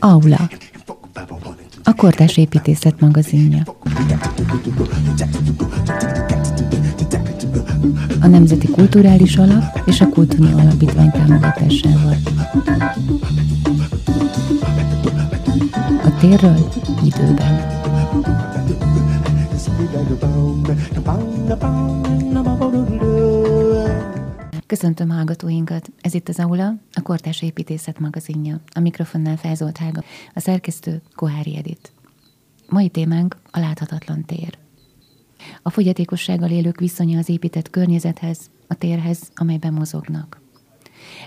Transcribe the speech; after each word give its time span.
Aula. 0.00 0.48
A 1.82 1.94
Kortás 1.94 2.36
Építészet 2.36 3.00
magazinja. 3.00 3.62
A 8.20 8.26
Nemzeti 8.26 8.66
Kulturális 8.66 9.36
Alap 9.36 9.80
és 9.86 10.00
a 10.00 10.08
Kultúrni 10.08 10.52
Alapítvány 10.52 11.10
támogatásával. 11.10 12.16
A 16.04 16.18
térről 16.20 16.68
időben. 17.04 17.79
Köszöntöm 24.80 25.10
hallgatóinkat! 25.10 25.90
Ez 26.00 26.14
itt 26.14 26.28
az 26.28 26.38
Aula, 26.38 26.74
a 26.92 27.02
Kortás 27.02 27.42
Építészet 27.42 27.98
magazinja. 27.98 28.60
A 28.74 28.80
mikrofonnál 28.80 29.36
Felzolt 29.36 29.76
Hága, 29.76 30.02
a 30.34 30.40
szerkesztő 30.40 31.02
Kohári 31.14 31.56
Edit. 31.56 31.92
Mai 32.68 32.88
témánk 32.88 33.36
a 33.50 33.58
láthatatlan 33.58 34.24
tér. 34.24 34.58
A 35.62 35.70
fogyatékossággal 35.70 36.50
élők 36.50 36.80
viszonya 36.80 37.18
az 37.18 37.28
épített 37.28 37.70
környezethez, 37.70 38.50
a 38.66 38.74
térhez, 38.74 39.30
amelyben 39.34 39.72
mozognak. 39.72 40.40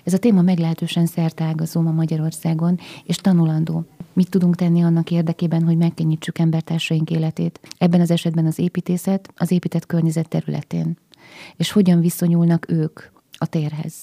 Ez 0.04 0.14
a 0.14 0.20
téma 0.20 0.42
meglehetősen 0.42 1.06
szertágazó 1.06 1.82
ma 1.82 1.92
Magyarországon, 1.92 2.80
és 3.04 3.16
tanulandó. 3.16 3.86
Mit 4.14 4.30
tudunk 4.30 4.56
tenni 4.56 4.84
annak 4.84 5.12
érdekében, 5.12 5.64
hogy 5.64 5.78
megkönnyítsük 5.78 6.40
embertársaink 6.40 7.10
életét? 7.10 7.60
Ebben 7.78 8.02
az 8.02 8.12
esetben 8.12 8.46
az 8.46 8.60
építészet, 8.60 9.34
az 9.38 9.52
épített 9.52 9.86
környezet 9.86 10.28
területén. 10.28 10.98
És 11.56 11.72
hogyan 11.72 12.00
viszonyulnak 12.00 12.70
ők 12.70 13.12
a 13.44 13.46
térhez? 13.46 13.94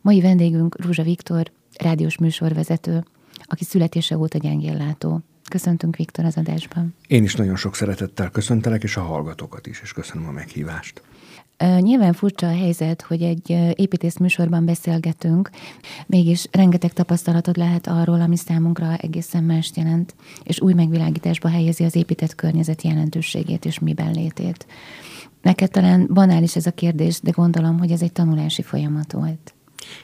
Mai 0.00 0.20
vendégünk 0.20 0.84
Rúzsa 0.84 1.02
Viktor, 1.02 1.50
rádiós 1.78 2.18
műsorvezető, 2.18 3.04
aki 3.44 3.64
születése 3.64 4.18
óta 4.18 4.38
gyengéllátó. 4.38 5.20
Köszöntünk 5.48 5.96
Viktor 5.96 6.24
az 6.24 6.36
adásban. 6.36 6.94
Én 7.06 7.22
is 7.22 7.34
nagyon 7.34 7.56
sok 7.56 7.74
szeretettel 7.74 8.30
köszöntelek, 8.30 8.82
és 8.82 8.96
a 8.96 9.02
hallgatókat 9.02 9.66
is, 9.66 9.80
és 9.82 9.92
köszönöm 9.92 10.28
a 10.28 10.30
meghívást. 10.30 11.02
Nyilván 11.78 12.12
furcsa 12.12 12.46
a 12.46 12.56
helyzet, 12.56 13.02
hogy 13.02 13.22
egy 13.22 13.50
építész 13.74 14.16
műsorban 14.16 14.64
beszélgetünk, 14.64 15.50
mégis 16.06 16.46
rengeteg 16.50 16.92
tapasztalatod 16.92 17.56
lehet 17.56 17.86
arról, 17.86 18.20
ami 18.20 18.36
számunkra 18.36 18.96
egészen 18.96 19.44
más 19.44 19.70
jelent, 19.74 20.14
és 20.42 20.60
új 20.60 20.72
megvilágításba 20.72 21.48
helyezi 21.48 21.84
az 21.84 21.94
épített 21.94 22.34
környezet 22.34 22.82
jelentőségét 22.82 23.64
és 23.64 23.78
miben 23.78 24.12
létét. 24.12 24.66
Neked 25.42 25.70
talán 25.70 26.08
banális 26.12 26.56
ez 26.56 26.66
a 26.66 26.70
kérdés, 26.70 27.20
de 27.20 27.30
gondolom, 27.30 27.78
hogy 27.78 27.90
ez 27.90 28.02
egy 28.02 28.12
tanulási 28.12 28.62
folyamat 28.62 29.12
volt. 29.12 29.54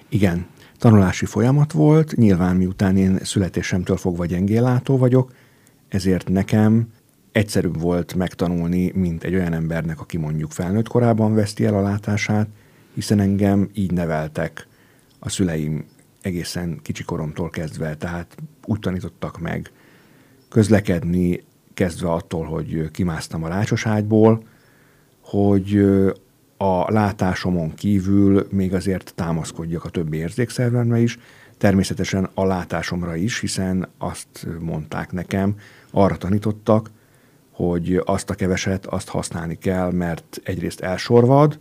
Igen, 0.08 0.46
tanulási 0.78 1.24
folyamat 1.24 1.72
volt. 1.72 2.16
Nyilván 2.16 2.56
miután 2.56 2.96
én 2.96 3.18
születésemtől 3.22 3.96
fogva 3.96 4.26
gyengéllátó 4.26 4.96
vagyok, 4.96 5.32
ezért 5.88 6.28
nekem 6.28 6.88
egyszerűbb 7.32 7.80
volt 7.80 8.14
megtanulni, 8.14 8.92
mint 8.94 9.24
egy 9.24 9.34
olyan 9.34 9.52
embernek, 9.52 10.00
aki 10.00 10.16
mondjuk 10.16 10.50
felnőtt 10.50 10.88
korában 10.88 11.34
veszti 11.34 11.64
el 11.64 11.74
a 11.74 11.82
látását, 11.82 12.48
hiszen 12.94 13.20
engem 13.20 13.68
így 13.74 13.92
neveltek 13.92 14.66
a 15.18 15.28
szüleim 15.28 15.84
egészen 16.20 16.78
kicsikoromtól 16.82 17.50
kezdve, 17.50 17.96
tehát 17.96 18.36
úgy 18.64 18.78
tanítottak 18.78 19.40
meg 19.40 19.70
közlekedni, 20.48 21.44
kezdve 21.74 22.12
attól, 22.12 22.44
hogy 22.44 22.90
kimásztam 22.90 23.44
a 23.44 23.48
rácsos 23.48 23.86
hogy 25.30 25.84
a 26.56 26.92
látásomon 26.92 27.74
kívül 27.74 28.46
még 28.50 28.74
azért 28.74 29.12
támaszkodjak 29.14 29.84
a 29.84 29.88
többi 29.88 30.16
érzékszervemre 30.16 30.98
is, 30.98 31.18
természetesen 31.58 32.28
a 32.34 32.44
látásomra 32.44 33.16
is, 33.16 33.40
hiszen 33.40 33.88
azt 33.98 34.46
mondták 34.60 35.12
nekem, 35.12 35.54
arra 35.90 36.16
tanítottak, 36.16 36.90
hogy 37.50 38.02
azt 38.04 38.30
a 38.30 38.34
keveset, 38.34 38.86
azt 38.86 39.08
használni 39.08 39.58
kell, 39.58 39.92
mert 39.92 40.40
egyrészt 40.44 40.80
elsorvad, 40.80 41.58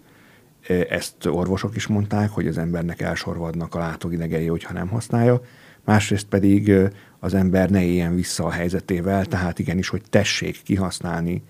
ezt 0.90 1.26
orvosok 1.26 1.76
is 1.76 1.88
mondták, 1.88 2.30
hogy 2.30 2.48
az 2.48 2.58
embernek 2.58 3.02
elsorvadnak 3.02 3.76
a 3.76 3.80
látóidegei, 3.80 4.48
hogyha 4.48 4.74
nem 4.74 4.88
használja, 4.88 5.42
másrészt 5.84 6.28
pedig 6.28 6.72
az 7.20 7.34
ember 7.34 7.70
ne 7.70 7.84
éljen 7.84 8.16
vissza 8.16 8.46
a 8.46 8.52
helyzetével, 8.52 9.26
tehát 9.26 9.60
igenis, 9.60 9.90
hogy 9.90 10.02
tessék 10.10 10.62
kihasználni 10.64 11.44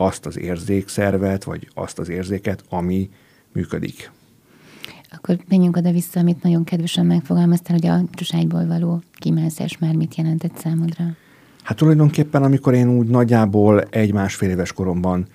azt 0.00 0.26
az 0.26 0.38
érzékszervet, 0.38 1.44
vagy 1.44 1.68
azt 1.74 1.98
az 1.98 2.08
érzéket, 2.08 2.64
ami 2.68 3.10
működik. 3.52 4.10
Akkor 5.10 5.38
menjünk 5.48 5.76
oda 5.76 5.92
vissza, 5.92 6.20
amit 6.20 6.42
nagyon 6.42 6.64
kedvesen 6.64 7.06
megfogalmaztál, 7.06 7.76
hogy 7.80 7.86
a 7.86 8.04
csuságyból 8.14 8.66
való 8.66 9.02
kimászás 9.12 9.78
már 9.78 9.94
mit 9.94 10.14
jelentett 10.14 10.56
számodra? 10.56 11.04
Hát 11.62 11.76
tulajdonképpen, 11.76 12.42
amikor 12.42 12.74
én 12.74 12.88
úgy 12.88 13.06
nagyjából 13.06 13.80
egy-másfél 13.80 14.50
éves 14.50 14.72
koromban 14.72 15.26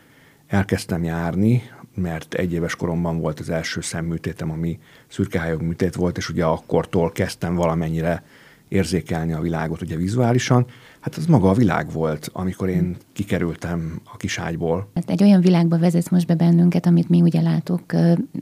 elkezdtem 0.47 1.03
járni, 1.03 1.61
mert 1.95 2.33
egy 2.33 2.53
éves 2.53 2.75
koromban 2.75 3.19
volt 3.19 3.39
az 3.39 3.49
első 3.49 3.81
szemműtétem, 3.81 4.51
ami 4.51 4.79
szürkehályog 5.07 5.61
műtét 5.61 5.95
volt, 5.95 6.17
és 6.17 6.29
ugye 6.29 6.45
akkortól 6.45 7.11
kezdtem 7.11 7.55
valamennyire 7.55 8.23
érzékelni 8.67 9.33
a 9.33 9.41
világot 9.41 9.81
ugye 9.81 9.95
vizuálisan, 9.95 10.65
hát 11.05 11.15
az 11.15 11.25
maga 11.25 11.49
a 11.49 11.53
világ 11.53 11.91
volt, 11.91 12.29
amikor 12.33 12.69
én 12.69 12.95
kikerültem 13.13 14.01
a 14.13 14.17
kiságyból. 14.17 14.89
Hát 14.95 15.09
egy 15.09 15.23
olyan 15.23 15.41
világba 15.41 15.77
vezetsz 15.77 16.09
most 16.09 16.27
be 16.27 16.35
bennünket, 16.35 16.85
amit 16.85 17.09
mi 17.09 17.21
ugye 17.21 17.41
látok, 17.41 17.81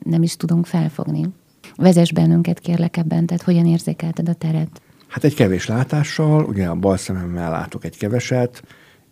nem 0.04 0.24
is 0.24 0.36
tudunk 0.36 0.66
felfogni. 0.66 1.30
Vezess 1.76 2.12
bennünket 2.12 2.60
kérlek 2.60 2.98
ebben, 2.98 3.26
tehát 3.26 3.44
hogyan 3.44 3.66
érzékelted 3.66 4.30
a 4.30 4.34
teret? 4.34 4.82
Hát 5.08 5.24
egy 5.24 5.36
kevés 5.36 5.68
látással, 5.68 6.44
ugye 6.44 6.68
a 6.68 6.76
bal 6.76 6.98
szememmel 6.98 7.52
látok 7.52 7.86
egy 7.86 7.98
keveset, 7.98 8.64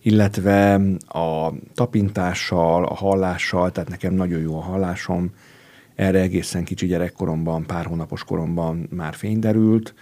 illetve 0.01 0.73
a 1.07 1.53
tapintással, 1.73 2.85
a 2.85 2.93
hallással, 2.93 3.71
tehát 3.71 3.89
nekem 3.89 4.13
nagyon 4.13 4.41
jó 4.41 4.57
a 4.57 4.61
hallásom, 4.61 5.29
erre 5.95 6.19
egészen 6.19 6.63
kicsi 6.63 6.85
gyerekkoromban, 6.85 7.65
pár 7.65 7.85
hónapos 7.85 8.23
koromban 8.23 8.87
már 8.91 9.13
fény 9.13 9.39
derült, 9.39 9.93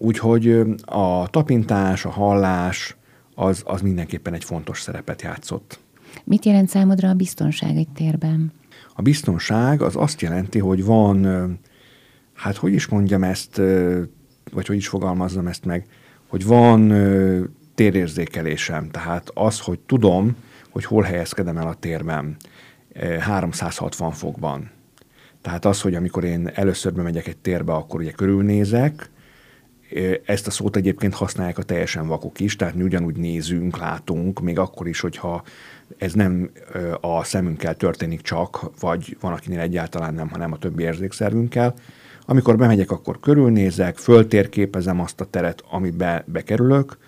úgyhogy 0.00 0.64
a 0.84 1.28
tapintás, 1.30 2.04
a 2.04 2.10
hallás, 2.10 2.96
az, 3.34 3.62
az 3.66 3.80
mindenképpen 3.80 4.34
egy 4.34 4.44
fontos 4.44 4.80
szerepet 4.80 5.22
játszott. 5.22 5.80
Mit 6.24 6.44
jelent 6.44 6.68
számodra 6.68 7.08
a 7.08 7.14
biztonság 7.14 7.76
egy 7.76 7.88
térben? 7.94 8.52
A 8.94 9.02
biztonság 9.02 9.82
az 9.82 9.96
azt 9.96 10.20
jelenti, 10.20 10.58
hogy 10.58 10.84
van, 10.84 11.26
hát 12.34 12.56
hogy 12.56 12.72
is 12.72 12.86
mondjam 12.86 13.22
ezt, 13.24 13.60
vagy 14.52 14.66
hogy 14.66 14.76
is 14.76 14.88
fogalmazzam 14.88 15.46
ezt 15.46 15.64
meg, 15.64 15.86
hogy 16.28 16.46
van 16.46 16.88
térérzékelésem, 17.74 18.90
tehát 18.90 19.30
az, 19.34 19.60
hogy 19.60 19.78
tudom, 19.78 20.36
hogy 20.70 20.84
hol 20.84 21.02
helyezkedem 21.02 21.56
el 21.56 21.66
a 21.66 21.74
térben, 21.74 22.36
360 23.20 24.10
fokban. 24.10 24.70
Tehát 25.42 25.64
az, 25.64 25.80
hogy 25.80 25.94
amikor 25.94 26.24
én 26.24 26.50
először 26.54 26.92
bemegyek 26.92 27.26
egy 27.26 27.36
térbe, 27.36 27.72
akkor 27.72 28.00
ugye 28.00 28.10
körülnézek, 28.10 29.10
ezt 30.24 30.46
a 30.46 30.50
szót 30.50 30.76
egyébként 30.76 31.14
használják 31.14 31.58
a 31.58 31.62
teljesen 31.62 32.06
vakok 32.06 32.40
is, 32.40 32.56
tehát 32.56 32.74
mi 32.74 32.82
ugyanúgy 32.82 33.16
nézünk, 33.16 33.78
látunk, 33.78 34.40
még 34.40 34.58
akkor 34.58 34.88
is, 34.88 35.00
hogyha 35.00 35.42
ez 35.98 36.12
nem 36.12 36.50
a 37.00 37.24
szemünkkel 37.24 37.74
történik 37.74 38.20
csak, 38.20 38.70
vagy 38.80 39.16
van, 39.20 39.32
akinél 39.32 39.60
egyáltalán 39.60 40.14
nem, 40.14 40.28
hanem 40.28 40.52
a 40.52 40.58
többi 40.58 40.82
érzékszervünkkel, 40.82 41.74
amikor 42.26 42.56
bemegyek, 42.56 42.90
akkor 42.90 43.20
körülnézek, 43.20 43.96
föltérképezem 43.96 45.00
azt 45.00 45.20
a 45.20 45.24
teret, 45.24 45.62
amibe 45.70 46.24
bekerülök, 46.26 46.98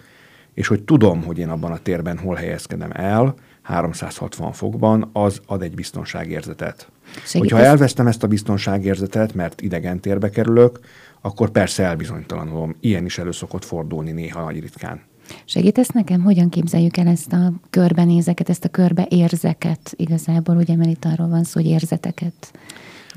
és 0.55 0.67
hogy 0.67 0.83
tudom, 0.83 1.23
hogy 1.23 1.39
én 1.39 1.49
abban 1.49 1.73
a 1.73 1.79
térben 1.79 2.19
hol 2.19 2.35
helyezkedem 2.35 2.91
el, 2.93 3.35
360 3.63 4.53
fokban, 4.53 5.11
az 5.13 5.41
ad 5.47 5.63
egy 5.63 5.75
biztonságérzetet. 5.75 6.89
Segítesz? 7.05 7.33
Hogyha 7.33 7.59
elvesztem 7.59 8.07
ezt 8.07 8.23
a 8.23 8.27
biztonságérzetet, 8.27 9.35
mert 9.35 9.61
idegen 9.61 10.01
térbe 10.01 10.31
kerülök, 10.31 10.81
akkor 11.23 11.51
persze 11.51 11.85
elbizonytalanulom. 11.85 12.77
Ilyen 12.81 13.05
is 13.05 13.19
elő 13.19 13.33
szokott 13.33 13.65
fordulni 13.65 14.13
néha 14.13 14.45
nagy 14.45 14.61
ritkán. 14.61 15.01
Segítesz 15.45 15.89
nekem, 15.89 16.23
hogyan 16.23 16.49
képzeljük 16.49 16.97
el 16.97 17.07
ezt 17.07 17.33
a 17.33 17.53
körbenézeket, 17.71 18.49
ezt 18.49 18.65
a 18.65 18.69
körbeérzeket 18.69 19.95
igazából, 19.97 20.57
ugye, 20.57 20.77
mert 20.77 20.91
itt 20.91 21.05
arról 21.05 21.29
van 21.29 21.45
szó, 21.45 21.61
hogy 21.61 21.71
érzeteket 21.71 22.53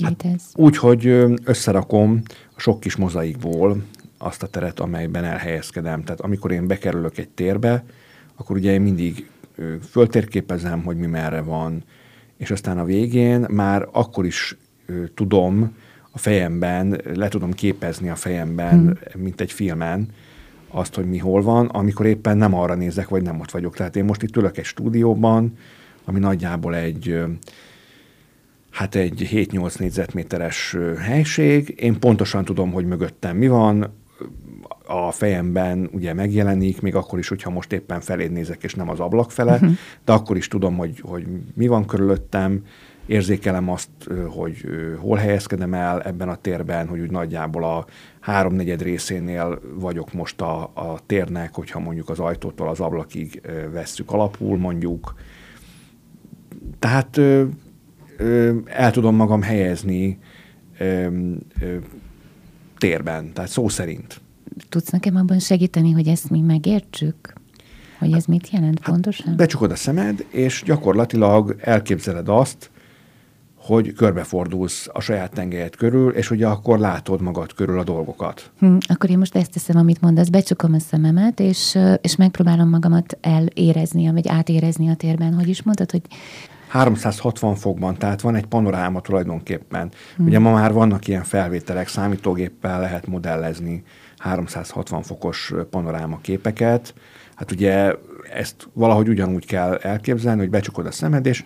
Hát 0.04 0.25
úgy, 0.54 0.78
hogy 0.78 1.06
összerakom 1.44 2.22
a 2.56 2.60
sok 2.60 2.80
kis 2.80 2.96
mozaikból 2.96 3.84
azt 4.18 4.44
a 4.44 4.48
teret, 4.48 4.80
amelyben 4.80 5.24
elhelyezkedem. 5.24 6.04
Tehát 6.04 6.22
amikor 6.22 6.52
én 6.52 6.68
bekerülök 6.68 7.18
egy 7.18 7.30
térbe, 7.30 7.84
akkor 8.36 8.56
ugye 8.56 8.72
én 8.72 8.81
mindig 8.81 9.30
föltérképezem, 9.90 10.84
hogy 10.84 10.98
mi 10.98 11.06
merre 11.06 11.42
van, 11.42 11.84
és 12.38 12.52
aztán 12.52 12.78
a 12.78 12.84
végén 12.84 13.46
már 13.50 13.88
akkor 13.92 14.25
is 14.25 14.57
tudom 15.13 15.75
a 16.15 16.17
fejemben, 16.17 17.01
le 17.13 17.27
tudom 17.27 17.53
képezni 17.53 18.09
a 18.09 18.15
fejemben, 18.15 18.79
hmm. 18.79 19.21
mint 19.23 19.41
egy 19.41 19.51
filmen, 19.51 20.07
azt, 20.67 20.95
hogy 20.95 21.06
mi 21.06 21.17
hol 21.17 21.41
van, 21.41 21.65
amikor 21.65 22.06
éppen 22.06 22.38
nem 22.38 22.53
arra 22.53 22.75
nézek, 22.75 23.09
vagy 23.09 23.21
nem 23.21 23.39
ott 23.39 23.51
vagyok. 23.51 23.75
Tehát 23.75 23.95
én 23.95 24.06
most 24.06 24.23
itt 24.23 24.35
ülök 24.35 24.57
egy 24.57 24.65
stúdióban, 24.65 25.57
ami 26.06 26.19
nagyjából 26.19 26.75
egy 26.75 27.23
hát 28.71 28.95
egy 28.95 29.27
7-8 29.31 29.79
négyzetméteres 29.79 30.77
helység. 31.00 31.75
Én 31.79 32.00
pontosan 32.00 32.45
tudom, 32.45 32.71
hogy 32.71 32.85
mögöttem 32.85 33.38
mi 33.38 33.47
van, 33.47 33.94
a 34.85 35.11
fejemben 35.11 35.89
ugye 35.91 36.13
megjelenik, 36.13 36.81
még 36.81 36.95
akkor 36.95 37.19
is, 37.19 37.27
hogyha 37.27 37.50
most 37.50 37.71
éppen 37.71 38.01
feléd 38.01 38.31
nézek, 38.31 38.63
és 38.63 38.73
nem 38.73 38.89
az 38.89 39.00
ablak 39.00 39.31
fele, 39.31 39.53
uh-huh. 39.53 39.71
de 40.06 40.11
akkor 40.11 40.38
is 40.38 40.47
tudom, 40.47 40.77
hogy, 40.77 41.00
hogy 41.00 41.25
mi 41.53 41.68
van 41.68 41.85
körülöttem, 41.85 42.63
érzékelem 43.06 43.69
azt, 43.69 43.90
hogy 44.30 44.66
hol 45.00 45.18
helyezkedem 45.18 45.74
el 45.74 46.02
ebben 46.02 46.30
a 46.30 46.36
térben, 46.36 46.88
hogy 46.88 47.00
úgy 47.00 47.12
nagyjából 47.12 47.63
a 47.63 47.86
háromnegyed 48.19 48.81
részénél 48.81 49.62
vagyok 49.75 50.13
most 50.13 50.42
a, 50.42 50.62
a 50.74 51.00
térnek, 51.06 51.54
hogyha 51.54 51.80
mondjuk 51.80 52.10
az 52.10 52.19
ajtótól 52.19 52.68
az 52.68 52.80
ablakig 52.80 53.42
vesszük 53.72 54.12
alapul, 54.12 54.57
mondjuk. 54.57 55.16
Tehát 56.80 57.18
el 58.66 58.92
tudom 58.92 59.16
magam 59.16 59.42
helyezni 59.42 60.19
térben, 62.78 63.34
tehát 63.34 63.50
szó 63.50 63.69
szerint. 63.69 64.22
Tudsz 64.69 64.90
nekem 64.90 65.16
abban 65.16 65.40
segíteni, 65.40 65.92
hogy 65.92 66.07
ezt 66.07 66.30
mi 66.30 66.42
megértsük? 66.42 67.34
Hogy 68.00 68.13
ez 68.13 68.25
mit 68.25 68.50
jelent 68.50 68.80
hát 68.80 68.90
pontosan? 68.90 69.36
Becsukod 69.36 69.72
a 69.72 69.75
szemed, 69.75 70.25
és 70.30 70.63
gyakorlatilag 70.66 71.56
elképzeled 71.60 72.30
azt, 72.30 72.72
hogy 73.65 73.94
körbefordulsz 73.94 74.88
a 74.94 75.01
saját 75.01 75.33
tengelyed 75.33 75.75
körül, 75.75 76.12
és 76.12 76.31
ugye 76.31 76.47
akkor 76.47 76.79
látod 76.79 77.21
magad 77.21 77.53
körül 77.53 77.79
a 77.79 77.83
dolgokat. 77.83 78.51
Hm, 78.59 78.75
akkor 78.88 79.09
én 79.09 79.17
most 79.17 79.35
ezt 79.35 79.51
teszem, 79.51 79.77
amit 79.77 80.01
mondasz, 80.01 80.29
becsukom 80.29 80.73
a 80.73 80.79
szememet, 80.79 81.39
és, 81.39 81.77
és 82.01 82.15
megpróbálom 82.15 82.69
magamat 82.69 83.17
elérezni, 83.21 84.12
vagy 84.12 84.27
átérezni 84.27 84.89
a 84.89 84.95
térben. 84.95 85.33
Hogy 85.33 85.47
is 85.47 85.63
mondtad, 85.63 85.91
hogy 85.91 86.01
360 86.67 87.56
fokban, 87.56 87.97
tehát 87.97 88.21
van 88.21 88.35
egy 88.35 88.45
panoráma 88.45 89.01
tulajdonképpen. 89.01 89.91
Hmm. 90.15 90.25
Ugye 90.25 90.39
ma 90.39 90.51
már 90.51 90.73
vannak 90.73 91.07
ilyen 91.07 91.23
felvételek, 91.23 91.88
számítógéppel 91.88 92.79
lehet 92.79 93.07
modellezni 93.07 93.83
360 94.18 95.01
fokos 95.01 95.53
panoráma 95.69 96.19
képeket. 96.21 96.94
Hát 97.35 97.51
ugye 97.51 97.94
ezt 98.33 98.69
valahogy 98.73 99.07
ugyanúgy 99.07 99.45
kell 99.45 99.75
elképzelni, 99.75 100.39
hogy 100.39 100.50
becsukod 100.50 100.85
a 100.85 100.91
szemed, 100.91 101.25
és 101.25 101.44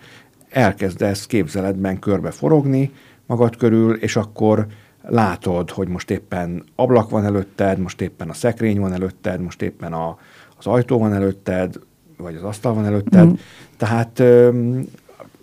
elkezdesz 0.50 1.26
képzeletben 1.26 2.00
körbe 2.00 2.32
forogni 2.32 2.92
magad 3.26 3.56
körül, 3.56 3.96
és 3.96 4.16
akkor 4.16 4.68
látod, 5.02 5.70
hogy 5.70 5.88
most 5.88 6.10
éppen 6.10 6.64
ablak 6.76 7.10
van 7.10 7.26
előtted, 7.26 7.80
most 7.80 8.02
éppen 8.02 8.30
a 8.30 8.34
szekrény 8.34 8.80
van 8.80 8.94
előtted, 8.94 9.42
most 9.42 9.62
éppen 9.62 9.94
a, 9.94 10.18
az 10.58 10.68
ajtó 10.68 10.98
van 11.00 11.14
előtted, 11.14 11.80
vagy 12.18 12.36
az 12.36 12.44
asztal 12.44 12.74
van 12.74 12.86
előtted. 12.86 13.26
Mm. 13.26 13.34
Tehát 13.78 14.24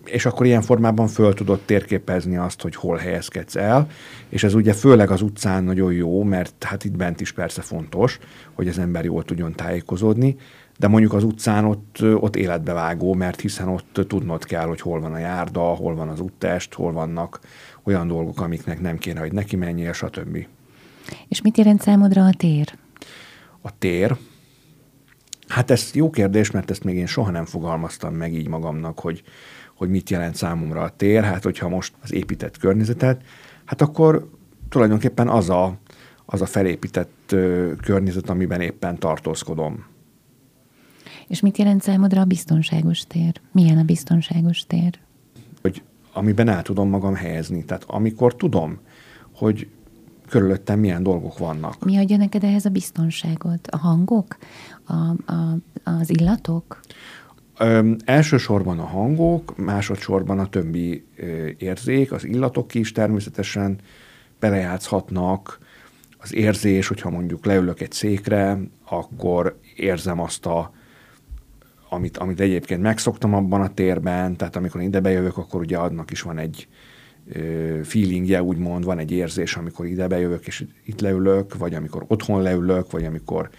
és 0.05 0.27
akkor 0.27 0.47
ilyen 0.47 0.63
formában 0.63 1.07
föl 1.07 1.35
tudod 1.35 1.61
térképezni 1.61 2.37
azt, 2.37 2.63
hogy 2.63 2.75
hol 2.75 2.97
helyezkedsz 2.97 3.57
el, 3.57 3.89
és 4.29 4.45
ez 4.45 4.55
ugye 4.55 4.73
főleg 4.73 5.11
az 5.11 5.23
utcán 5.23 5.65
nagyon 5.65 5.93
jó, 5.93 6.23
mert 6.23 6.65
hát 6.65 6.85
itt 6.85 6.97
bent 6.97 7.21
is 7.21 7.33
persze 7.33 7.63
fontos, 7.63 8.19
hogy 8.53 8.69
az 8.69 8.79
ember 8.79 9.05
jól 9.05 9.25
tudjon 9.25 9.55
tájékozódni, 9.55 10.37
de 10.79 10.89
mondjuk 10.89 11.13
az 11.13 11.25
utcán 11.25 11.65
ott, 11.65 11.99
ott 12.03 12.37
életbevágó, 12.37 13.15
mert 13.15 13.41
hiszen 13.41 13.69
ott 13.69 14.01
tudnod 14.09 14.45
kell, 14.45 14.67
hogy 14.67 14.81
hol 14.81 15.01
van 15.01 15.13
a 15.13 15.19
járda, 15.19 15.61
hol 15.61 15.95
van 15.95 16.09
az 16.09 16.21
úttest, 16.21 16.75
hol 16.75 16.93
vannak 16.93 17.41
olyan 17.83 18.07
dolgok, 18.07 18.41
amiknek 18.41 18.81
nem 18.81 18.99
kéne, 18.99 19.21
hogy 19.21 19.33
neki 19.33 19.57
menjél, 19.57 19.93
stb. 19.93 20.47
És 21.29 21.43
mit 21.43 21.59
jelent 21.59 21.83
számodra 21.83 22.25
a 22.25 22.33
tér? 22.37 22.79
A 23.61 23.79
tér? 23.79 24.17
Hát 25.49 25.71
ez 25.71 25.91
jó 25.95 26.11
kérdés, 26.11 26.51
mert 26.51 26.71
ezt 26.71 26.85
még 26.85 26.97
én 26.97 27.07
soha 27.07 27.31
nem 27.31 27.45
fogalmaztam 27.45 28.15
meg 28.15 28.33
így 28.35 28.49
magamnak, 28.49 28.99
hogy, 28.99 29.23
hogy 29.75 29.89
mit 29.89 30.11
jelent 30.11 30.35
számomra 30.35 30.83
a 30.83 30.91
tér. 30.97 31.23
Hát, 31.23 31.43
hogyha 31.43 31.69
most 31.69 31.95
az 32.03 32.13
épített 32.13 32.59
környezetet, 32.59 33.23
hát 33.65 33.83
akkor 33.83 34.31
tulajdonképpen 34.69 35.29
az 35.29 35.51
a, 35.51 35.77
az 36.25 36.41
a 36.41 36.47
felépített 36.47 37.33
ö, 37.33 37.73
környezet, 37.83 38.31
amiben 38.31 38.61
éppen 38.61 38.99
tartózkodom. 38.99 39.85
És 41.29 41.41
mit 41.41 41.59
jelent 41.59 41.83
számodra 41.83 42.21
a 42.21 42.25
biztonságos 42.25 43.05
tér? 43.07 43.41
Milyen 43.53 43.79
a 43.79 43.83
biztonságos 43.83 44.65
tér? 44.67 44.99
Hogy 45.63 45.83
amiben 46.17 46.49
el 46.49 46.63
tudom 46.63 46.89
magam 46.89 47.15
helyezni. 47.15 47.65
Tehát 47.65 47.85
amikor 47.87 48.37
tudom, 48.37 48.79
hogy 49.35 49.69
körülöttem 50.29 50.79
milyen 50.79 51.03
dolgok 51.03 51.39
vannak. 51.39 51.85
Mi 51.85 51.97
adja 51.97 52.17
neked 52.17 52.45
ehhez 52.45 52.65
a 52.65 52.71
biztonságot? 52.71 53.67
A 53.67 53.77
hangok? 53.77 54.37
A, 54.85 54.93
a, 55.33 55.57
az 55.85 56.11
illatok? 56.11 56.81
Ö, 57.59 57.93
elsősorban 58.05 58.79
a 58.79 58.85
hangok, 58.85 59.57
másodszorban 59.57 60.39
a 60.39 60.49
többi 60.49 61.05
ö, 61.17 61.49
érzék, 61.59 62.13
az 62.13 62.25
illatok 62.25 62.75
is 62.75 62.93
természetesen 62.93 63.79
belejátszhatnak, 64.41 65.59
az 66.19 66.35
érzés, 66.35 66.89
hogyha 66.89 67.11
mondjuk 67.11 67.45
leülök 67.45 67.81
egy 67.81 67.93
székre, 67.93 68.59
akkor 68.89 69.59
érzem 69.77 70.21
azt 70.21 70.47
a 70.47 70.73
amit, 71.89 72.17
amit 72.17 72.41
egyébként 72.41 72.83
megszoktam 72.83 73.35
abban 73.35 73.61
a 73.61 73.75
térben, 73.75 74.37
tehát 74.37 74.57
amikor 74.57 74.81
ide 74.81 75.01
bejövök, 75.01 75.37
akkor 75.37 75.61
ugye 75.61 75.77
adnak 75.77 76.11
is 76.11 76.21
van 76.23 76.39
egy 76.39 76.69
feelingje, 77.83 78.43
úgymond, 78.43 78.85
van 78.85 78.99
egy 78.99 79.11
érzés, 79.11 79.57
amikor 79.57 79.87
ide 79.87 80.07
bejövök 80.07 80.47
és 80.47 80.65
itt 80.85 81.01
leülök, 81.01 81.57
vagy 81.57 81.75
amikor 81.75 82.05
otthon 82.07 82.43
leülök, 82.43 82.91
vagy 82.91 83.05
amikor 83.05 83.51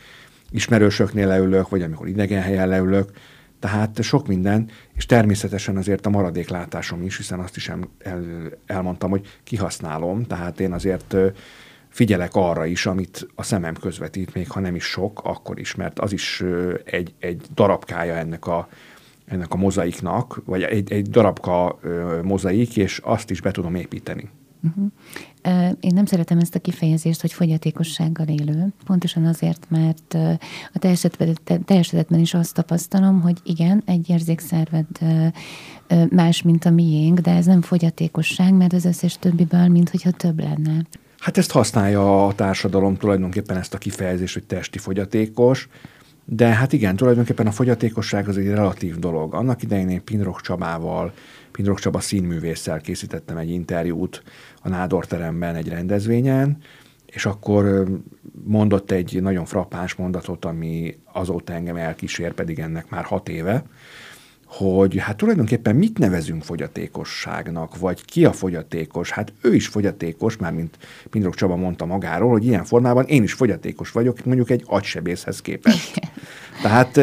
ismerősöknél 0.51 1.27
leülök, 1.27 1.69
vagy 1.69 1.81
amikor 1.81 2.07
idegen 2.07 2.41
helyen 2.41 2.67
leülök, 2.67 3.11
tehát 3.59 4.01
sok 4.01 4.27
minden, 4.27 4.69
és 4.95 5.05
természetesen 5.05 5.77
azért 5.77 6.05
a 6.05 6.09
maradéklátásom 6.09 7.01
is, 7.01 7.17
hiszen 7.17 7.39
azt 7.39 7.55
is 7.55 7.69
el, 7.69 7.89
elmondtam, 8.65 9.09
hogy 9.09 9.27
kihasználom, 9.43 10.23
tehát 10.23 10.59
én 10.59 10.71
azért 10.71 11.15
figyelek 11.97 12.35
arra 12.35 12.65
is, 12.65 12.85
amit 12.85 13.27
a 13.35 13.43
szemem 13.43 13.75
közvetít, 13.75 14.33
még 14.33 14.51
ha 14.51 14.59
nem 14.59 14.75
is 14.75 14.83
sok, 14.83 15.21
akkor 15.23 15.59
is, 15.59 15.75
mert 15.75 15.99
az 15.99 16.13
is 16.13 16.43
egy, 16.83 17.13
egy 17.19 17.41
darabkája 17.55 18.15
ennek 18.15 18.47
a, 18.47 18.67
ennek 19.25 19.53
a 19.53 19.57
mozaiknak, 19.57 20.41
vagy 20.45 20.61
egy, 20.61 20.91
egy 20.91 21.09
darabka 21.09 21.79
mozaik, 22.23 22.77
és 22.77 23.01
azt 23.03 23.29
is 23.29 23.41
be 23.41 23.51
tudom 23.51 23.75
építeni. 23.75 24.29
Uh-huh. 24.63 24.91
Én 25.79 25.93
nem 25.93 26.05
szeretem 26.05 26.37
ezt 26.37 26.55
a 26.55 26.59
kifejezést, 26.59 27.21
hogy 27.21 27.33
fogyatékossággal 27.33 28.27
élő, 28.27 28.67
pontosan 28.85 29.25
azért, 29.25 29.65
mert 29.69 30.13
a 30.73 30.79
te 30.79 31.75
esetben 31.75 32.19
is 32.19 32.33
azt 32.33 32.53
tapasztalom, 32.53 33.21
hogy 33.21 33.37
igen, 33.43 33.83
egy 33.85 34.09
érzékszerved 34.09 34.87
más, 36.09 36.41
mint 36.41 36.65
a 36.65 36.69
miénk, 36.69 37.19
de 37.19 37.31
ez 37.31 37.45
nem 37.45 37.61
fogyatékosság, 37.61 38.53
mert 38.53 38.73
az 38.73 38.85
összes 38.85 39.17
többiből, 39.17 39.67
mint 39.67 39.89
hogyha 39.89 40.11
több 40.11 40.39
lenne. 40.39 40.85
Hát 41.19 41.37
ezt 41.37 41.51
használja 41.51 42.25
a 42.25 42.33
társadalom 42.33 42.97
tulajdonképpen 42.97 43.57
ezt 43.57 43.73
a 43.73 43.77
kifejezést, 43.77 44.33
hogy 44.33 44.43
testi 44.43 44.77
fogyatékos, 44.77 45.69
de 46.25 46.47
hát 46.47 46.73
igen, 46.73 46.95
tulajdonképpen 46.95 47.47
a 47.47 47.51
fogyatékosság 47.51 48.27
az 48.27 48.37
egy 48.37 48.47
relatív 48.47 48.99
dolog. 48.99 49.33
Annak 49.33 49.63
idején 49.63 49.89
én 49.89 50.03
Pinrok 50.03 50.41
Csabával, 50.41 51.13
Pinrok 51.51 51.79
Csaba 51.79 51.99
színművésszel 51.99 52.81
készítettem 52.81 53.37
egy 53.37 53.49
interjút 53.49 54.23
a 54.61 54.69
Nádor 54.69 55.05
teremben 55.05 55.55
egy 55.55 55.69
rendezvényen, 55.69 56.57
és 57.05 57.25
akkor 57.25 57.85
mondott 58.43 58.91
egy 58.91 59.21
nagyon 59.21 59.45
frappáns 59.45 59.93
mondatot, 59.95 60.45
ami 60.45 60.97
azóta 61.13 61.53
engem 61.53 61.75
elkísér, 61.75 62.33
pedig 62.33 62.59
ennek 62.59 62.89
már 62.89 63.03
hat 63.03 63.29
éve, 63.29 63.63
hogy 64.47 64.97
hát 64.97 65.17
tulajdonképpen 65.17 65.75
mit 65.75 65.97
nevezünk 65.97 66.43
fogyatékosságnak, 66.43 67.77
vagy 67.77 68.05
ki 68.05 68.25
a 68.25 68.31
fogyatékos? 68.31 69.11
Hát 69.11 69.33
ő 69.41 69.55
is 69.55 69.67
fogyatékos, 69.67 70.37
már 70.37 70.53
mint 70.53 70.77
Pindrok 71.09 71.35
Csaba 71.35 71.55
mondta 71.55 71.85
magáról, 71.85 72.31
hogy 72.31 72.45
ilyen 72.45 72.63
formában 72.63 73.05
én 73.05 73.23
is 73.23 73.33
fogyatékos 73.33 73.91
vagyok, 73.91 74.25
mondjuk 74.25 74.49
egy 74.49 74.63
agysebészhez 74.65 75.41
képest. 75.41 76.01
Tehát 76.61 76.99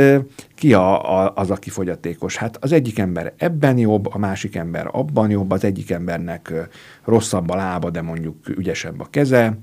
ki 0.55 0.75
a, 0.75 1.19
a, 1.19 1.33
az, 1.35 1.51
aki 1.51 1.71
fogyatékos? 1.71 2.37
Hát 2.37 2.57
az 2.61 2.73
egyik 2.73 2.99
ember 2.99 3.33
ebben 3.37 3.79
jobb, 3.79 4.15
a 4.15 4.19
másik 4.19 4.57
ember 4.57 4.89
abban 4.93 5.31
jobb, 5.31 5.51
az 5.51 5.65
egyik 5.65 5.91
embernek 5.91 6.53
rosszabb 7.05 7.51
a 7.51 7.57
lába, 7.57 7.91
de 7.91 8.03
mondjuk 8.03 8.49
ügyesebb 8.49 9.01
a 9.01 9.07
keze, 9.11 9.59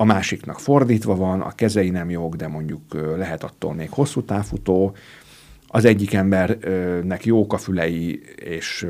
a 0.00 0.04
másiknak 0.04 0.60
fordítva 0.60 1.16
van, 1.16 1.40
a 1.40 1.50
kezei 1.50 1.90
nem 1.90 2.10
jók, 2.10 2.34
de 2.34 2.48
mondjuk 2.48 2.82
lehet 3.16 3.44
attól 3.44 3.74
még 3.74 3.90
hosszú 3.90 4.22
távfutó, 4.22 4.94
az 5.72 5.84
egyik 5.84 6.14
embernek 6.14 7.24
jók 7.24 7.52
a 7.52 7.58
fülei, 7.58 8.20
és 8.36 8.86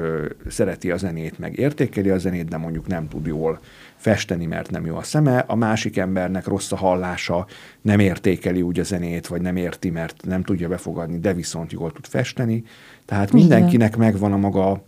szereti 0.48 0.90
a 0.90 0.96
zenét, 0.96 1.38
meg 1.38 1.58
értékeli 1.58 2.10
a 2.10 2.18
zenét, 2.18 2.48
de 2.48 2.56
mondjuk 2.56 2.86
nem 2.86 3.08
tud 3.08 3.26
jól 3.26 3.60
festeni, 3.96 4.46
mert 4.46 4.70
nem 4.70 4.86
jó 4.86 4.96
a 4.96 5.02
szeme, 5.02 5.38
a 5.38 5.54
másik 5.54 5.96
embernek 5.96 6.46
rossz 6.46 6.72
a 6.72 6.76
hallása, 6.76 7.46
nem 7.80 7.98
értékeli 7.98 8.62
úgy 8.62 8.80
a 8.80 8.82
zenét, 8.82 9.26
vagy 9.26 9.40
nem 9.40 9.56
érti, 9.56 9.90
mert 9.90 10.24
nem 10.24 10.42
tudja 10.42 10.68
befogadni, 10.68 11.18
de 11.18 11.32
viszont 11.32 11.72
jól 11.72 11.92
tud 11.92 12.06
festeni. 12.06 12.64
Tehát 13.04 13.32
mindenkinek 13.32 13.96
megvan 13.96 14.32
a 14.32 14.36
maga 14.36 14.82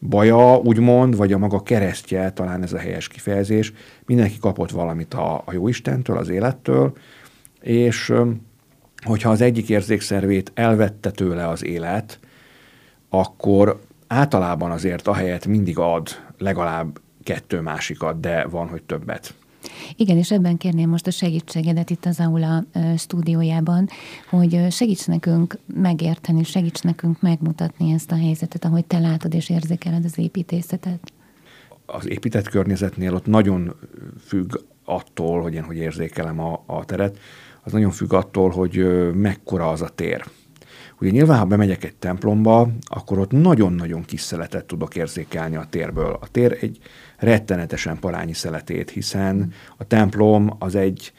baja, 0.00 0.56
úgymond, 0.56 1.16
vagy 1.16 1.32
a 1.32 1.38
maga 1.38 1.62
keresztje, 1.62 2.30
talán 2.30 2.62
ez 2.62 2.72
a 2.72 2.78
helyes 2.78 3.08
kifejezés. 3.08 3.72
Mindenki 4.06 4.38
kapott 4.40 4.70
valamit 4.70 5.14
a, 5.14 5.42
a 5.44 5.52
Jóistentől, 5.52 6.16
az 6.16 6.28
élettől, 6.28 6.92
és 7.60 8.12
hogyha 9.04 9.30
az 9.30 9.40
egyik 9.40 9.68
érzékszervét 9.68 10.50
elvette 10.54 11.10
tőle 11.10 11.48
az 11.48 11.64
élet, 11.64 12.18
akkor 13.08 13.80
általában 14.06 14.70
azért 14.70 15.06
ahelyett 15.06 15.46
mindig 15.46 15.78
ad 15.78 16.08
legalább 16.38 17.00
kettő 17.22 17.60
másikat, 17.60 18.20
de 18.20 18.46
van, 18.46 18.68
hogy 18.68 18.82
többet. 18.82 19.34
Igen, 19.96 20.16
és 20.16 20.30
ebben 20.30 20.56
kérném 20.56 20.88
most 20.88 21.06
a 21.06 21.10
segítségedet 21.10 21.90
itt 21.90 22.04
az 22.04 22.20
Aula 22.20 22.64
stúdiójában, 22.96 23.88
hogy 24.30 24.66
segíts 24.70 25.06
nekünk 25.06 25.58
megérteni, 25.74 26.44
segíts 26.44 26.82
nekünk 26.82 27.20
megmutatni 27.20 27.92
ezt 27.92 28.12
a 28.12 28.16
helyzetet, 28.16 28.64
ahogy 28.64 28.84
te 28.84 28.98
látod 28.98 29.34
és 29.34 29.50
érzékeled 29.50 30.04
az 30.04 30.18
építészetet. 30.18 31.12
Az 31.86 32.08
épített 32.08 32.48
környezetnél 32.48 33.14
ott 33.14 33.26
nagyon 33.26 33.74
függ 34.26 34.54
attól, 34.84 35.42
hogy 35.42 35.54
én 35.54 35.64
hogy 35.64 35.76
érzékelem 35.76 36.40
a, 36.40 36.62
a 36.66 36.84
teret, 36.84 37.18
az 37.68 37.74
nagyon 37.74 37.90
függ 37.90 38.12
attól, 38.12 38.50
hogy 38.50 38.86
mekkora 39.14 39.68
az 39.68 39.82
a 39.82 39.88
tér. 39.88 40.24
Ugye 41.00 41.10
nyilván, 41.10 41.38
ha 41.38 41.44
bemegyek 41.44 41.84
egy 41.84 41.96
templomba, 41.96 42.68
akkor 42.80 43.18
ott 43.18 43.30
nagyon-nagyon 43.30 44.04
kis 44.04 44.20
szeletet 44.20 44.64
tudok 44.64 44.96
érzékelni 44.96 45.56
a 45.56 45.66
térből. 45.70 46.18
A 46.20 46.28
tér 46.28 46.56
egy 46.60 46.78
rettenetesen 47.16 47.98
parányi 47.98 48.32
szeletét, 48.32 48.90
hiszen 48.90 49.52
a 49.76 49.84
templom 49.84 50.56
az 50.58 50.74
egy 50.74 51.12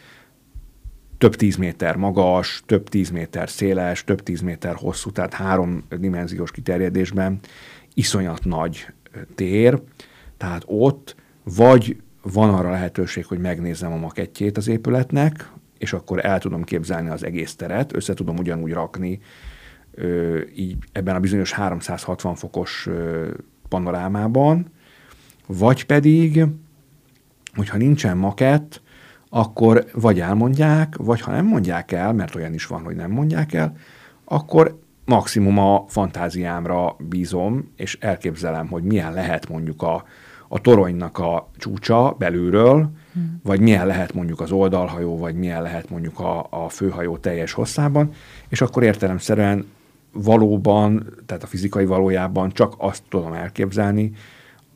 több 1.17 1.35
tíz 1.35 1.55
méter 1.55 1.95
magas, 1.95 2.63
több 2.65 2.89
tíz 2.89 3.09
méter 3.09 3.49
széles, 3.49 4.03
több 4.03 4.23
tíz 4.23 4.41
méter 4.41 4.75
hosszú, 4.75 5.11
tehát 5.11 5.33
három 5.33 5.83
dimenziós 5.99 6.51
kiterjedésben 6.51 7.39
iszonyat 7.93 8.45
nagy 8.45 8.87
tér, 9.35 9.81
tehát 10.37 10.63
ott 10.65 11.15
vagy 11.43 11.97
van 12.21 12.53
arra 12.53 12.71
lehetőség, 12.71 13.25
hogy 13.25 13.39
megnézzem 13.39 13.91
a 13.91 13.97
makettjét 13.97 14.57
az 14.57 14.67
épületnek, 14.67 15.51
és 15.79 15.93
akkor 15.93 16.25
el 16.25 16.39
tudom 16.39 16.63
képzelni 16.63 17.09
az 17.09 17.23
egész 17.23 17.55
teret, 17.55 17.95
össze 17.95 18.13
tudom 18.13 18.37
ugyanúgy 18.37 18.71
rakni 18.71 19.19
így 20.55 20.77
ebben 20.91 21.15
a 21.15 21.19
bizonyos 21.19 21.51
360 21.51 22.35
fokos 22.35 22.89
panorámában, 23.69 24.71
vagy 25.47 25.85
pedig, 25.85 26.45
hogyha 27.55 27.77
nincsen 27.77 28.17
makett, 28.17 28.81
akkor 29.29 29.85
vagy 29.93 30.19
elmondják, 30.19 30.95
vagy 30.97 31.21
ha 31.21 31.31
nem 31.31 31.45
mondják 31.45 31.91
el, 31.91 32.13
mert 32.13 32.35
olyan 32.35 32.53
is 32.53 32.65
van, 32.65 32.83
hogy 32.83 32.95
nem 32.95 33.11
mondják 33.11 33.53
el, 33.53 33.75
akkor 34.25 34.79
maximum 35.05 35.57
a 35.57 35.85
fantáziámra 35.87 36.95
bízom, 36.99 37.71
és 37.75 37.97
elképzelem, 38.01 38.67
hogy 38.67 38.83
milyen 38.83 39.13
lehet 39.13 39.49
mondjuk 39.49 39.81
a, 39.81 40.03
a 40.47 40.61
toronynak 40.61 41.17
a 41.17 41.49
csúcsa 41.57 42.15
belülről, 42.17 42.91
vagy 43.43 43.59
milyen 43.59 43.87
lehet 43.87 44.13
mondjuk 44.13 44.41
az 44.41 44.51
oldalhajó, 44.51 45.17
vagy 45.17 45.35
milyen 45.35 45.61
lehet 45.61 45.89
mondjuk 45.89 46.19
a, 46.19 46.47
a 46.49 46.69
főhajó 46.69 47.17
teljes 47.17 47.51
hosszában, 47.51 48.11
és 48.49 48.61
akkor 48.61 48.83
értelemszerűen 48.83 49.65
valóban, 50.11 51.13
tehát 51.25 51.43
a 51.43 51.47
fizikai 51.47 51.85
valójában 51.85 52.51
csak 52.51 52.75
azt 52.77 53.03
tudom 53.09 53.33
elképzelni, 53.33 54.11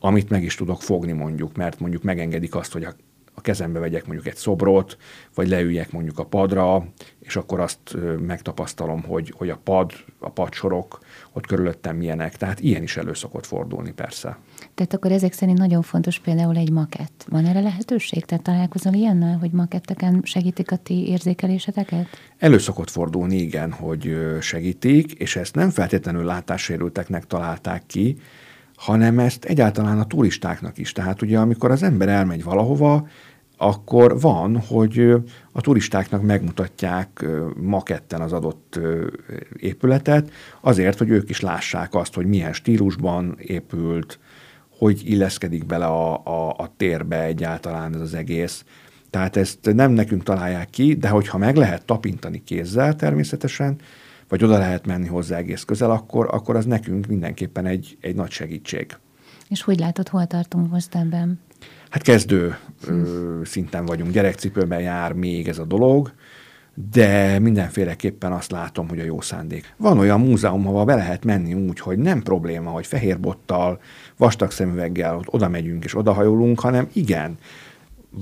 amit 0.00 0.30
meg 0.30 0.42
is 0.42 0.54
tudok 0.54 0.82
fogni 0.82 1.12
mondjuk, 1.12 1.56
mert 1.56 1.80
mondjuk 1.80 2.02
megengedik 2.02 2.54
azt, 2.54 2.72
hogy 2.72 2.84
a, 2.84 2.94
a 3.34 3.40
kezembe 3.40 3.78
vegyek 3.78 4.06
mondjuk 4.06 4.26
egy 4.26 4.36
szobrot, 4.36 4.96
vagy 5.34 5.48
leüljek 5.48 5.92
mondjuk 5.92 6.18
a 6.18 6.24
padra, 6.24 6.86
és 7.20 7.36
akkor 7.36 7.60
azt 7.60 7.96
megtapasztalom, 8.20 9.02
hogy, 9.02 9.32
hogy 9.36 9.50
a 9.50 9.58
pad, 9.64 9.92
a 10.18 10.30
padsorok 10.30 10.98
ott 11.32 11.46
körülöttem 11.46 11.96
milyenek. 11.96 12.36
Tehát 12.36 12.60
ilyen 12.60 12.82
is 12.82 12.96
elő 12.96 13.14
szokott 13.14 13.46
fordulni 13.46 13.92
persze. 13.92 14.38
Tehát 14.74 14.94
akkor 14.94 15.12
ezek 15.12 15.32
szerint 15.32 15.58
nagyon 15.58 15.82
fontos 15.82 16.18
például 16.18 16.56
egy 16.56 16.70
makett. 16.70 17.26
Van 17.28 17.46
erre 17.46 17.60
lehetőség? 17.60 18.24
Tehát 18.24 18.44
találkozol 18.44 18.92
ilyennel, 18.92 19.38
hogy 19.38 19.50
maketteken 19.50 20.20
segítik 20.22 20.70
a 20.70 20.76
ti 20.76 21.08
érzékeléseteket? 21.08 22.06
Elő 22.38 22.58
szokott 22.58 22.90
fordulni, 22.90 23.36
igen, 23.36 23.72
hogy 23.72 24.16
segítik, 24.40 25.12
és 25.12 25.36
ezt 25.36 25.54
nem 25.54 25.70
feltétlenül 25.70 26.24
látássérülteknek 26.24 27.26
találták 27.26 27.82
ki, 27.86 28.16
hanem 28.84 29.18
ezt 29.18 29.44
egyáltalán 29.44 29.98
a 29.98 30.06
turistáknak 30.06 30.78
is. 30.78 30.92
Tehát 30.92 31.22
ugye 31.22 31.38
amikor 31.38 31.70
az 31.70 31.82
ember 31.82 32.08
elmegy 32.08 32.44
valahova, 32.44 33.08
akkor 33.56 34.20
van, 34.20 34.60
hogy 34.60 35.14
a 35.52 35.60
turistáknak 35.60 36.22
megmutatják 36.22 37.24
maketten 37.56 38.20
az 38.20 38.32
adott 38.32 38.80
épületet, 39.56 40.30
azért, 40.60 40.98
hogy 40.98 41.08
ők 41.08 41.30
is 41.30 41.40
lássák 41.40 41.94
azt, 41.94 42.14
hogy 42.14 42.26
milyen 42.26 42.52
stílusban 42.52 43.36
épült, 43.38 44.18
hogy 44.78 45.02
illeszkedik 45.04 45.66
bele 45.66 45.86
a, 45.86 46.24
a, 46.24 46.48
a 46.48 46.72
térbe 46.76 47.22
egyáltalán 47.22 47.94
ez 47.94 48.00
az 48.00 48.14
egész. 48.14 48.64
Tehát 49.10 49.36
ezt 49.36 49.74
nem 49.74 49.92
nekünk 49.92 50.22
találják 50.22 50.70
ki, 50.70 50.94
de 50.94 51.08
hogyha 51.08 51.38
meg 51.38 51.56
lehet 51.56 51.84
tapintani 51.84 52.42
kézzel 52.44 52.96
természetesen, 52.96 53.76
vagy 54.34 54.44
oda 54.44 54.58
lehet 54.58 54.86
menni 54.86 55.06
hozzá 55.06 55.36
egész 55.36 55.62
közel, 55.62 55.90
akkor, 55.90 56.28
akkor 56.30 56.56
az 56.56 56.64
nekünk 56.64 57.06
mindenképpen 57.06 57.66
egy, 57.66 57.96
egy 58.00 58.14
nagy 58.14 58.30
segítség. 58.30 58.96
És 59.48 59.62
hogy 59.62 59.78
látod, 59.78 60.08
hol 60.08 60.26
tartunk 60.26 60.70
most 60.70 60.94
ebben? 60.94 61.40
Hát 61.90 62.02
kezdő 62.02 62.56
ö, 62.86 63.40
szinten 63.44 63.86
vagyunk, 63.86 64.12
gyerekcipőben 64.12 64.80
jár 64.80 65.12
még 65.12 65.48
ez 65.48 65.58
a 65.58 65.64
dolog, 65.64 66.12
de 66.90 67.38
mindenféleképpen 67.38 68.32
azt 68.32 68.50
látom, 68.50 68.88
hogy 68.88 69.00
a 69.00 69.04
jó 69.04 69.20
szándék. 69.20 69.74
Van 69.76 69.98
olyan 69.98 70.20
múzeum, 70.20 70.66
ahol 70.66 70.84
be 70.84 70.94
lehet 70.94 71.24
menni 71.24 71.54
úgy, 71.54 71.80
hogy 71.80 71.98
nem 71.98 72.22
probléma, 72.22 72.70
hogy 72.70 72.86
fehér 72.86 73.20
bottal, 73.20 73.80
vastag 74.16 74.50
szemüveggel 74.50 75.16
ott 75.16 75.32
oda 75.32 75.48
megyünk 75.48 75.84
és 75.84 75.96
odahajolunk, 75.96 76.60
hanem 76.60 76.88
igen, 76.92 77.38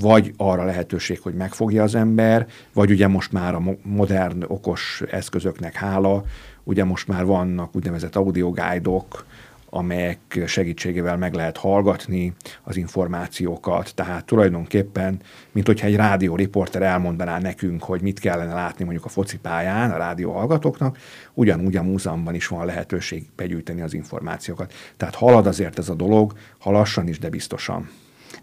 vagy 0.01 0.33
arra 0.37 0.65
lehetőség, 0.65 1.21
hogy 1.21 1.35
megfogja 1.35 1.83
az 1.83 1.95
ember, 1.95 2.47
vagy 2.73 2.91
ugye 2.91 3.09
most 3.09 3.33
már 3.33 3.55
a 3.55 3.63
modern 3.83 4.45
okos 4.47 5.03
eszközöknek 5.11 5.75
hála, 5.75 6.25
ugye 6.65 6.85
most 6.85 7.09
már 7.09 7.25
vannak 7.25 7.77
úgynevezett 7.77 8.17
audiogájdok, 8.17 9.27
amelyek 9.75 10.43
segítségével 10.47 11.17
meg 11.17 11.35
lehet 11.35 11.57
hallgatni 11.57 12.33
az 12.63 12.77
információkat. 12.77 13.95
Tehát 13.95 14.25
tulajdonképpen, 14.25 15.21
mint 15.53 15.67
hogyha 15.67 15.87
egy 15.87 15.97
rádió-riporter 15.97 16.83
elmondaná 16.83 17.39
nekünk, 17.39 17.83
hogy 17.83 18.03
mit 18.03 18.19
kellene 18.19 18.55
látni 18.55 18.85
mondjuk 18.85 19.05
a 19.05 19.09
focipályán 19.09 19.91
a 19.91 19.97
rádió 19.97 20.33
hallgatóknak, 20.33 20.99
ugyanúgy 21.35 21.77
a 21.77 21.83
múzeumban 21.83 22.35
is 22.35 22.47
van 22.47 22.67
lehetőség 22.67 23.27
begyűjteni 23.37 23.81
az 23.81 23.95
információkat. 23.95 24.73
Tehát 24.97 25.15
halad 25.15 25.47
azért 25.47 25.79
ez 25.79 25.89
a 25.89 25.95
dolog, 25.95 26.33
halassan 26.59 27.09
is, 27.09 27.19
de 27.19 27.29
biztosan. 27.29 27.89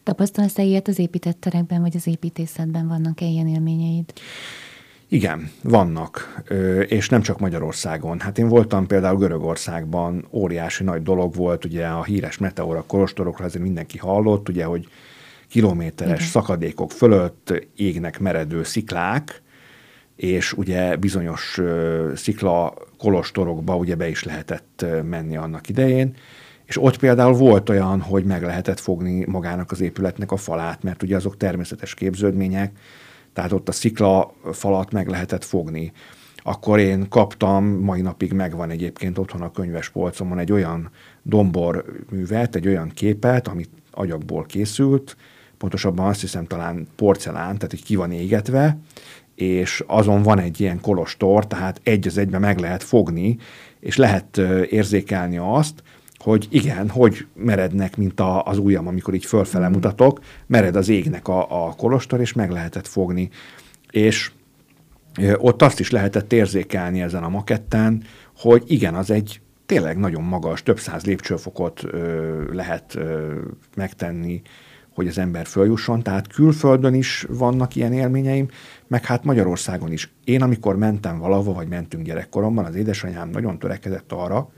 Tapasztalsz-e 0.03 0.63
ilyet 0.63 0.87
az 0.87 0.99
épített 0.99 1.39
terekben, 1.39 1.81
vagy 1.81 1.95
az 1.95 2.07
építészetben 2.07 2.87
vannak-e 2.87 3.25
ilyen 3.25 3.47
élményeid? 3.47 4.13
Igen, 5.11 5.51
vannak, 5.63 6.43
és 6.87 7.09
nem 7.09 7.21
csak 7.21 7.39
Magyarországon. 7.39 8.19
Hát 8.19 8.37
én 8.37 8.47
voltam 8.47 8.87
például 8.87 9.17
Görögországban, 9.17 10.27
óriási 10.31 10.83
nagy 10.83 11.03
dolog 11.03 11.35
volt, 11.35 11.65
ugye 11.65 11.85
a 11.85 12.03
híres 12.03 12.37
meteora 12.37 12.83
kolostorokra 12.87 13.45
azért 13.45 13.63
mindenki 13.63 13.97
hallott, 13.97 14.49
ugye, 14.49 14.63
hogy 14.63 14.87
kilométeres 15.47 16.17
Igen. 16.17 16.29
szakadékok 16.29 16.91
fölött 16.91 17.67
égnek 17.75 18.19
meredő 18.19 18.63
sziklák, 18.63 19.41
és 20.15 20.53
ugye 20.53 20.95
bizonyos 20.95 21.59
szikla 22.15 22.73
kolostorokba 22.97 23.75
ugye 23.75 23.95
be 23.95 24.09
is 24.09 24.23
lehetett 24.23 24.85
menni 25.03 25.37
annak 25.37 25.69
idején, 25.69 26.15
és 26.69 26.81
ott 26.81 26.97
például 26.97 27.33
volt 27.33 27.69
olyan, 27.69 28.01
hogy 28.01 28.23
meg 28.23 28.43
lehetett 28.43 28.79
fogni 28.79 29.25
magának 29.25 29.71
az 29.71 29.81
épületnek 29.81 30.31
a 30.31 30.37
falát, 30.37 30.83
mert 30.83 31.03
ugye 31.03 31.15
azok 31.15 31.37
természetes 31.37 31.93
képződmények, 31.93 32.71
tehát 33.33 33.51
ott 33.51 33.67
a 33.67 33.71
szikla 33.71 34.33
falat 34.51 34.91
meg 34.91 35.07
lehetett 35.07 35.43
fogni. 35.43 35.91
Akkor 36.37 36.79
én 36.79 37.07
kaptam, 37.07 37.65
mai 37.65 38.01
napig 38.01 38.33
megvan 38.33 38.69
egyébként 38.69 39.17
otthon 39.17 39.41
a 39.41 39.51
könyves 39.51 39.89
polcomon 39.89 40.39
egy 40.39 40.51
olyan 40.51 40.89
dombor 41.23 41.85
művet, 42.09 42.55
egy 42.55 42.67
olyan 42.67 42.89
képet, 42.89 43.47
amit 43.47 43.69
agyagból 43.91 44.45
készült, 44.45 45.15
pontosabban 45.57 46.07
azt 46.07 46.21
hiszem 46.21 46.45
talán 46.45 46.87
porcelán, 46.95 47.55
tehát 47.55 47.69
hogy 47.69 47.83
ki 47.83 47.95
van 47.95 48.11
égetve, 48.11 48.77
és 49.35 49.83
azon 49.87 50.21
van 50.21 50.39
egy 50.39 50.59
ilyen 50.59 50.81
kolostor, 50.81 51.47
tehát 51.47 51.81
egy 51.83 52.07
az 52.07 52.17
egybe 52.17 52.39
meg 52.39 52.59
lehet 52.59 52.83
fogni, 52.83 53.37
és 53.79 53.97
lehet 53.97 54.37
érzékelni 54.69 55.37
azt, 55.37 55.83
hogy 56.19 56.47
igen, 56.49 56.89
hogy 56.89 57.27
merednek, 57.33 57.97
mint 57.97 58.19
a, 58.19 58.43
az 58.43 58.57
ujjam, 58.57 58.87
amikor 58.87 59.13
így 59.13 59.25
fölfele 59.25 59.69
mm. 59.69 59.71
mutatok, 59.71 60.19
mered 60.47 60.75
az 60.75 60.89
égnek 60.89 61.27
a, 61.27 61.67
a 61.67 61.73
kolostor, 61.73 62.19
és 62.19 62.33
meg 62.33 62.51
lehetett 62.51 62.87
fogni. 62.87 63.29
És 63.91 64.31
ott 65.37 65.61
azt 65.61 65.79
is 65.79 65.91
lehetett 65.91 66.33
érzékelni 66.33 67.01
ezen 67.01 67.23
a 67.23 67.29
maketten, 67.29 68.03
hogy 68.37 68.63
igen, 68.67 68.95
az 68.95 69.11
egy 69.11 69.41
tényleg 69.65 69.97
nagyon 69.97 70.23
magas, 70.23 70.63
több 70.63 70.79
száz 70.79 71.05
lépcsőfokot 71.05 71.83
ö, 71.83 72.53
lehet 72.53 72.95
ö, 72.95 73.35
megtenni, 73.75 74.41
hogy 74.93 75.07
az 75.07 75.17
ember 75.17 75.45
följusson. 75.45 76.03
Tehát 76.03 76.27
külföldön 76.27 76.93
is 76.93 77.25
vannak 77.29 77.75
ilyen 77.75 77.93
élményeim, 77.93 78.47
meg 78.87 79.05
hát 79.05 79.23
Magyarországon 79.23 79.91
is. 79.91 80.11
Én, 80.23 80.41
amikor 80.41 80.75
mentem 80.75 81.19
valahova, 81.19 81.53
vagy 81.53 81.67
mentünk 81.67 82.05
gyerekkoromban, 82.05 82.65
az 82.65 82.75
édesanyám 82.75 83.29
nagyon 83.29 83.59
törekedett 83.59 84.11
arra, 84.11 84.49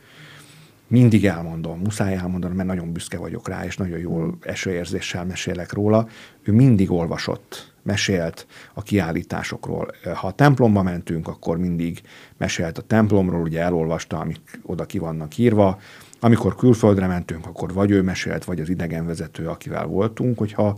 mindig 0.92 1.26
elmondom, 1.26 1.80
muszáj 1.80 2.16
elmondanom, 2.16 2.56
mert 2.56 2.68
nagyon 2.68 2.92
büszke 2.92 3.18
vagyok 3.18 3.48
rá, 3.48 3.66
és 3.66 3.78
nagyon 3.78 4.00
jól 4.00 4.38
esőérzéssel 4.42 5.26
mesélek 5.26 5.74
róla. 5.74 6.08
Ő 6.44 6.52
mindig 6.52 6.92
olvasott, 6.92 7.74
mesélt 7.84 8.48
a 8.74 8.82
kiállításokról. 8.82 9.88
Ha 10.16 10.28
a 10.28 10.32
templomba 10.32 10.82
mentünk, 10.82 11.28
akkor 11.28 11.58
mindig 11.58 12.02
mesélt 12.38 12.78
a 12.78 12.82
templomról, 12.82 13.42
ugye 13.42 13.62
elolvasta, 13.62 14.20
amik 14.20 14.60
oda 14.64 14.86
ki 14.86 14.98
vannak 14.98 15.38
írva, 15.38 15.80
amikor 16.20 16.56
külföldre 16.56 17.08
mentünk, 17.08 17.46
akkor 17.46 17.74
vagy 17.74 17.92
ő 17.92 18.02
mesélt, 18.02 18.44
vagy 18.44 18.60
az 18.60 18.70
idegenvezető, 18.70 19.48
akivel 19.48 19.86
voltunk, 19.86 20.38
hogyha 20.38 20.78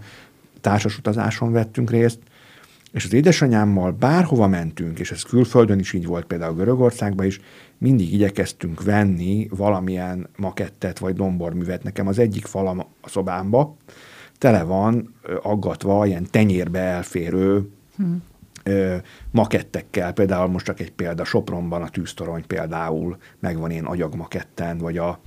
társas 0.61 0.97
utazáson 0.97 1.51
vettünk 1.51 1.89
részt, 1.89 2.19
és 2.91 3.05
az 3.05 3.13
édesanyámmal 3.13 3.91
bárhova 3.91 4.47
mentünk, 4.47 4.99
és 4.99 5.11
ez 5.11 5.21
külföldön 5.21 5.79
is 5.79 5.93
így 5.93 6.05
volt, 6.05 6.25
például 6.25 6.55
Görögországban 6.55 7.25
is, 7.25 7.39
mindig 7.83 8.13
igyekeztünk 8.13 8.83
venni 8.83 9.47
valamilyen 9.49 10.29
makettet 10.35 10.99
vagy 10.99 11.15
domborművet. 11.15 11.83
Nekem 11.83 12.07
az 12.07 12.19
egyik 12.19 12.45
falam 12.45 12.79
a 12.79 13.09
szobámba 13.09 13.75
tele 14.37 14.63
van 14.63 15.15
aggatva 15.41 16.05
ilyen 16.05 16.27
tenyérbe 16.31 16.79
elférő 16.79 17.69
hmm. 17.95 18.23
ö, 18.63 18.95
makettekkel. 19.31 20.13
Például 20.13 20.47
most 20.47 20.65
csak 20.65 20.79
egy 20.79 20.91
példa, 20.91 21.25
Sopronban 21.25 21.81
a 21.81 21.89
tűztorony 21.89 22.47
például 22.47 23.17
megvan 23.39 23.71
ilyen 23.71 23.85
agyagmaketten, 23.85 24.77
vagy 24.77 24.97
a 24.97 25.19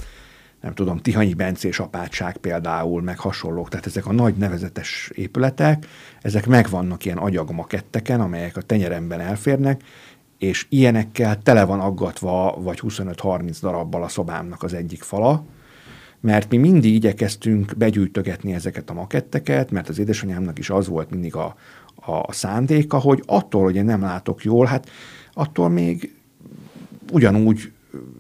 nem 0.60 0.75
tudom, 0.75 0.98
Tihanyi 0.98 1.34
Bencés 1.34 1.78
apátság 1.78 2.36
például, 2.36 3.02
meg 3.02 3.18
hasonlók, 3.18 3.68
tehát 3.68 3.86
ezek 3.86 4.06
a 4.06 4.12
nagy 4.12 4.34
nevezetes 4.34 5.10
épületek, 5.14 5.86
ezek 6.22 6.46
megvannak 6.46 7.04
ilyen 7.04 7.18
agyagmaketteken, 7.18 8.20
amelyek 8.20 8.56
a 8.56 8.62
tenyeremben 8.62 9.20
elférnek, 9.20 9.82
és 10.38 10.66
ilyenekkel 10.69 11.43
tele 11.43 11.64
van 11.64 11.81
aggatva, 11.81 12.57
vagy 12.59 12.81
25-30 12.83 13.57
darabbal 13.61 14.02
a 14.02 14.09
szobámnak 14.09 14.62
az 14.62 14.75
egyik 14.75 15.02
fala, 15.02 15.45
mert 16.21 16.50
mi 16.50 16.57
mindig 16.57 16.95
igyekeztünk 16.95 17.76
begyűjtögetni 17.76 18.55
ezeket 18.55 18.90
a 18.90 18.95
maketteket, 18.95 19.71
mert 19.71 19.88
az 19.88 19.99
édesanyámnak 19.99 20.59
is 20.59 20.71
az 20.71 20.88
volt 20.88 21.11
mindig 21.11 21.35
a, 21.35 21.57
a 21.95 22.33
szándéka, 22.33 22.99
hogy 22.99 23.23
attól, 23.26 23.62
hogy 23.62 23.76
én 23.76 23.85
nem 23.85 24.00
látok 24.00 24.45
jól, 24.45 24.66
hát 24.66 24.90
attól 25.33 25.69
még 25.69 26.14
ugyanúgy 27.12 27.73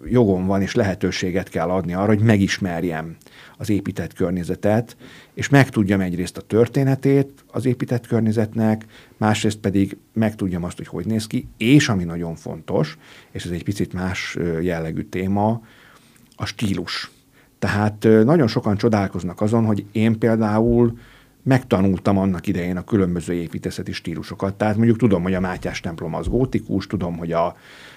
jogom 0.04 0.46
van 0.46 0.62
és 0.62 0.74
lehetőséget 0.74 1.48
kell 1.48 1.68
adni 1.68 1.94
arra, 1.94 2.06
hogy 2.06 2.22
megismerjem 2.22 3.16
az 3.56 3.70
épített 3.70 4.12
környezetet, 4.12 4.96
és 5.34 5.48
megtudjam 5.48 6.00
egyrészt 6.00 6.36
a 6.36 6.40
történetét 6.40 7.44
az 7.46 7.66
épített 7.66 8.06
környezetnek, 8.06 8.84
másrészt 9.16 9.58
pedig 9.58 9.96
megtudjam 10.12 10.64
azt, 10.64 10.76
hogy 10.76 10.86
hogy 10.86 11.06
néz 11.06 11.26
ki, 11.26 11.48
és 11.56 11.88
ami 11.88 12.04
nagyon 12.04 12.34
fontos, 12.34 12.98
és 13.30 13.44
ez 13.44 13.50
egy 13.50 13.64
picit 13.64 13.92
más 13.92 14.36
jellegű 14.60 15.02
téma, 15.02 15.62
a 16.36 16.44
stílus. 16.44 17.10
Tehát 17.58 18.02
nagyon 18.02 18.46
sokan 18.46 18.76
csodálkoznak 18.76 19.40
azon, 19.40 19.64
hogy 19.64 19.84
én 19.92 20.18
például 20.18 20.98
megtanultam 21.42 22.18
annak 22.18 22.46
idején 22.46 22.76
a 22.76 22.84
különböző 22.84 23.32
építészeti 23.32 23.92
stílusokat. 23.92 24.54
Tehát 24.54 24.76
mondjuk 24.76 24.98
tudom, 24.98 25.22
hogy 25.22 25.34
a 25.34 25.40
Mátyás 25.40 25.80
templom 25.80 26.14
az 26.14 26.28
gótikus, 26.28 26.86
tudom, 26.86 27.16
hogy 27.16 27.32
a 27.32 27.56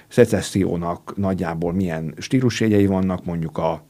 szecessziónak 0.09 1.13
nagyjából 1.15 1.73
milyen 1.73 2.13
stílusjegyei 2.17 2.85
vannak, 2.85 3.25
mondjuk 3.25 3.57
a 3.57 3.83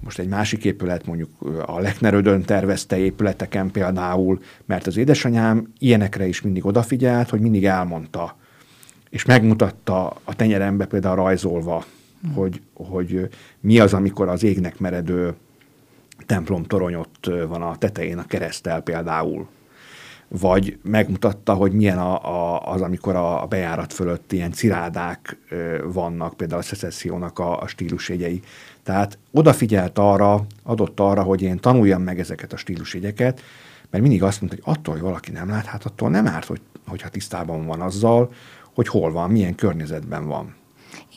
most 0.00 0.18
egy 0.18 0.28
másik 0.28 0.64
épület, 0.64 1.06
mondjuk 1.06 1.30
a 1.66 1.78
Lechnerödön 1.78 2.42
tervezte 2.42 2.98
épületeken 2.98 3.70
például, 3.70 4.40
mert 4.64 4.86
az 4.86 4.96
édesanyám 4.96 5.72
ilyenekre 5.78 6.26
is 6.26 6.42
mindig 6.42 6.66
odafigyelt, 6.66 7.28
hogy 7.28 7.40
mindig 7.40 7.64
elmondta, 7.64 8.36
és 9.10 9.24
megmutatta 9.24 10.16
a 10.24 10.34
tenyerembe 10.34 10.86
például 10.86 11.16
rajzolva, 11.16 11.84
mm. 12.26 12.32
hogy, 12.32 12.60
hogy 12.72 13.28
mi 13.60 13.78
az, 13.78 13.94
amikor 13.94 14.28
az 14.28 14.42
égnek 14.42 14.78
meredő 14.78 15.34
templomtorony 16.26 16.94
ott 16.94 17.30
van 17.48 17.62
a 17.62 17.76
tetején 17.76 18.18
a 18.18 18.26
keresztel 18.26 18.80
például 18.80 19.48
vagy 20.28 20.78
megmutatta, 20.82 21.54
hogy 21.54 21.72
milyen 21.72 21.98
a, 21.98 22.24
a, 22.24 22.72
az, 22.72 22.80
amikor 22.80 23.16
a, 23.16 23.46
bejárat 23.46 23.92
fölött 23.92 24.32
ilyen 24.32 24.52
cirádák 24.52 25.38
ö, 25.48 25.84
vannak, 25.92 26.34
például 26.36 26.60
a 26.60 26.64
szecessziónak 26.64 27.38
a, 27.38 27.60
a 27.60 27.66
stílusjegyei. 27.66 28.42
Tehát 28.82 29.18
odafigyelt 29.32 29.98
arra, 29.98 30.46
adott 30.62 31.00
arra, 31.00 31.22
hogy 31.22 31.42
én 31.42 31.58
tanuljam 31.58 32.02
meg 32.02 32.18
ezeket 32.18 32.52
a 32.52 32.56
stílusjegyeket, 32.56 33.40
mert 33.90 34.02
mindig 34.02 34.22
azt 34.22 34.40
mondta, 34.40 34.58
hogy 34.62 34.74
attól, 34.76 34.94
hogy 34.94 35.02
valaki 35.02 35.30
nem 35.30 35.48
lát, 35.48 35.64
hát 35.64 35.84
attól 35.84 36.10
nem 36.10 36.26
árt, 36.26 36.46
hogy, 36.46 36.60
hogyha 36.86 37.08
tisztában 37.08 37.66
van 37.66 37.80
azzal, 37.80 38.32
hogy 38.74 38.88
hol 38.88 39.12
van, 39.12 39.30
milyen 39.30 39.54
környezetben 39.54 40.26
van. 40.26 40.54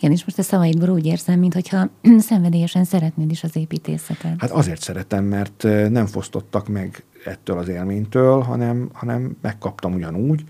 Igen, 0.01 0.13
és 0.13 0.25
most 0.25 0.39
a 0.39 0.41
szavaidból 0.41 0.89
úgy 0.89 1.05
érzem, 1.05 1.39
mintha 1.39 1.89
szenvedélyesen 2.29 2.83
szeretnéd 2.83 3.31
is 3.31 3.43
az 3.43 3.55
építészetet. 3.55 4.35
Hát 4.37 4.51
azért 4.51 4.81
szeretem, 4.81 5.23
mert 5.23 5.63
nem 5.89 6.05
fosztottak 6.05 6.67
meg 6.67 7.03
ettől 7.25 7.57
az 7.57 7.67
élménytől, 7.67 8.41
hanem, 8.41 8.89
hanem 8.93 9.37
megkaptam 9.41 9.93
ugyanúgy. 9.93 10.43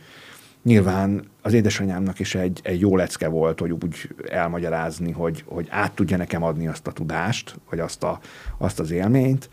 Nyilván 0.64 1.24
az 1.42 1.54
édesanyámnak 1.54 2.20
is 2.20 2.36
egy, 2.36 2.60
egy 2.64 2.80
jó 2.80 2.96
lecke 2.96 3.28
volt, 3.28 3.60
hogy 3.60 3.72
úgy 3.72 4.16
elmagyarázni, 4.30 5.12
hogy, 5.12 5.44
hogy 5.48 5.68
át 5.70 5.92
tudja 5.92 6.18
nekem 6.18 6.44
adni 6.44 6.68
azt 6.68 6.88
a 6.88 6.92
tudást, 6.92 7.56
vagy 7.70 7.80
azt, 7.80 8.04
a, 8.04 8.20
azt 8.58 8.80
az 8.80 8.92
élményt. 8.92 9.50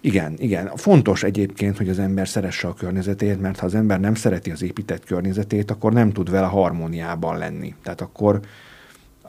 Igen, 0.00 0.34
igen. 0.36 0.70
Fontos 0.76 1.22
egyébként, 1.22 1.76
hogy 1.76 1.88
az 1.88 1.98
ember 1.98 2.28
szeresse 2.28 2.68
a 2.68 2.74
környezetét, 2.74 3.40
mert 3.40 3.58
ha 3.58 3.66
az 3.66 3.74
ember 3.74 4.00
nem 4.00 4.14
szereti 4.14 4.50
az 4.50 4.62
épített 4.62 5.04
környezetét, 5.04 5.70
akkor 5.70 5.92
nem 5.92 6.12
tud 6.12 6.30
vele 6.30 6.46
harmóniában 6.46 7.38
lenni. 7.38 7.74
Tehát 7.82 8.00
akkor, 8.00 8.40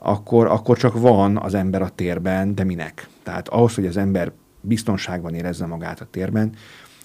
akkor, 0.02 0.46
akkor 0.46 0.78
csak 0.78 1.00
van 1.00 1.36
az 1.36 1.54
ember 1.54 1.82
a 1.82 1.88
térben, 1.88 2.54
de 2.54 2.64
minek? 2.64 3.08
Tehát 3.22 3.48
ahhoz, 3.48 3.74
hogy 3.74 3.86
az 3.86 3.96
ember 3.96 4.32
biztonságban 4.60 5.34
érezze 5.34 5.66
magát 5.66 6.00
a 6.00 6.06
térben, 6.10 6.52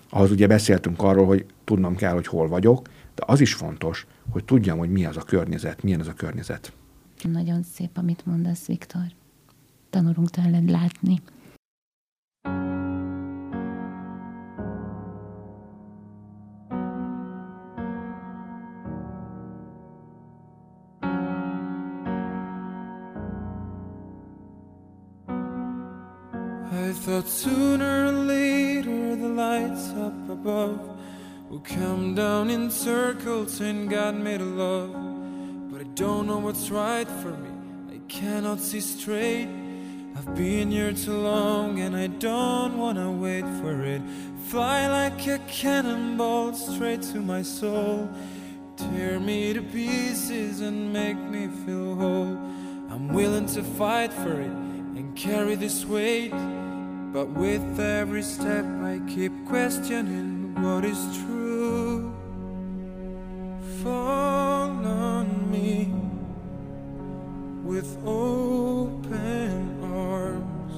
ahhoz 0.09 0.31
ugye 0.31 0.47
beszéltünk 0.47 1.01
arról, 1.01 1.25
hogy 1.25 1.45
tudnom 1.63 1.95
kell, 1.95 2.13
hogy 2.13 2.27
hol 2.27 2.47
vagyok, 2.47 2.87
de 3.15 3.23
az 3.25 3.39
is 3.41 3.53
fontos, 3.53 4.07
hogy 4.29 4.45
tudjam, 4.45 4.77
hogy 4.77 4.91
mi 4.91 5.05
az 5.05 5.17
a 5.17 5.21
környezet, 5.21 5.83
milyen 5.83 5.99
az 5.99 6.07
a 6.07 6.13
környezet. 6.13 6.73
Nagyon 7.31 7.63
szép, 7.63 7.97
amit 7.97 8.25
mondasz, 8.25 8.65
Viktor. 8.65 9.05
Tanulunk 9.89 10.29
tőled 10.29 10.69
látni. 10.69 11.21
Thought 27.05 27.27
sooner 27.27 28.07
or 28.07 28.11
later 28.11 29.15
the 29.15 29.27
lights 29.27 29.89
up 29.89 30.27
above 30.27 30.79
will 31.51 31.59
come 31.59 32.15
down 32.15 32.49
in 32.49 32.71
circles 32.71 33.61
and 33.61 33.87
God 33.87 34.15
made 34.15 34.41
love. 34.41 34.91
But 35.69 35.81
I 35.81 35.83
don't 35.93 36.25
know 36.25 36.39
what's 36.39 36.71
right 36.71 37.07
for 37.07 37.29
me, 37.29 37.51
I 37.91 37.99
cannot 38.07 38.59
see 38.59 38.81
straight. 38.81 39.47
I've 40.17 40.33
been 40.33 40.71
here 40.71 40.93
too 40.93 41.15
long 41.15 41.79
and 41.79 41.95
I 41.95 42.07
don't 42.07 42.75
wanna 42.75 43.11
wait 43.11 43.45
for 43.61 43.83
it. 43.83 44.01
Fly 44.47 44.87
like 44.87 45.27
a 45.27 45.37
cannonball 45.47 46.53
straight 46.53 47.03
to 47.13 47.19
my 47.19 47.43
soul. 47.43 48.09
Tear 48.77 49.19
me 49.19 49.53
to 49.53 49.61
pieces 49.61 50.61
and 50.61 50.91
make 50.91 51.19
me 51.19 51.49
feel 51.67 51.93
whole. 51.97 52.35
I'm 52.89 53.09
willing 53.09 53.45
to 53.53 53.61
fight 53.61 54.11
for 54.11 54.41
it 54.41 54.55
and 54.97 55.15
carry 55.15 55.53
this 55.53 55.85
weight. 55.85 56.33
But 57.15 57.29
with 57.29 57.79
every 57.79 58.21
step, 58.23 58.65
I 58.83 58.99
keep 59.07 59.31
questioning 59.45 60.53
what 60.61 60.83
is 60.83 60.99
true. 61.19 62.13
Fall 63.81 64.85
on 64.85 65.49
me 65.49 65.93
with 67.63 67.97
open 68.05 69.79
arms. 69.81 70.73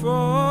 Fall 0.00 0.49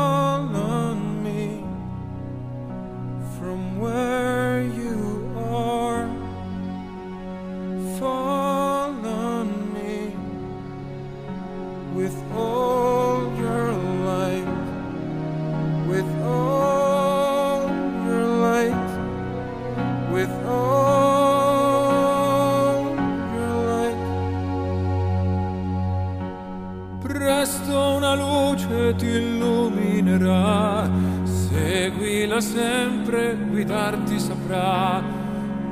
sempre, 32.40 33.36
guidarti 33.36 34.18
saprà. 34.18 35.02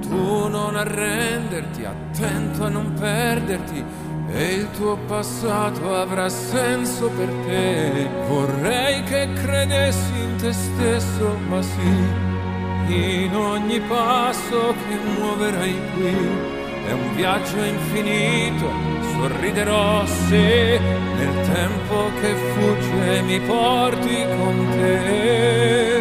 Tu 0.00 0.48
non 0.48 0.76
arrenderti, 0.76 1.84
attento 1.84 2.64
a 2.64 2.68
non 2.68 2.92
perderti, 2.94 3.84
e 4.30 4.54
il 4.54 4.70
tuo 4.70 4.96
passato 5.06 5.94
avrà 5.94 6.28
senso 6.28 7.10
per 7.10 7.28
te. 7.46 8.08
Vorrei 8.28 9.02
che 9.04 9.28
credessi 9.34 10.12
in 10.18 10.36
te 10.36 10.52
stesso, 10.52 11.36
ma 11.48 11.60
sì, 11.62 12.94
in 12.94 13.34
ogni 13.34 13.80
passo 13.80 14.74
che 14.88 15.20
muoverai 15.20 15.76
qui. 15.94 16.56
È 16.86 16.92
un 16.92 17.14
viaggio 17.14 17.62
infinito 17.62 18.98
sorriderò 19.18 20.06
se 20.06 20.78
nel 20.78 21.46
tempo 21.52 22.10
che 22.20 22.34
fugge 22.34 23.22
mi 23.22 23.40
porti 23.40 24.24
con 24.36 24.66
te. 24.70 25.97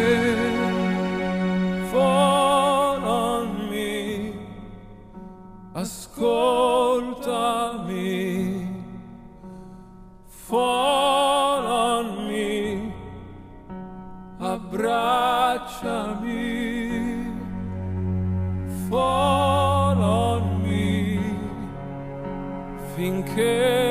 care. 23.38 23.87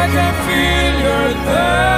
I 0.00 0.06
can 0.06 0.34
feel 0.46 0.94
you're 1.02 1.44
there. 1.44 1.97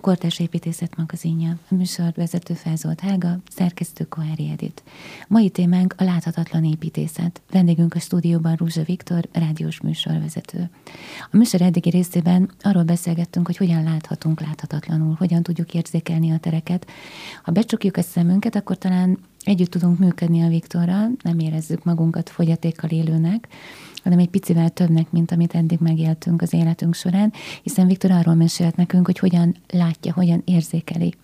A 0.00 0.02
Kortárs 0.02 0.38
Építészet 0.38 0.96
magazinja, 0.96 1.58
a 1.70 1.74
műsor 1.74 2.12
vezető 2.16 2.54
Felzolt 2.54 3.00
Hága, 3.00 3.38
szerkesztő 3.56 4.04
Kohári 4.04 4.50
Edit. 4.50 4.82
Mai 5.28 5.48
témánk 5.48 5.94
a 5.96 6.04
láthatatlan 6.04 6.64
építészet. 6.64 7.40
Vendégünk 7.50 7.94
a 7.94 7.98
stúdióban 7.98 8.54
Rúzsa 8.54 8.82
Viktor, 8.82 9.28
rádiós 9.32 9.80
műsorvezető. 9.80 10.70
A 11.30 11.36
műsor 11.36 11.60
eddigi 11.60 11.90
részében 11.90 12.50
arról 12.62 12.82
beszélgettünk, 12.82 13.46
hogy 13.46 13.56
hogyan 13.56 13.82
láthatunk 13.82 14.40
láthatatlanul, 14.40 15.14
hogyan 15.18 15.42
tudjuk 15.42 15.74
érzékelni 15.74 16.30
a 16.30 16.38
tereket. 16.38 16.86
Ha 17.42 17.52
becsukjuk 17.52 17.96
a 17.96 18.02
szemünket, 18.02 18.56
akkor 18.56 18.78
talán 18.78 19.18
együtt 19.44 19.70
tudunk 19.70 19.98
működni 19.98 20.42
a 20.42 20.48
Viktorral, 20.48 21.10
nem 21.22 21.38
érezzük 21.38 21.84
magunkat 21.84 22.30
fogyatékkal 22.30 22.90
élőnek, 22.90 23.48
hanem 24.02 24.18
egy 24.18 24.28
picivel 24.28 24.70
többnek, 24.70 25.10
mint 25.10 25.32
amit 25.32 25.54
eddig 25.54 25.78
megéltünk 25.80 26.42
az 26.42 26.52
életünk 26.52 26.94
során, 26.94 27.32
hiszen 27.62 27.86
Viktor 27.86 28.10
arról 28.10 28.34
mesélt 28.34 28.76
nekünk, 28.76 29.06
hogy 29.06 29.18
hogyan 29.18 29.56
látja, 29.68 30.12
hogyan 30.12 30.42
érzékeli 30.44 31.14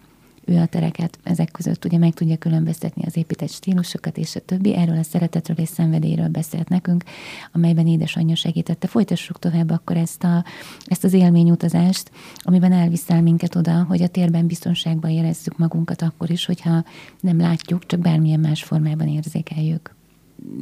ő 0.47 0.59
a 0.59 0.67
tereket. 0.67 1.19
Ezek 1.23 1.51
között 1.51 1.85
ugye 1.85 1.99
meg 1.99 2.15
tudja 2.15 2.37
különböztetni 2.37 3.03
az 3.07 3.17
épített 3.17 3.51
stílusokat 3.51 4.19
és 4.19 4.37
a 4.37 4.41
többi. 4.41 4.77
Erről 4.77 4.99
a 4.99 5.03
szeretetről 5.03 5.57
és 5.57 5.69
szenvedélyről 5.69 6.29
beszélt 6.29 6.69
nekünk, 6.69 7.05
amelyben 7.53 7.87
édesanyja 7.87 8.35
segítette. 8.35 8.87
Folytassuk 8.87 9.39
tovább 9.39 9.71
akkor 9.71 9.97
ezt, 9.97 10.25
a, 10.25 10.45
ezt 10.85 11.05
az 11.05 11.13
élményutazást, 11.13 12.11
amiben 12.37 12.73
elviszel 12.73 13.23
minket 13.23 13.55
oda, 13.55 13.85
hogy 13.85 14.03
a 14.03 14.09
térben 14.09 14.47
biztonságban 14.47 15.11
érezzük 15.11 15.59
magunkat 15.59 16.03
akkor 16.03 16.31
is, 16.31 16.45
hogyha 16.45 16.85
nem 17.21 17.39
látjuk, 17.39 17.87
csak 17.87 18.01
bármilyen 18.01 18.41
más 18.41 18.63
formában 18.63 19.09
érzékeljük. 19.09 19.96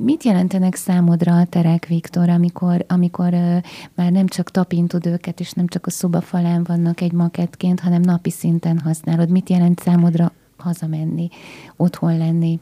Mit 0.00 0.22
jelentenek 0.22 0.74
számodra 0.74 1.36
a 1.36 1.46
terek, 1.46 1.86
Viktor, 1.86 2.28
amikor, 2.28 2.84
amikor 2.88 3.32
uh, 3.32 3.56
már 3.94 4.12
nem 4.12 4.26
csak 4.26 4.50
tapintod 4.50 5.06
őket, 5.06 5.40
és 5.40 5.52
nem 5.52 5.66
csak 5.66 5.86
a 5.86 5.90
szoba 5.90 6.20
falán 6.20 6.64
vannak 6.64 7.00
egy 7.00 7.12
makettként, 7.12 7.80
hanem 7.80 8.00
napi 8.00 8.30
szinten 8.30 8.78
használod? 8.78 9.28
Mit 9.28 9.48
jelent 9.48 9.80
számodra 9.80 10.32
hazamenni, 10.56 11.28
otthon 11.76 12.18
lenni? 12.18 12.60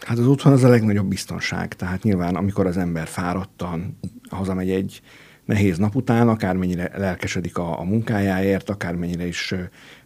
Hát 0.00 0.18
az 0.18 0.26
otthon 0.26 0.52
az 0.52 0.64
a 0.64 0.68
legnagyobb 0.68 1.06
biztonság. 1.06 1.74
Tehát 1.74 2.02
nyilván, 2.02 2.36
amikor 2.36 2.66
az 2.66 2.76
ember 2.76 3.06
fáradtan 3.06 3.98
hazamegy 4.28 4.70
egy 4.70 5.02
nehéz 5.44 5.78
nap 5.78 5.94
után, 5.94 6.28
akármennyire 6.28 6.90
lelkesedik 6.96 7.58
a, 7.58 7.80
a 7.80 7.82
munkájáért, 7.82 8.70
akármennyire 8.70 9.26
is 9.26 9.54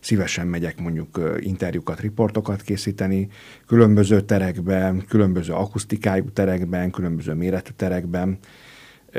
szívesen 0.00 0.46
megyek 0.46 0.80
mondjuk 0.80 1.38
interjúkat, 1.40 2.00
riportokat 2.00 2.62
készíteni, 2.62 3.28
különböző 3.66 4.20
terekben, 4.20 5.04
különböző 5.08 5.52
akusztikájú 5.52 6.30
terekben, 6.30 6.90
különböző 6.90 7.32
méretű 7.34 7.70
terekben 7.76 8.38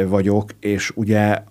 vagyok, 0.07 0.51
és 0.59 0.91
ugye 0.95 1.43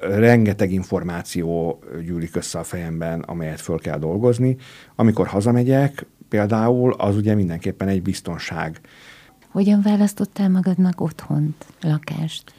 rengeteg 0.00 0.72
információ 0.72 1.78
gyűlik 2.04 2.36
össze 2.36 2.58
a 2.58 2.64
fejemben, 2.64 3.20
amelyet 3.20 3.60
föl 3.60 3.78
kell 3.78 3.98
dolgozni. 3.98 4.56
Amikor 4.94 5.26
hazamegyek, 5.26 6.06
például, 6.28 6.92
az 6.92 7.16
ugye 7.16 7.34
mindenképpen 7.34 7.88
egy 7.88 8.02
biztonság. 8.02 8.80
Hogyan 9.48 9.82
választottál 9.82 10.48
magadnak 10.48 11.00
otthont, 11.00 11.66
lakást? 11.80 12.52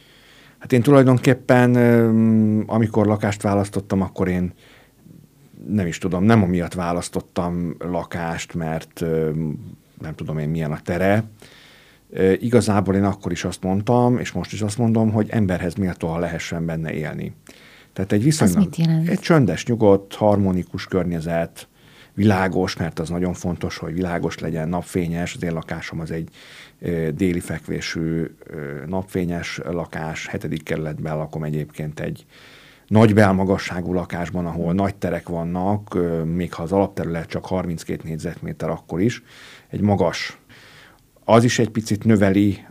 Hát 0.63 0.71
én 0.71 0.81
tulajdonképpen, 0.81 1.75
amikor 2.67 3.05
lakást 3.05 3.41
választottam, 3.41 4.01
akkor 4.01 4.27
én 4.27 4.53
nem 5.67 5.87
is 5.87 5.97
tudom, 5.97 6.23
nem 6.23 6.43
amiatt 6.43 6.73
választottam 6.73 7.75
lakást, 7.79 8.53
mert 8.53 9.03
nem 10.01 10.15
tudom 10.15 10.37
én 10.37 10.49
milyen 10.49 10.71
a 10.71 10.79
tere. 10.83 11.23
Igazából 12.39 12.95
én 12.95 13.03
akkor 13.03 13.31
is 13.31 13.43
azt 13.43 13.63
mondtam, 13.63 14.17
és 14.17 14.31
most 14.31 14.53
is 14.53 14.61
azt 14.61 14.77
mondom, 14.77 15.11
hogy 15.11 15.29
emberhez 15.29 15.75
méltóan 15.75 16.19
lehessen 16.19 16.65
benne 16.65 16.93
élni. 16.93 17.33
Tehát 17.93 18.11
egy 18.11 18.23
viszonylag... 18.23 18.57
mit 18.57 18.75
jelent? 18.75 19.09
Egy 19.09 19.19
csöndes, 19.19 19.65
nyugodt, 19.65 20.13
harmonikus 20.13 20.85
környezet, 20.85 21.67
világos, 22.13 22.77
mert 22.77 22.99
az 22.99 23.09
nagyon 23.09 23.33
fontos, 23.33 23.77
hogy 23.77 23.93
világos 23.93 24.39
legyen, 24.39 24.69
napfényes. 24.69 25.35
Az 25.35 25.43
én 25.43 25.53
lakásom 25.53 25.99
az 25.99 26.11
egy 26.11 26.29
déli 27.13 27.39
fekvésű 27.39 28.25
napfényes 28.87 29.59
lakás. 29.63 30.27
Hetedik 30.27 30.63
kerületben 30.63 31.17
lakom 31.17 31.43
egyébként 31.43 31.99
egy 31.99 32.25
nagy 32.87 33.13
belmagasságú 33.13 33.93
lakásban, 33.93 34.45
ahol 34.45 34.73
nagy 34.73 34.95
terek 34.95 35.29
vannak, 35.29 35.97
még 36.25 36.53
ha 36.53 36.63
az 36.63 36.71
alapterület 36.71 37.27
csak 37.27 37.45
32 37.45 38.01
négyzetméter, 38.03 38.69
akkor 38.69 39.01
is. 39.01 39.23
Egy 39.69 39.81
magas, 39.81 40.37
az 41.23 41.43
is 41.43 41.59
egy 41.59 41.69
picit 41.69 42.03
növeli 42.03 42.65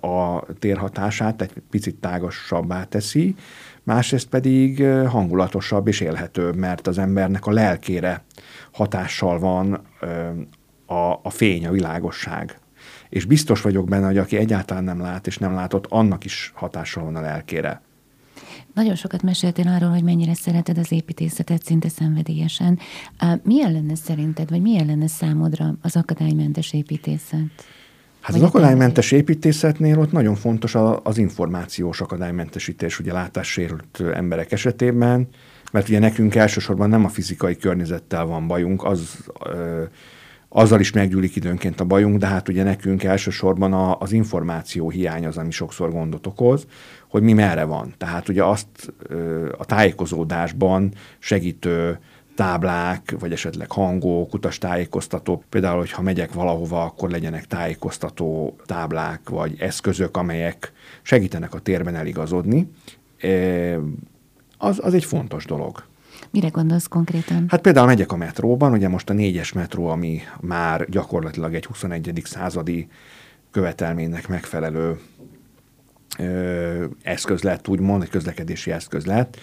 a 0.00 0.44
térhatását, 0.58 1.42
egy 1.42 1.52
picit 1.70 1.94
tágasabbá 1.94 2.84
teszi, 2.84 3.34
másrészt 3.82 4.28
pedig 4.28 4.84
hangulatosabb 5.06 5.88
és 5.88 6.00
élhetőbb, 6.00 6.56
mert 6.56 6.86
az 6.86 6.98
embernek 6.98 7.46
a 7.46 7.50
lelkére 7.50 8.24
hatással 8.72 9.38
van 9.38 9.80
a, 10.86 11.12
a 11.22 11.30
fény, 11.30 11.66
a 11.66 11.70
világosság. 11.70 12.58
És 13.08 13.24
biztos 13.24 13.60
vagyok 13.60 13.88
benne, 13.88 14.06
hogy 14.06 14.18
aki 14.18 14.36
egyáltalán 14.36 14.84
nem 14.84 15.00
lát 15.00 15.26
és 15.26 15.38
nem 15.38 15.54
látott, 15.54 15.86
annak 15.86 16.24
is 16.24 16.52
hatással 16.54 17.04
van 17.04 17.16
a 17.16 17.20
lelkére. 17.20 17.80
Nagyon 18.74 18.94
sokat 18.94 19.22
meséltél 19.22 19.68
arról, 19.68 19.90
hogy 19.90 20.02
mennyire 20.02 20.34
szereted 20.34 20.78
az 20.78 20.92
építészetet 20.92 21.64
szinte 21.64 21.88
szenvedélyesen. 21.88 22.78
Milyen 23.42 23.72
lenne 23.72 23.94
szerinted, 23.94 24.50
vagy 24.50 24.60
milyen 24.60 24.86
lenne 24.86 25.06
számodra 25.06 25.74
az 25.82 25.96
akadálymentes 25.96 26.72
építészet? 26.72 27.64
Hát 28.22 28.36
az 28.36 28.42
akadálymentes 28.42 29.12
építészetnél 29.12 29.98
ott 29.98 30.12
nagyon 30.12 30.34
fontos 30.34 30.74
az 31.02 31.18
információs 31.18 32.00
akadálymentesítés, 32.00 32.98
ugye 32.98 33.12
látássérült 33.12 34.02
emberek 34.14 34.52
esetében, 34.52 35.28
mert 35.72 35.88
ugye 35.88 35.98
nekünk 35.98 36.34
elsősorban 36.34 36.88
nem 36.88 37.04
a 37.04 37.08
fizikai 37.08 37.56
környezettel 37.56 38.24
van 38.24 38.46
bajunk, 38.46 38.84
az 38.84 39.16
ö, 39.44 39.82
azzal 40.48 40.80
is 40.80 40.92
meggyűlik 40.92 41.36
időnként 41.36 41.80
a 41.80 41.84
bajunk, 41.84 42.18
de 42.18 42.26
hát 42.26 42.48
ugye 42.48 42.62
nekünk 42.62 43.04
elsősorban 43.04 43.72
a, 43.72 43.98
az 43.98 44.12
információ 44.12 44.90
hiány 44.90 45.26
az, 45.26 45.36
ami 45.36 45.50
sokszor 45.50 45.90
gondot 45.90 46.26
okoz, 46.26 46.66
hogy 47.08 47.22
mi 47.22 47.32
merre 47.32 47.64
van. 47.64 47.94
Tehát 47.98 48.28
ugye 48.28 48.44
azt 48.44 48.92
a 49.58 49.64
tájékozódásban 49.64 50.92
segítő 51.18 51.98
táblák, 52.34 53.14
vagy 53.18 53.32
esetleg 53.32 53.70
hangok, 53.70 54.34
utastájékoztatók. 54.34 55.44
Például, 55.48 55.78
hogyha 55.78 56.02
megyek 56.02 56.32
valahova, 56.32 56.84
akkor 56.84 57.10
legyenek 57.10 57.46
tájékoztató 57.46 58.56
táblák, 58.66 59.28
vagy 59.28 59.54
eszközök, 59.58 60.16
amelyek 60.16 60.72
segítenek 61.02 61.54
a 61.54 61.58
térben 61.58 61.94
eligazodni. 61.94 62.70
Az, 64.58 64.80
az 64.82 64.94
egy 64.94 65.04
fontos 65.04 65.44
dolog. 65.44 65.84
Mire 66.30 66.48
gondolsz 66.48 66.86
konkrétan? 66.86 67.44
Hát 67.48 67.60
például 67.60 67.86
megyek 67.86 68.12
a 68.12 68.16
metróban, 68.16 68.72
ugye 68.72 68.88
most 68.88 69.10
a 69.10 69.12
négyes 69.12 69.52
metró, 69.52 69.86
ami 69.86 70.20
már 70.40 70.88
gyakorlatilag 70.88 71.54
egy 71.54 71.64
21. 71.64 72.22
századi 72.24 72.88
követelménynek 73.50 74.28
megfelelő 74.28 75.00
ö, 76.18 76.84
eszköz 77.02 77.42
lett, 77.42 77.68
úgymond, 77.68 78.02
egy 78.02 78.10
közlekedési 78.10 78.70
eszköz 78.70 79.04
lett. 79.04 79.38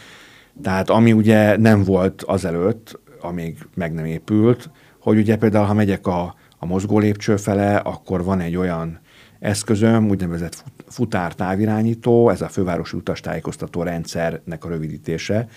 Tehát 0.62 0.90
ami 0.90 1.14
ugye 1.14 1.58
nem 1.58 1.84
volt 1.84 2.24
azelőtt, 2.24 3.00
amíg 3.22 3.58
meg 3.76 3.94
nem 3.94 4.06
épült, 4.06 4.70
hogy 5.00 5.18
ugye 5.18 5.36
például, 5.36 5.66
ha 5.66 5.74
megyek 5.74 6.08
a, 6.08 6.36
a 6.58 6.66
mozgó 6.66 7.00
lépcső 7.00 7.38
fele, 7.38 7.76
akkor 7.76 8.24
van 8.24 8.40
egy 8.40 8.56
olyan 8.56 9.00
eszközöm, 9.40 10.10
úgynevezett 10.10 10.64
futár 10.88 11.34
távirányító, 11.34 12.30
ez 12.30 12.42
a 12.42 12.48
fővárosi 12.48 12.98
utastájékoztató 12.98 13.84
rendszernek 13.84 14.66
a 14.66 14.70
rövidítése, 14.70 15.48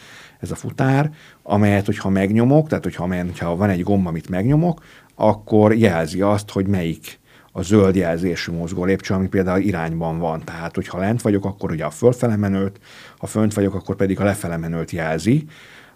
ez 0.41 0.51
a 0.51 0.55
futár, 0.55 1.11
amelyet, 1.43 1.87
hogyha 1.87 2.09
megnyomok, 2.09 2.69
tehát 2.69 2.85
hogyha, 2.85 3.05
amelyen, 3.05 3.27
hogyha 3.27 3.57
van 3.57 3.71
egy 3.71 3.83
gomb, 3.83 4.07
amit 4.07 4.29
megnyomok, 4.29 4.85
akkor 5.15 5.75
jelzi 5.75 6.21
azt, 6.21 6.51
hogy 6.51 6.67
melyik 6.67 7.21
a 7.53 7.63
zöld 7.63 7.95
jelzésű 7.95 8.53
mozgó 8.53 8.85
lépcső, 8.85 9.15
ami 9.15 9.29
például 9.29 9.61
irányban 9.61 10.19
van. 10.19 10.45
Tehát, 10.45 10.75
hogyha 10.75 10.99
lent 10.99 11.23
vagyok, 11.23 11.45
akkor 11.45 11.71
ugye 11.71 11.85
a 11.85 11.91
fölfele 11.91 12.37
menőt, 12.37 12.81
ha 13.19 13.27
fönt 13.27 13.55
vagyok, 13.55 13.75
akkor 13.75 13.97
pedig 13.97 14.21
a 14.21 14.25
lefele 14.25 14.57
menőt 14.57 14.91
jelzi. 14.91 15.47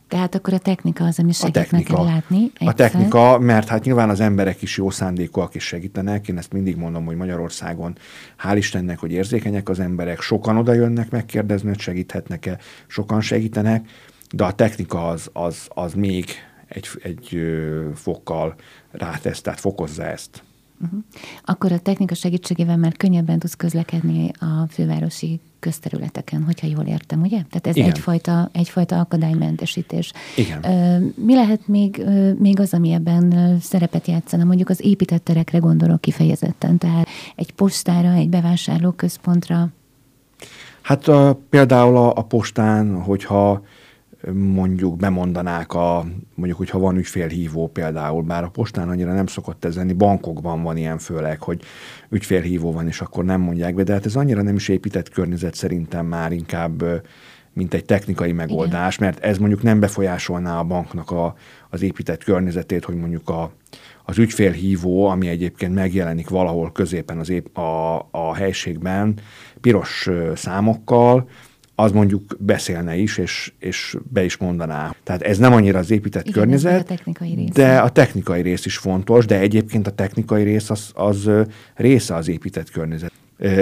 Tehát 0.09 0.35
akkor 0.35 0.53
a 0.55 0.59
technika 0.59 1.05
az, 1.05 1.19
ami 1.19 1.33
segít 1.33 1.57
a 1.57 1.61
technika, 1.61 1.93
neked 1.93 2.15
látni. 2.15 2.43
Egyszer. 2.43 2.69
A 2.69 2.73
technika, 2.73 3.39
mert 3.39 3.69
hát 3.69 3.85
nyilván 3.85 4.09
az 4.09 4.21
emberek 4.21 4.63
is 4.63 4.77
jó 4.77 4.91
szándékúak 4.91 5.55
és 5.55 5.65
segítenek. 5.65 6.29
Én 6.29 6.39
ezt 6.39 6.53
mindig 6.53 6.77
mondom, 6.77 7.05
hogy 7.05 7.17
Magyarországon 7.17 7.97
hál' 8.43 8.55
Istennek, 8.57 8.99
hogy 8.99 9.11
érzékenyek 9.11 9.69
az 9.69 9.81
emberek, 9.81 10.21
sokan 10.21 10.57
oda 10.57 10.73
jönnek 10.73 11.11
megkérdezni, 11.11 11.69
hogy 11.69 11.81
segíthetnek-e, 11.81 12.59
sokan 12.87 13.21
segítenek, 13.21 13.89
de 14.31 14.45
a 14.45 14.53
technika 14.53 15.09
az, 15.09 15.31
az, 15.33 15.69
az 15.69 15.95
még 15.95 16.31
egy, 16.69 16.89
egy 17.03 17.39
fokkal 17.95 18.55
rátesz, 18.91 19.41
tehát 19.41 19.61
fokozza 19.61 20.05
ezt. 20.05 20.43
Uh-huh. 20.85 20.99
Akkor 21.45 21.73
a 21.73 21.79
technika 21.79 22.15
segítségével 22.15 22.77
már 22.77 22.97
könnyebben 22.97 23.39
tudsz 23.39 23.55
közlekedni 23.55 24.31
a 24.39 24.67
fővárosi 24.69 25.41
közterületeken, 25.59 26.43
hogyha 26.43 26.67
jól 26.67 26.85
értem, 26.85 27.21
ugye? 27.21 27.43
Tehát 27.51 27.67
ez 27.67 27.77
egyfajta, 27.77 28.51
egyfajta 28.53 29.01
akadálymentesítés. 29.01 30.13
Igen. 30.37 31.03
Mi 31.15 31.35
lehet 31.35 31.69
még, 31.69 32.05
még 32.39 32.61
az, 32.61 32.75
ami 32.75 32.93
ebben 32.93 33.57
szerepet 33.61 34.07
játszana? 34.07 34.45
Mondjuk 34.45 34.69
az 34.69 34.85
épített 34.85 35.25
terekre 35.25 35.59
gondolok 35.59 36.01
kifejezetten, 36.01 36.79
tehát 36.79 37.09
egy 37.37 37.53
postára, 37.53 38.13
egy 38.13 38.29
bevásárlóközpontra. 38.29 39.69
Hát 40.83 41.09
a, 41.09 41.41
például 41.51 41.97
a, 41.97 42.17
a 42.17 42.23
postán, 42.23 43.03
hogyha 43.03 43.65
mondjuk 44.33 44.97
bemondanák 44.97 45.75
a, 45.75 46.07
mondjuk, 46.35 46.59
hogyha 46.59 46.79
van 46.79 46.97
ügyfélhívó 46.97 47.69
például, 47.69 48.23
bár 48.23 48.45
a 48.45 48.49
postán 48.49 48.89
annyira 48.89 49.15
nem 49.15 49.27
szokott 49.27 49.65
ez 49.65 49.77
lenni, 49.77 49.93
bankokban 49.93 50.63
van 50.63 50.77
ilyen 50.77 50.99
főleg, 50.99 51.41
hogy 51.43 51.63
ügyfélhívó 52.09 52.73
van, 52.73 52.87
és 52.87 53.01
akkor 53.01 53.25
nem 53.25 53.41
mondják 53.41 53.75
be, 53.75 53.83
de 53.83 53.93
hát 53.93 54.07
ez 54.07 54.17
annyira 54.17 54.43
nem 54.43 54.55
is 54.55 54.69
épített 54.69 55.09
környezet 55.09 55.55
szerintem 55.55 56.07
már 56.07 56.33
inkább 56.33 56.85
mint 57.53 57.75
egy 57.75 57.85
technikai 57.85 58.33
megoldás, 58.33 58.97
Igen. 58.97 59.09
mert 59.09 59.25
ez 59.25 59.39
mondjuk 59.39 59.63
nem 59.63 59.81
befolyásolná 59.81 60.59
a 60.59 60.65
banknak 60.65 61.11
a, 61.11 61.35
az 61.71 61.83
épített 61.83 62.25
környezetét, 62.25 62.85
hogy 62.85 62.97
mondjuk 62.97 63.29
a, 63.29 63.53
az 64.05 64.19
ügyfélhívó, 64.19 65.07
ami 65.07 65.29
egyébként 65.29 65.75
megjelenik 65.75 66.29
valahol 66.29 66.73
középen 66.73 67.19
az 67.19 67.29
ép, 67.29 67.59
a, 67.59 67.97
a 68.11 68.35
helységben, 68.35 69.15
piros 69.61 70.09
számokkal, 70.35 71.29
az 71.79 71.93
mondjuk 71.93 72.37
beszélne 72.39 72.97
is, 72.97 73.19
és, 73.19 73.53
és 73.59 73.97
be 74.13 74.25
is 74.25 74.37
mondaná. 74.37 74.95
Tehát 75.03 75.23
ez 75.23 75.39
nem 75.39 75.53
annyira 75.53 75.79
az 75.79 75.91
épített 75.91 76.27
Igen, 76.27 76.35
környezet, 76.35 76.81
a 76.81 76.85
technikai 76.85 77.35
rész. 77.35 77.51
de 77.53 77.79
a 77.79 77.89
technikai 77.89 78.43
rész 78.43 78.67
is 78.67 78.77
fontos, 78.77 79.27
de 79.27 79.39
egyébként 79.39 79.87
a 79.87 79.91
technikai 79.91 80.43
rész 80.43 80.71
az, 80.71 80.91
az 80.95 81.31
része 81.75 82.15
az 82.15 82.29
épített 82.29 82.71
környezet. 82.71 83.13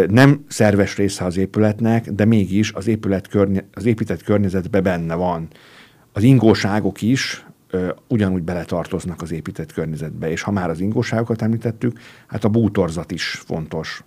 Nem 0.09 0.45
szerves 0.49 0.97
része 0.97 1.25
az 1.25 1.37
épületnek, 1.37 2.11
de 2.11 2.25
mégis 2.25 2.73
az, 2.73 2.87
épület 2.87 3.29
környe, 3.29 3.65
az 3.73 3.85
épített 3.85 4.23
környezetben 4.23 4.83
benne 4.83 5.15
van. 5.15 5.49
Az 6.13 6.23
ingóságok 6.23 7.03
is 7.03 7.47
ugyanúgy 8.09 8.43
beletartoznak 8.43 9.23
az 9.23 9.33
épített 9.33 9.73
környezetbe, 9.73 10.31
és 10.31 10.43
ha 10.43 10.51
már 10.51 10.71
az 10.71 10.81
ingóságokat 10.81 11.43
említettük, 11.43 11.99
hát 12.27 12.45
a 12.45 12.49
bútorzat 12.49 13.11
is 13.11 13.25
fontos 13.25 14.05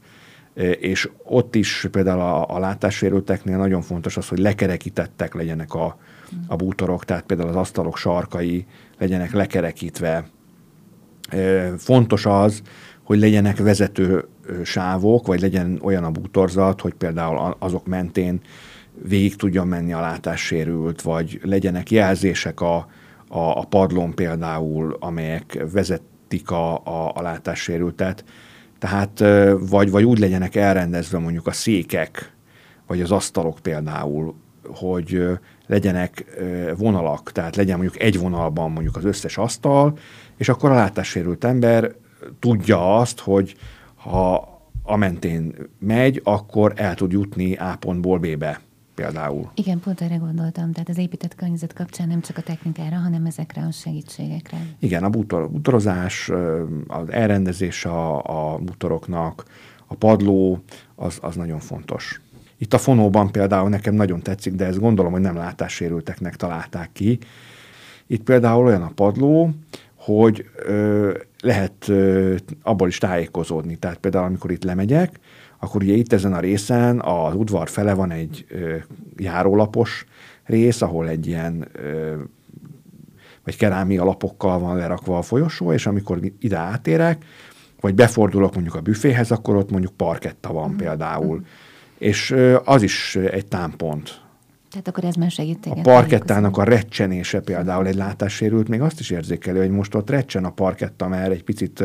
és 0.80 1.10
ott 1.24 1.56
is 1.56 1.88
például 1.92 2.20
a, 2.20 2.56
a 2.56 2.60
látássérülteknél 2.60 3.58
nagyon 3.58 3.82
fontos 3.82 4.18
az, 4.18 4.28
hogy 4.28 4.38
lekerekítettek 4.38 5.34
legyenek 5.34 5.74
a, 5.74 5.98
a 6.48 6.56
bútorok, 6.56 7.06
tehát 7.06 7.26
például 7.26 7.50
az 7.50 7.56
asztalok 7.56 7.98
sarkai 7.98 8.66
legyenek 8.98 9.32
lekerekítve. 9.32 10.30
Fontos 11.78 12.26
az, 12.26 12.62
hogy 13.04 13.20
legyenek 13.20 13.58
vezető 13.58 14.28
sávok, 14.64 15.28
vagy 15.28 15.42
legyen 15.42 15.80
olyan 15.82 16.04
a 16.04 16.12
bútorzat, 16.12 16.82
hogy 16.82 16.94
például 16.94 17.56
azok 17.60 17.86
mentén 17.86 18.42
végig 19.04 19.36
tudjon 19.36 19.68
menni 19.68 19.94
a 19.94 20.00
látássérült, 20.00 21.02
vagy 21.02 21.40
legyenek 21.44 21.92
jelzések 21.92 22.62
a, 22.62 22.76
a, 23.28 23.40
a 23.40 23.66
padlón 23.70 24.14
például, 24.14 24.98
amelyek 25.00 25.66
vezetik 25.72 26.52
a, 26.52 26.74
a, 26.74 27.12
a 27.16 27.22
látássérültet. 27.22 28.24
Tehát 28.80 29.24
vagy, 29.70 29.92
vagy 29.92 30.04
úgy 30.04 30.20
legyenek 30.20 30.56
elrendezve 30.56 31.18
mondjuk 31.18 31.48
a 31.48 31.52
székek, 31.52 32.34
vagy 32.88 33.02
az 33.02 33.12
asztalok 33.12 33.60
például, 33.60 34.36
hogy 34.64 35.24
legyenek 35.68 36.26
vonalak, 36.78 37.32
tehát 37.32 37.56
legyen 37.56 37.78
mondjuk 37.78 38.02
egy 38.02 38.20
vonalban 38.20 38.72
mondjuk 38.72 38.96
az 38.96 39.06
összes 39.06 39.38
asztal, 39.38 39.98
és 40.38 40.50
akkor 40.50 40.72
a 40.72 40.76
látássérült 40.76 41.44
ember 41.44 41.92
tudja 42.40 42.98
azt, 42.98 43.20
hogy 43.20 43.56
ha 43.96 44.56
a 44.84 44.96
mentén 44.96 45.56
megy, 45.80 46.22
akkor 46.24 46.74
el 46.76 46.96
tud 46.96 47.12
jutni 47.12 47.56
A 47.56 47.76
pontból 47.80 48.18
B-be 48.18 48.60
például. 48.98 49.52
Igen, 49.54 49.80
pont 49.80 50.02
erre 50.02 50.16
gondoltam. 50.16 50.72
Tehát 50.72 50.90
az 50.90 50.98
épített 50.98 51.36
környezet 51.36 51.74
kapcsán 51.74 52.08
nem 52.08 52.22
csak 52.22 52.38
a 52.38 52.42
technikára, 52.42 52.96
hanem 52.96 53.26
ezekre 53.26 53.62
a 53.62 53.72
segítségekre. 53.72 54.58
Igen, 54.80 55.04
a 55.04 55.10
bútor, 55.10 55.50
bútorozás, 55.50 56.32
az 56.88 57.10
elrendezés 57.10 57.86
a, 57.86 58.18
a 58.54 58.58
bútoroknak, 58.58 59.44
a 59.88 59.96
padló, 59.96 60.60
az, 60.96 61.18
az 61.22 61.36
nagyon 61.36 61.60
fontos. 61.60 62.22
Itt 62.58 62.74
a 62.74 62.78
fonóban 62.78 63.32
például 63.32 63.70
nekem 63.70 63.94
nagyon 63.94 64.22
tetszik, 64.22 64.54
de 64.54 64.66
ezt 64.66 64.80
gondolom, 64.80 65.12
hogy 65.12 65.22
nem 65.22 65.36
látássérülteknek 65.36 66.36
találták 66.36 66.90
ki. 66.94 67.20
Itt 68.08 68.24
például 68.24 68.66
olyan 68.66 68.82
a 68.82 68.92
padló, 68.96 69.50
hogy 69.96 70.50
ö, 70.66 71.18
lehet 71.42 71.88
ö, 71.88 72.36
abból 72.62 72.88
is 72.88 72.98
tájékozódni. 72.98 73.76
Tehát 73.76 73.98
például, 73.98 74.26
amikor 74.26 74.52
itt 74.52 74.64
lemegyek, 74.64 75.20
akkor 75.60 75.84
ugye 75.84 75.94
itt 75.94 76.14
ezen 76.14 76.34
a 76.34 76.40
részen 76.40 77.02
az 77.02 77.34
udvar 77.34 77.70
fele 77.70 77.94
van 77.94 78.12
egy 78.12 78.46
ö, 78.50 78.76
járólapos 79.18 80.06
rész, 80.44 80.82
ahol 80.82 81.10
egy 81.10 81.28
ilyen 81.28 81.68
ö, 81.72 82.16
vagy 83.44 83.58
kerámia 83.58 84.04
lapokkal 84.04 84.60
van 84.60 84.78
lerakva 84.78 85.18
a 85.18 85.22
folyosó, 85.22 85.74
és 85.74 85.86
amikor 85.86 86.20
ide 86.40 86.58
átérek, 86.58 87.26
vagy 87.80 87.96
befordulok 87.96 88.54
mondjuk 88.54 88.76
a 88.76 88.82
büféhez, 88.82 89.32
akkor 89.32 89.56
ott 89.56 89.72
mondjuk 89.72 89.94
parketta 89.94 90.54
van 90.54 90.70
mm. 90.70 90.76
például. 90.76 91.38
Mm. 91.38 91.44
És 91.98 92.32
ö, 92.32 92.58
az 92.66 92.82
is 92.82 93.16
egy 93.16 93.46
támpont. 93.46 94.22
Tehát 94.70 94.88
akkor 94.88 95.04
ez 95.04 95.16
már 95.16 95.32
segít 95.32 95.66
A 95.66 95.82
parkettának 95.82 96.58
a 96.58 96.64
recsenése 96.64 97.40
például 97.40 97.88
egy 97.88 97.96
látássérült, 97.96 98.68
még 98.68 98.82
azt 98.82 99.00
is 99.00 99.10
érzékelő, 99.10 99.60
hogy 99.60 99.70
most 99.70 99.96
ott 99.96 100.10
recsen 100.10 100.46
a 100.46 100.50
parketta, 100.50 101.08
mert 101.08 101.32
egy 101.32 101.44
picit 101.44 101.84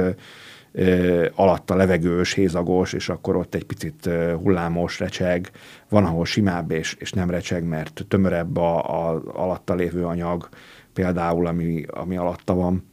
alatta 1.34 1.74
levegős, 1.74 2.32
hézagos, 2.32 2.92
és 2.92 3.08
akkor 3.08 3.36
ott 3.36 3.54
egy 3.54 3.64
picit 3.64 4.08
hullámos, 4.42 4.98
recseg, 4.98 5.50
van, 5.88 6.04
ahol 6.04 6.24
simább 6.24 6.70
és, 6.70 6.96
és 6.98 7.12
nem 7.12 7.30
recseg, 7.30 7.64
mert 7.64 8.04
tömörebb 8.08 8.56
a, 8.56 9.08
a 9.08 9.22
alatta 9.34 9.74
lévő 9.74 10.04
anyag, 10.04 10.48
például, 10.92 11.46
ami, 11.46 11.84
ami 11.88 12.16
alatta 12.16 12.54
van. 12.54 12.90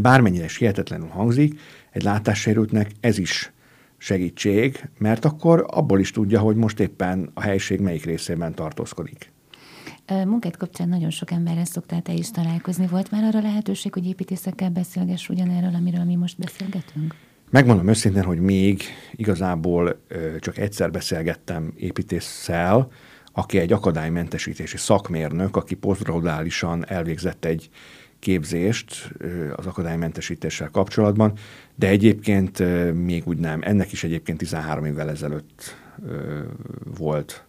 Bármennyire 0.00 0.44
is 0.44 0.56
hihetetlenül 0.56 1.08
hangzik, 1.08 1.60
egy 1.90 2.02
látássérültnek 2.02 2.90
ez 3.00 3.18
is 3.18 3.52
segítség, 3.96 4.88
mert 4.98 5.24
akkor 5.24 5.66
abból 5.70 6.00
is 6.00 6.10
tudja, 6.10 6.40
hogy 6.40 6.56
most 6.56 6.80
éppen 6.80 7.30
a 7.34 7.40
helység 7.40 7.80
melyik 7.80 8.04
részében 8.04 8.54
tartózkodik. 8.54 9.33
Munkát 10.08 10.56
kapcsán 10.56 10.88
nagyon 10.88 11.10
sok 11.10 11.30
emberrel 11.30 11.64
szoktál 11.64 12.02
te 12.02 12.12
is 12.12 12.30
találkozni. 12.30 12.86
Volt 12.86 13.10
már 13.10 13.24
arra 13.24 13.40
lehetőség, 13.40 13.92
hogy 13.92 14.06
építészekkel 14.06 14.70
beszélgess 14.70 15.28
ugyanerről, 15.28 15.74
amiről 15.74 16.04
mi 16.04 16.14
most 16.14 16.38
beszélgetünk? 16.38 17.14
Megmondom 17.50 17.88
őszintén, 17.88 18.22
hogy 18.22 18.40
még 18.40 18.82
igazából 19.12 20.00
csak 20.40 20.58
egyszer 20.58 20.90
beszélgettem 20.90 21.72
építésszel, 21.76 22.88
aki 23.32 23.58
egy 23.58 23.72
akadálymentesítési 23.72 24.76
szakmérnök, 24.76 25.56
aki 25.56 25.74
posztraudálisan 25.74 26.88
elvégzett 26.88 27.44
egy 27.44 27.70
képzést 28.18 29.12
az 29.56 29.66
akadálymentesítéssel 29.66 30.70
kapcsolatban, 30.70 31.32
de 31.74 31.88
egyébként 31.88 32.58
még 33.04 33.22
úgy 33.26 33.38
nem. 33.38 33.60
Ennek 33.62 33.92
is 33.92 34.04
egyébként 34.04 34.38
13 34.38 34.84
évvel 34.84 35.10
ezelőtt 35.10 35.76
volt 36.98 37.44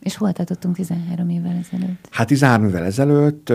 és 0.00 0.16
hol 0.16 0.32
tartottunk 0.32 0.74
13 0.74 1.28
évvel 1.28 1.56
ezelőtt? 1.56 2.08
Hát 2.10 2.26
13 2.26 2.68
évvel 2.68 2.84
ezelőtt 2.84 3.52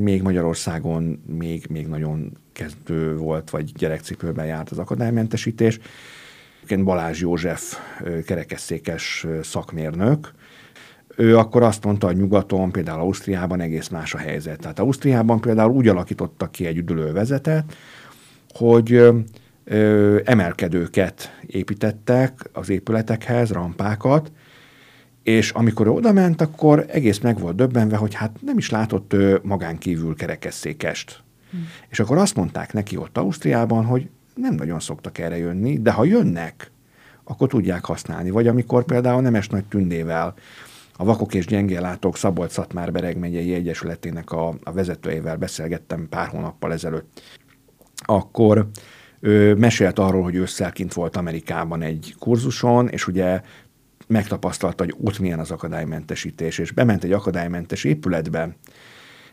még 0.00 0.22
Magyarországon 0.22 1.22
még, 1.26 1.66
még 1.70 1.86
nagyon 1.86 2.32
kezdő 2.52 3.16
volt, 3.16 3.50
vagy 3.50 3.72
gyerekcipőben 3.72 4.46
járt 4.46 4.70
az 4.70 4.78
akadálymentesítés. 4.78 5.78
Balázs 6.84 7.20
József 7.20 7.78
kerekesszékes 8.24 9.26
szakmérnök, 9.42 10.32
ő 11.16 11.38
akkor 11.38 11.62
azt 11.62 11.84
mondta, 11.84 12.06
hogy 12.06 12.16
nyugaton, 12.16 12.72
például 12.72 13.00
Ausztriában 13.00 13.60
egész 13.60 13.88
más 13.88 14.14
a 14.14 14.18
helyzet. 14.18 14.60
Tehát 14.60 14.78
Ausztriában 14.78 15.40
például 15.40 15.72
úgy 15.72 15.88
alakítottak 15.88 16.52
ki 16.52 16.66
egy 16.66 16.76
üdülővezetet, 16.76 17.76
hogy 18.54 18.92
ö, 19.64 20.18
emelkedőket 20.24 21.40
építettek 21.46 22.50
az 22.52 22.68
épületekhez, 22.68 23.50
rampákat, 23.50 24.32
és 25.22 25.50
amikor 25.50 25.88
oda 25.88 26.12
ment, 26.12 26.40
akkor 26.40 26.84
egész 26.88 27.18
meg 27.18 27.38
volt 27.38 27.56
döbbenve, 27.56 27.96
hogy 27.96 28.14
hát 28.14 28.36
nem 28.42 28.58
is 28.58 28.70
látott 28.70 29.12
ő 29.12 29.40
magán 29.42 29.78
kívül 29.78 30.14
kerekesszékest. 30.14 31.22
Hmm. 31.50 31.68
És 31.88 32.00
akkor 32.00 32.18
azt 32.18 32.36
mondták 32.36 32.72
neki 32.72 32.96
ott 32.96 33.18
Ausztriában, 33.18 33.84
hogy 33.84 34.08
nem 34.34 34.54
nagyon 34.54 34.80
szoktak 34.80 35.18
erre 35.18 35.36
jönni, 35.36 35.78
de 35.78 35.90
ha 35.90 36.04
jönnek, 36.04 36.70
akkor 37.24 37.48
tudják 37.48 37.84
használni. 37.84 38.30
Vagy 38.30 38.46
amikor 38.46 38.84
például 38.84 39.22
Nemes 39.22 39.48
Nagy 39.48 39.64
Tündével, 39.64 40.34
a 40.96 41.04
Vakok 41.04 41.34
és 41.34 41.46
Gyengéllátók 41.46 42.16
Szabolcs-Szatmár-Bereg 42.16 43.18
megyei 43.18 43.54
egyesületének 43.54 44.30
a, 44.32 44.54
a 44.62 44.72
vezetőjével 44.72 45.36
beszélgettem 45.36 46.06
pár 46.08 46.28
hónappal 46.28 46.72
ezelőtt, 46.72 47.22
akkor 48.04 48.68
ő 49.20 49.54
mesélt 49.54 49.98
arról, 49.98 50.22
hogy 50.22 50.34
ősszel 50.34 50.72
kint 50.72 50.92
volt 50.92 51.16
Amerikában 51.16 51.82
egy 51.82 52.14
kurzuson, 52.18 52.88
és 52.88 53.06
ugye 53.06 53.40
megtapasztalta, 54.10 54.84
hogy 54.84 54.94
ott 55.04 55.18
milyen 55.18 55.38
az 55.38 55.50
akadálymentesítés, 55.50 56.58
és 56.58 56.72
bement 56.72 57.04
egy 57.04 57.12
akadálymentes 57.12 57.84
épületbe, 57.84 58.56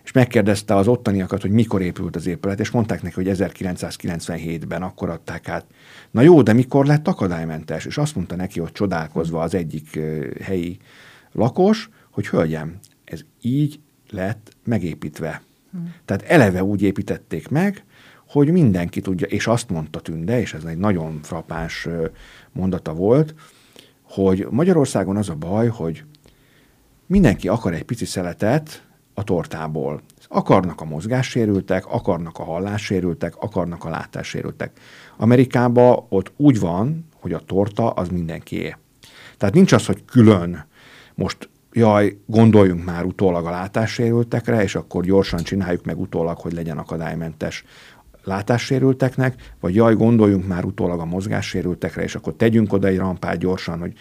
és 0.04 0.12
megkérdezte 0.12 0.76
az 0.76 0.88
ottaniakat, 0.88 1.42
hogy 1.42 1.52
mikor 1.52 1.82
épült 1.82 2.16
az 2.16 2.28
épület, 2.28 2.60
és 2.60 2.72
mondták 2.72 3.02
neki, 3.02 3.16
hogy 3.16 3.38
1997-ben 3.38 4.82
akkor 4.82 5.10
adták 5.10 5.50
át. 5.50 5.66
Na 6.12 6.22
jó, 6.22 6.42
de 6.42 6.54
mikor 6.54 6.86
lett 6.86 7.08
akadálymentes? 7.08 7.86
És 7.86 7.98
azt 7.98 8.16
mondta 8.16 8.36
neki, 8.36 8.60
hogy 8.60 8.72
csodálkozva 8.72 9.42
az 9.42 9.54
egyik 9.54 10.00
helyi 10.42 10.78
lakos, 11.32 11.90
hogy 12.10 12.28
hölgyem, 12.28 12.80
ez 13.04 13.22
így 13.42 13.80
lett 14.10 14.56
megépítve. 14.64 15.42
Hmm. 15.72 15.94
Tehát 16.06 16.24
eleve 16.24 16.64
úgy 16.64 16.82
építették 16.82 17.50
meg, 17.50 17.84
hogy 18.28 18.52
mindenki 18.52 19.02
tudja, 19.02 19.28
és 19.28 19.48
azt 19.48 19.70
mondta 19.70 20.00
Tünde, 20.00 20.40
és 20.40 20.54
ez 20.54 20.64
egy 20.64 20.78
nagyon 20.78 21.20
frappáns 21.24 21.88
mondata 22.52 22.94
volt, 22.94 23.34
hogy 24.10 24.48
Magyarországon 24.50 25.18
az 25.18 25.30
a 25.30 25.36
baj, 25.36 25.68
hogy 25.68 26.04
mindenki 27.06 27.48
akar 27.48 27.74
egy 27.74 27.84
pici 27.84 28.06
szeletet 28.06 28.88
a 29.14 29.24
tortából. 29.24 30.02
Akarnak 30.28 30.82
a 30.82 30.86
mozgássérültek, 30.86 31.86
akarnak 31.86 32.40
a 32.40 32.44
hallássérültek, 32.44 33.36
akarnak 33.36 33.86
a 33.86 33.90
látássérültek. 33.90 34.80
Amerikában 35.18 36.06
ott 36.10 36.32
úgy 36.36 36.60
van, 36.60 37.08
hogy 37.20 37.34
a 37.34 37.40
torta 37.40 37.90
az 37.90 38.10
mindenkié. 38.10 38.76
Tehát 39.38 39.56
nincs 39.56 39.72
az, 39.72 39.86
hogy 39.86 40.06
külön 40.06 40.66
most 41.16 41.50
jaj, 41.72 42.18
gondoljunk 42.26 42.86
már 42.86 43.06
utólag 43.06 43.46
a 43.46 43.50
látássérültekre, 43.50 44.64
és 44.64 44.76
akkor 44.76 45.04
gyorsan 45.06 45.44
csináljuk 45.44 45.86
meg 45.86 46.00
utólag, 46.00 46.38
hogy 46.38 46.54
legyen 46.54 46.78
akadálymentes 46.78 47.64
látássérülteknek, 48.28 49.54
vagy 49.60 49.76
jaj, 49.76 49.96
gondoljunk 49.96 50.48
már 50.48 50.66
utólag 50.66 51.00
a 51.00 51.06
mozgássérültekre, 51.06 52.04
és 52.04 52.16
akkor 52.16 52.34
tegyünk 52.34 52.74
oda 52.74 52.88
egy 52.88 52.98
rampát 52.98 53.38
gyorsan, 53.38 53.80
hogy 53.80 53.94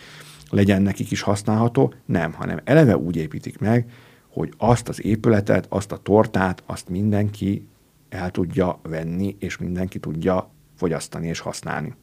legyen 0.51 0.83
nekik 0.83 1.11
is 1.11 1.21
használható. 1.21 1.95
Nem, 2.05 2.33
hanem 2.33 2.61
eleve 2.65 2.97
úgy 2.97 3.17
építik 3.17 3.59
meg, 3.59 3.91
hogy 4.29 4.53
azt 4.57 4.89
az 4.89 5.05
épületet, 5.05 5.67
azt 5.69 5.93
a 5.93 5.97
tortát, 5.97 6.63
azt 6.67 6.89
mindenki 6.89 7.67
el 8.09 8.31
tudja 8.31 8.81
venni, 8.83 9.37
és 9.39 9.59
mindenki 9.59 9.99
tudja 9.99 10.51
fogyasztani 10.77 11.27
és 11.27 11.39
használni. 11.39 11.95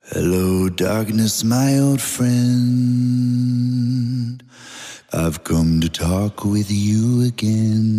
Hello, 0.00 0.68
darkness, 0.68 1.42
my 1.42 1.80
old 1.80 2.00
friend. 2.00 3.18
I've 5.12 5.42
come 5.42 5.80
to 5.80 5.88
talk 5.88 6.44
with 6.44 6.70
you 6.70 7.26
again. 7.26 7.98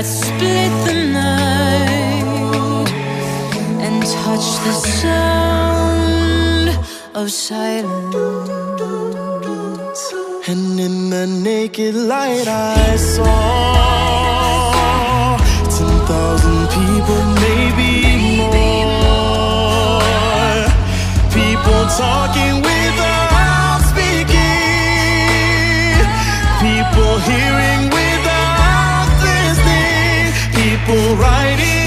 that 0.00 0.08
split 0.08 0.72
the 0.86 0.94
night 1.12 2.88
and 3.84 4.02
touch 4.02 4.46
the 4.64 4.72
sound 5.02 6.68
of 7.14 7.30
silence. 7.30 7.82
And 10.48 10.80
in 10.80 11.10
the 11.10 11.26
naked 11.26 11.94
light, 11.94 12.48
I 12.48 12.96
saw 12.96 13.26
ten 15.76 15.96
thousand 16.08 16.62
people, 16.78 17.22
maybe 17.44 17.92
more. 19.04 20.00
People 21.38 21.82
talking 22.00 22.54
without 22.62 22.79
people 30.90 31.14
riding 31.14 31.79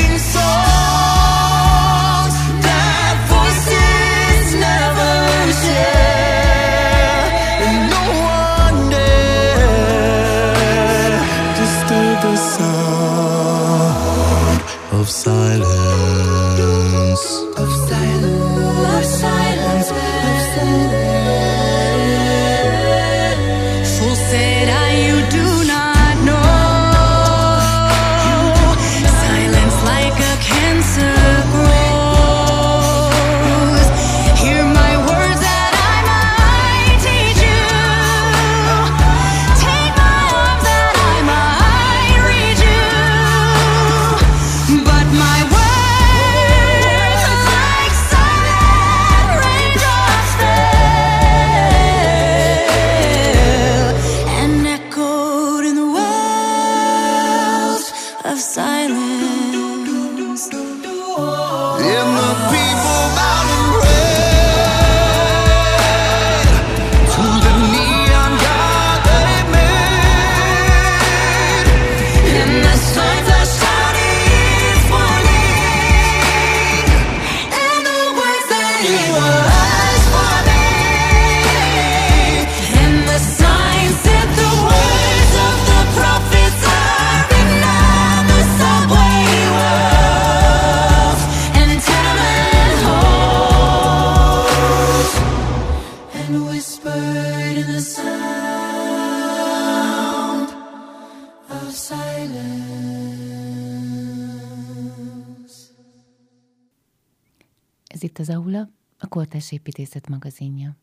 Építészet 109.51 110.07
magazinja. 110.07 110.75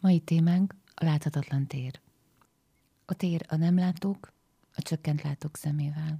Mai 0.00 0.18
témánk 0.18 0.74
a 0.94 1.04
láthatatlan 1.04 1.66
tér. 1.66 2.00
A 3.04 3.14
tér 3.14 3.44
a 3.48 3.56
nem 3.56 3.76
látók, 3.76 4.32
a 4.74 4.82
csökkent 4.82 5.22
látók 5.22 5.56
szemével. 5.56 6.18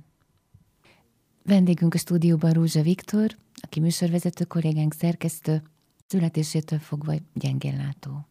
Vendégünk 1.43 1.95
a 1.95 1.99
stúdióban 1.99 2.53
Rózsa 2.53 2.83
Viktor, 2.83 3.37
aki 3.55 3.81
műsorvezető 3.81 4.45
kollégánk 4.45 4.93
szerkesztő, 4.93 5.63
születésétől 6.07 6.79
fogva 6.79 7.15
gyengén 7.35 7.77
látó. 7.77 8.27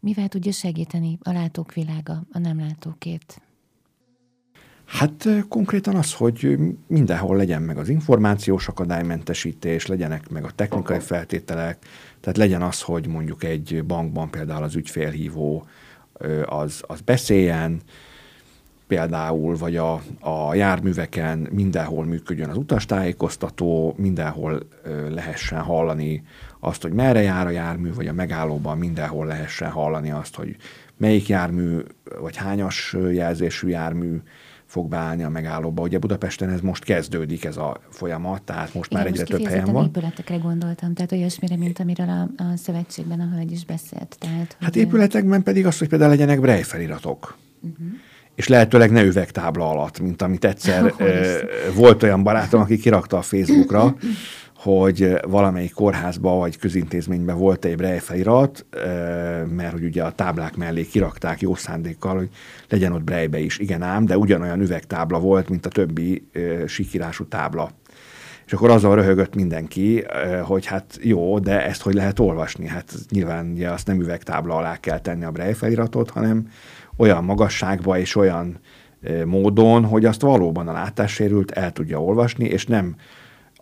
Mivel 0.00 0.28
tudja 0.28 0.52
segíteni 0.52 1.18
a 1.22 1.32
látók 1.32 1.72
világa 1.72 2.22
a 2.32 2.38
nem 2.38 2.58
látókét? 2.58 3.40
Hát 4.84 5.28
konkrétan 5.48 5.94
az, 5.94 6.14
hogy 6.14 6.58
mindenhol 6.86 7.36
legyen 7.36 7.62
meg 7.62 7.78
az 7.78 7.88
információs 7.88 8.68
akadálymentesítés, 8.68 9.86
legyenek 9.86 10.28
meg 10.28 10.44
a 10.44 10.50
technikai 10.50 11.00
feltételek, 11.00 11.86
tehát 12.22 12.38
legyen 12.38 12.62
az, 12.62 12.80
hogy 12.80 13.06
mondjuk 13.06 13.44
egy 13.44 13.84
bankban 13.86 14.30
például 14.30 14.62
az 14.62 14.74
ügyfélhívó 14.74 15.66
az, 16.46 16.82
az 16.86 17.00
beszéljen, 17.00 17.80
például, 18.86 19.56
vagy 19.56 19.76
a, 19.76 20.02
a 20.20 20.54
járműveken 20.54 21.48
mindenhol 21.50 22.04
működjön 22.04 22.48
az 22.48 22.56
utastájékoztató, 22.56 23.94
mindenhol 23.96 24.62
lehessen 25.08 25.60
hallani 25.60 26.24
azt, 26.60 26.82
hogy 26.82 26.92
merre 26.92 27.22
jár 27.22 27.46
a 27.46 27.50
jármű, 27.50 27.92
vagy 27.94 28.06
a 28.06 28.12
megállóban 28.12 28.78
mindenhol 28.78 29.26
lehessen 29.26 29.70
hallani 29.70 30.10
azt, 30.10 30.34
hogy 30.34 30.56
melyik 30.96 31.28
jármű, 31.28 31.78
vagy 32.20 32.36
hányas 32.36 32.96
jelzésű 33.12 33.68
jármű 33.68 34.20
fog 34.72 34.88
beállni 34.88 35.22
a 35.22 35.28
megállóba. 35.28 35.82
Ugye 35.82 35.98
Budapesten 35.98 36.50
ez 36.50 36.60
most 36.60 36.84
kezdődik 36.84 37.44
ez 37.44 37.56
a 37.56 37.80
folyamat, 37.90 38.42
tehát 38.42 38.74
most 38.74 38.92
már 38.92 39.06
Igen, 39.06 39.12
egyre 39.12 39.26
most 39.28 39.42
több 39.42 39.52
helyen 39.52 39.72
van. 39.72 39.84
épületekre 39.84 40.36
gondoltam, 40.36 40.94
tehát 40.94 41.12
olyasmire, 41.12 41.56
mint 41.56 41.78
amiről 41.78 42.08
a, 42.08 42.42
a 42.42 42.56
szövetségben 42.56 43.20
a 43.20 43.28
hölgy 43.34 43.52
is 43.52 43.64
beszélt. 43.64 44.16
Tehát, 44.18 44.56
Hát 44.60 44.72
hogy, 44.72 44.82
épületekben 44.82 45.42
pedig 45.42 45.66
az, 45.66 45.78
hogy 45.78 45.88
például 45.88 46.10
legyenek 46.10 46.40
Braille 46.40 46.64
feliratok. 46.64 47.36
Uh-huh. 47.60 47.86
És 48.34 48.48
lehetőleg 48.48 48.90
ne 48.90 49.02
üvegtábla 49.02 49.70
alatt, 49.70 50.00
mint 50.00 50.22
amit 50.22 50.44
egyszer 50.44 50.90
Hogy 50.90 51.06
ö, 51.06 51.38
volt 51.74 52.02
olyan 52.02 52.22
barátom, 52.22 52.60
aki 52.60 52.78
kirakta 52.78 53.16
a 53.16 53.22
Facebookra, 53.22 53.96
hogy 54.62 55.18
valamelyik 55.28 55.72
kórházba 55.72 56.36
vagy 56.36 56.58
közintézményben 56.58 57.38
volt 57.38 57.64
egy 57.64 57.76
Braille 57.76 58.00
felirat, 58.00 58.66
ö, 58.70 58.78
mert 59.44 59.72
hogy 59.72 59.84
ugye 59.84 60.02
a 60.02 60.12
táblák 60.12 60.56
mellé 60.56 60.86
kirakták 60.86 61.40
jó 61.40 61.54
szándékkal, 61.54 62.16
hogy 62.16 62.28
legyen 62.68 62.92
ott 62.92 63.04
Braille-be 63.04 63.38
is. 63.38 63.58
Igen 63.58 63.82
ám, 63.82 64.04
de 64.04 64.18
ugyanolyan 64.18 64.60
üvegtábla 64.60 65.18
volt, 65.18 65.48
mint 65.48 65.66
a 65.66 65.68
többi 65.68 66.26
ö, 66.32 66.66
síkírású 66.66 67.24
tábla. 67.24 67.70
És 68.46 68.52
akkor 68.52 68.70
azzal 68.70 68.94
röhögött 68.94 69.34
mindenki, 69.34 70.04
hogy 70.42 70.66
hát 70.66 70.98
jó, 71.00 71.38
de 71.38 71.66
ezt 71.66 71.82
hogy 71.82 71.94
lehet 71.94 72.18
olvasni? 72.18 72.66
Hát 72.66 72.94
nyilván 73.10 73.50
ugye 73.50 73.70
azt 73.70 73.86
nem 73.86 74.00
üvegtábla 74.00 74.56
alá 74.56 74.76
kell 74.76 74.98
tenni 74.98 75.24
a 75.24 75.30
Braille 75.30 75.54
feliratot, 75.54 76.10
hanem 76.10 76.48
olyan 76.96 77.24
magasságba 77.24 77.98
és 77.98 78.16
olyan 78.16 78.58
módon, 79.24 79.84
hogy 79.84 80.04
azt 80.04 80.20
valóban 80.20 80.68
a 80.68 80.72
látássérült 80.72 81.50
el 81.50 81.72
tudja 81.72 82.02
olvasni, 82.02 82.44
és 82.44 82.66
nem 82.66 82.96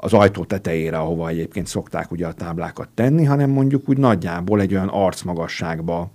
az 0.02 0.12
ajtó 0.12 0.44
tetejére, 0.44 0.98
ahova 0.98 1.28
egyébként 1.28 1.66
szokták 1.66 2.10
ugye 2.10 2.26
a 2.26 2.32
táblákat 2.32 2.88
tenni, 2.94 3.24
hanem 3.24 3.50
mondjuk 3.50 3.88
úgy 3.88 3.96
nagyjából 3.96 4.60
egy 4.60 4.74
olyan 4.74 4.88
arcmagasságba 4.88 6.10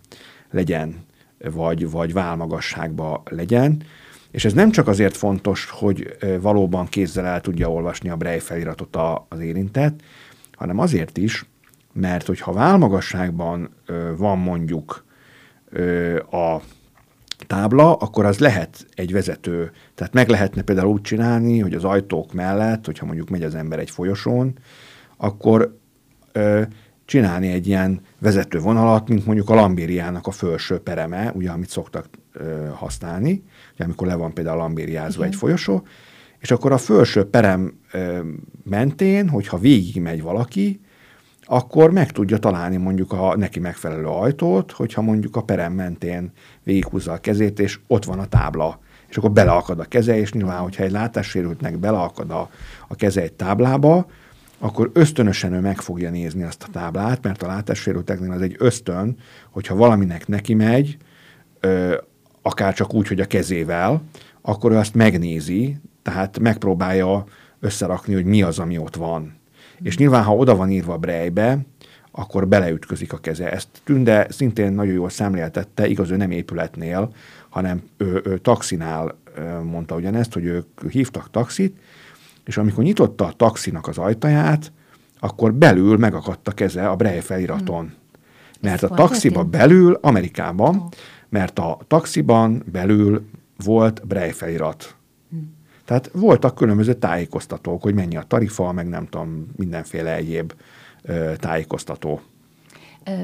legyen, 0.51 1.05
vagy, 1.51 1.89
vagy 1.89 2.13
válmagasságba 2.13 3.23
legyen. 3.29 3.81
És 4.31 4.45
ez 4.45 4.53
nem 4.53 4.71
csak 4.71 4.87
azért 4.87 5.17
fontos, 5.17 5.69
hogy 5.69 6.17
valóban 6.41 6.85
kézzel 6.85 7.25
el 7.25 7.41
tudja 7.41 7.71
olvasni 7.71 8.09
a 8.09 8.15
Braille 8.15 8.41
feliratot 8.41 8.97
az 9.29 9.39
érintett, 9.39 9.99
hanem 10.51 10.79
azért 10.79 11.17
is, 11.17 11.45
mert 11.93 12.25
hogyha 12.27 12.53
válmagasságban 12.53 13.69
van 14.17 14.37
mondjuk 14.37 15.05
a 16.31 16.57
tábla, 17.47 17.95
akkor 17.95 18.25
az 18.25 18.39
lehet 18.39 18.85
egy 18.93 19.11
vezető, 19.11 19.71
tehát 19.95 20.13
meg 20.13 20.29
lehetne 20.29 20.61
például 20.61 20.91
úgy 20.91 21.01
csinálni, 21.01 21.59
hogy 21.59 21.73
az 21.73 21.83
ajtók 21.83 22.33
mellett, 22.33 22.85
hogyha 22.85 23.05
mondjuk 23.05 23.29
megy 23.29 23.43
az 23.43 23.55
ember 23.55 23.79
egy 23.79 23.89
folyosón, 23.89 24.57
akkor 25.17 25.77
ö, 26.31 26.61
csinálni 27.05 27.51
egy 27.51 27.67
ilyen 27.67 28.01
vezető 28.19 28.59
vonalat, 28.59 29.09
mint 29.09 29.25
mondjuk 29.25 29.49
a 29.49 29.55
lambériának 29.55 30.27
a 30.27 30.31
felső 30.31 30.77
pereme, 30.77 31.31
ugye, 31.35 31.49
amit 31.49 31.69
szoktak 31.69 32.05
ö, 32.33 32.67
használni, 32.73 33.43
ugye, 33.73 33.83
amikor 33.83 34.07
le 34.07 34.15
van 34.15 34.33
például 34.33 34.57
lambériázva 34.57 35.19
Igen. 35.19 35.31
egy 35.31 35.35
folyosó, 35.39 35.83
és 36.39 36.51
akkor 36.51 36.71
a 36.71 36.77
felső 36.77 37.23
perem 37.23 37.79
ö, 37.91 38.19
mentén, 38.63 39.29
hogyha 39.29 39.57
végigmegy 39.57 40.21
valaki, 40.21 40.79
akkor 41.45 41.91
meg 41.91 42.11
tudja 42.11 42.37
találni 42.37 42.77
mondjuk 42.77 43.11
a 43.11 43.35
neki 43.37 43.59
megfelelő 43.59 44.05
ajtót, 44.05 44.71
hogyha 44.71 45.01
mondjuk 45.01 45.35
a 45.35 45.43
perem 45.43 45.73
mentén 45.73 46.31
végighúzza 46.63 47.11
a 47.11 47.17
kezét, 47.17 47.59
és 47.59 47.79
ott 47.87 48.05
van 48.05 48.19
a 48.19 48.25
tábla, 48.25 48.79
és 49.07 49.17
akkor 49.17 49.31
beleakad 49.31 49.79
a 49.79 49.83
keze, 49.83 50.17
és 50.17 50.31
nyilván, 50.31 50.59
hogyha 50.59 50.83
egy 50.83 50.91
látássérültnek 50.91 51.77
beleakad 51.77 52.31
a, 52.31 52.49
a 52.87 52.95
keze 52.95 53.21
egy 53.21 53.33
táblába, 53.33 54.05
akkor 54.57 54.89
ösztönösen 54.93 55.53
ő 55.53 55.59
meg 55.59 55.79
fogja 55.79 56.09
nézni 56.09 56.43
azt 56.43 56.63
a 56.63 56.71
táblát, 56.71 57.23
mert 57.23 57.43
a 57.43 57.47
látássérülteknél 57.47 58.31
az 58.31 58.41
egy 58.41 58.55
ösztön, 58.57 59.17
hogyha 59.49 59.75
valaminek 59.75 60.27
neki 60.27 60.53
megy, 60.53 60.97
ö, 61.59 61.97
akár 62.41 62.73
csak 62.73 62.93
úgy, 62.93 63.07
hogy 63.07 63.19
a 63.19 63.25
kezével, 63.25 64.01
akkor 64.41 64.71
ő 64.71 64.77
azt 64.77 64.95
megnézi, 64.95 65.77
tehát 66.01 66.39
megpróbálja 66.39 67.23
összerakni, 67.59 68.13
hogy 68.13 68.25
mi 68.25 68.41
az, 68.41 68.59
ami 68.59 68.77
ott 68.77 68.95
van. 68.95 69.33
És 69.81 69.97
nyilván, 69.97 70.23
ha 70.23 70.35
oda 70.35 70.55
van 70.55 70.69
írva 70.69 70.97
Brejbe, 70.97 71.65
akkor 72.11 72.47
beleütközik 72.47 73.13
a 73.13 73.17
keze. 73.17 73.51
Ezt 73.51 73.67
Tünde 73.83 74.27
szintén 74.29 74.73
nagyon 74.73 74.93
jól 74.93 75.09
szemléltette, 75.09 75.87
igaz, 75.87 76.11
ő 76.11 76.15
nem 76.15 76.31
épületnél, 76.31 77.13
hanem 77.49 77.81
ő, 77.97 78.21
ő 78.23 78.37
taxinál 78.37 79.15
mondta 79.63 79.95
ugyanezt, 79.95 80.33
hogy 80.33 80.45
ők 80.45 80.91
hívtak 80.91 81.31
taxit, 81.31 81.79
és 82.45 82.57
amikor 82.57 82.83
nyitotta 82.83 83.25
a 83.25 83.31
taxinak 83.31 83.87
az 83.87 83.97
ajtaját, 83.97 84.71
akkor 85.19 85.53
belül 85.53 85.97
megakadt 85.97 86.47
a 86.47 86.51
keze 86.51 86.87
a 86.87 86.95
Braille 86.95 87.21
feliraton. 87.21 87.93
Mert 88.61 88.83
a 88.83 88.87
hol 88.87 88.97
taxiba 88.97 89.33
történt? 89.33 89.57
belül, 89.57 89.97
Amerikában, 90.01 90.75
Ó. 90.75 90.87
mert 91.29 91.59
a 91.59 91.77
taxiban 91.87 92.63
belül 92.71 93.25
volt 93.63 94.07
Braille 94.07 94.33
felirat. 94.33 94.95
Tehát 95.85 96.09
voltak 96.13 96.55
különböző 96.55 96.93
tájékoztatók, 96.93 97.81
hogy 97.81 97.93
mennyi 97.93 98.17
a 98.17 98.23
tarifa, 98.27 98.71
meg 98.71 98.87
nem 98.87 99.07
tudom, 99.07 99.47
mindenféle 99.55 100.15
egyéb 100.15 100.53
ö, 101.01 101.33
tájékoztató. 101.37 102.21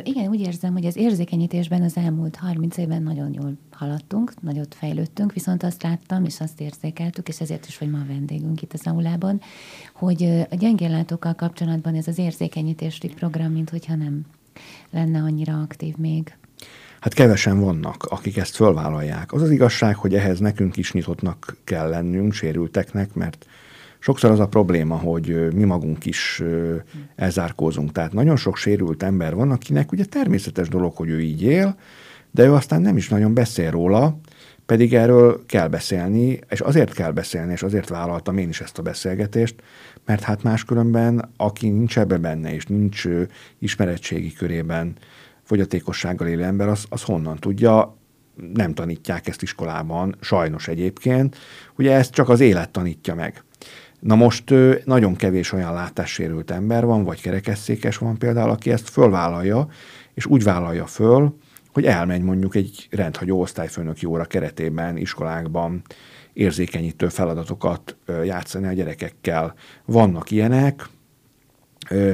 Igen, 0.03 0.29
úgy 0.29 0.39
érzem, 0.39 0.73
hogy 0.73 0.85
az 0.85 0.95
érzékenyítésben 0.95 1.81
az 1.81 1.97
elmúlt 1.97 2.35
30 2.35 2.77
évben 2.77 3.03
nagyon 3.03 3.33
jól 3.33 3.53
haladtunk, 3.71 4.41
nagyot 4.41 4.75
fejlődtünk, 4.75 5.33
viszont 5.33 5.63
azt 5.63 5.83
láttam, 5.83 6.25
és 6.25 6.39
azt 6.39 6.61
érzékeltük, 6.61 7.27
és 7.27 7.41
ezért 7.41 7.65
is 7.65 7.77
vagy 7.77 7.89
ma 7.89 7.99
a 7.99 8.05
vendégünk 8.07 8.61
itt 8.61 8.73
az 8.73 8.87
aulában, 8.87 9.41
hogy 9.93 10.23
a 10.49 10.55
gyengéllátókkal 10.55 11.33
kapcsolatban 11.33 11.95
ez 11.95 12.07
az 12.07 12.17
érzékenyítési 12.17 13.07
program, 13.07 13.51
mint 13.51 13.69
hogyha 13.69 13.95
nem 13.95 14.25
lenne 14.89 15.19
annyira 15.21 15.61
aktív 15.61 15.95
még. 15.95 16.35
Hát 17.01 17.13
kevesen 17.13 17.59
vannak, 17.59 18.03
akik 18.03 18.37
ezt 18.37 18.55
fölvállalják. 18.55 19.33
Az 19.33 19.41
az 19.41 19.51
igazság, 19.51 19.95
hogy 19.95 20.15
ehhez 20.15 20.39
nekünk 20.39 20.77
is 20.77 20.91
nyitottnak 20.91 21.55
kell 21.63 21.89
lennünk, 21.89 22.33
sérülteknek, 22.33 23.13
mert 23.13 23.45
sokszor 23.99 24.31
az 24.31 24.39
a 24.39 24.47
probléma, 24.47 24.95
hogy 24.95 25.53
mi 25.53 25.63
magunk 25.63 26.05
is 26.05 26.43
elzárkózunk. 27.15 27.91
Tehát 27.91 28.13
nagyon 28.13 28.35
sok 28.35 28.57
sérült 28.57 29.03
ember 29.03 29.35
van, 29.35 29.51
akinek 29.51 29.91
ugye 29.91 30.05
természetes 30.05 30.67
dolog, 30.67 30.95
hogy 30.95 31.09
ő 31.09 31.21
így 31.21 31.43
él, 31.43 31.75
de 32.31 32.45
ő 32.45 32.53
aztán 32.53 32.81
nem 32.81 32.97
is 32.97 33.09
nagyon 33.09 33.33
beszél 33.33 33.71
róla, 33.71 34.19
pedig 34.65 34.93
erről 34.93 35.45
kell 35.45 35.67
beszélni, 35.67 36.39
és 36.49 36.59
azért 36.59 36.93
kell 36.93 37.11
beszélni, 37.11 37.51
és 37.51 37.63
azért 37.63 37.89
vállaltam 37.89 38.37
én 38.37 38.49
is 38.49 38.61
ezt 38.61 38.77
a 38.77 38.81
beszélgetést, 38.81 39.55
mert 40.05 40.23
hát 40.23 40.43
máskülönben, 40.43 41.31
aki 41.37 41.69
nincs 41.69 41.97
ebbe 41.97 42.17
benne, 42.17 42.53
és 42.53 42.65
nincs 42.65 43.03
ismeretségi 43.59 44.33
körében 44.33 44.95
fogyatékossággal 45.51 46.27
élő 46.27 46.43
ember, 46.43 46.67
az, 46.67 46.85
az 46.89 47.03
honnan 47.03 47.37
tudja, 47.37 47.97
nem 48.53 48.73
tanítják 48.73 49.27
ezt 49.27 49.41
iskolában, 49.41 50.15
sajnos 50.21 50.67
egyébként. 50.67 51.37
Ugye 51.75 51.93
ezt 51.93 52.11
csak 52.11 52.29
az 52.29 52.39
élet 52.39 52.69
tanítja 52.69 53.15
meg. 53.15 53.43
Na 53.99 54.15
most 54.15 54.53
nagyon 54.85 55.15
kevés 55.15 55.51
olyan 55.51 55.73
látássérült 55.73 56.51
ember 56.51 56.85
van, 56.85 57.03
vagy 57.03 57.21
kerekesszékes 57.21 57.97
van 57.97 58.17
például, 58.17 58.49
aki 58.49 58.71
ezt 58.71 58.89
fölvállalja, 58.89 59.67
és 60.13 60.25
úgy 60.25 60.43
vállalja 60.43 60.85
föl, 60.85 61.37
hogy 61.73 61.85
elmegy 61.85 62.21
mondjuk 62.21 62.55
egy 62.55 62.87
rendhagyó 62.91 63.39
osztályfőnöki 63.39 64.05
óra 64.05 64.25
keretében, 64.25 64.97
iskolákban 64.97 65.81
érzékenyítő 66.33 67.07
feladatokat 67.07 67.95
játszani 68.23 68.67
a 68.67 68.73
gyerekekkel. 68.73 69.53
Vannak 69.85 70.31
ilyenek, 70.31 70.89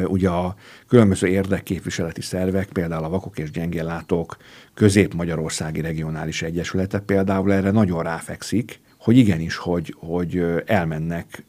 ugye 0.06 0.30
a 0.30 0.56
különböző 0.88 1.28
érdekképviseleti 1.28 2.22
szervek, 2.22 2.68
például 2.68 3.04
a 3.04 3.10
Vakok 3.10 3.38
és 3.38 3.52
Gyengéllátók 3.52 4.38
Közép-Magyarországi 4.74 5.82
Regionális 5.82 6.42
Egyesülete 6.42 7.00
például 7.00 7.54
erre 7.54 7.72
nagyon 7.72 8.04
ráfekszik, 8.04 8.80
hogy 8.98 9.18
igenis, 9.18 9.56
hogy, 9.56 9.96
hogy 9.98 10.44
elmennek 10.66 11.44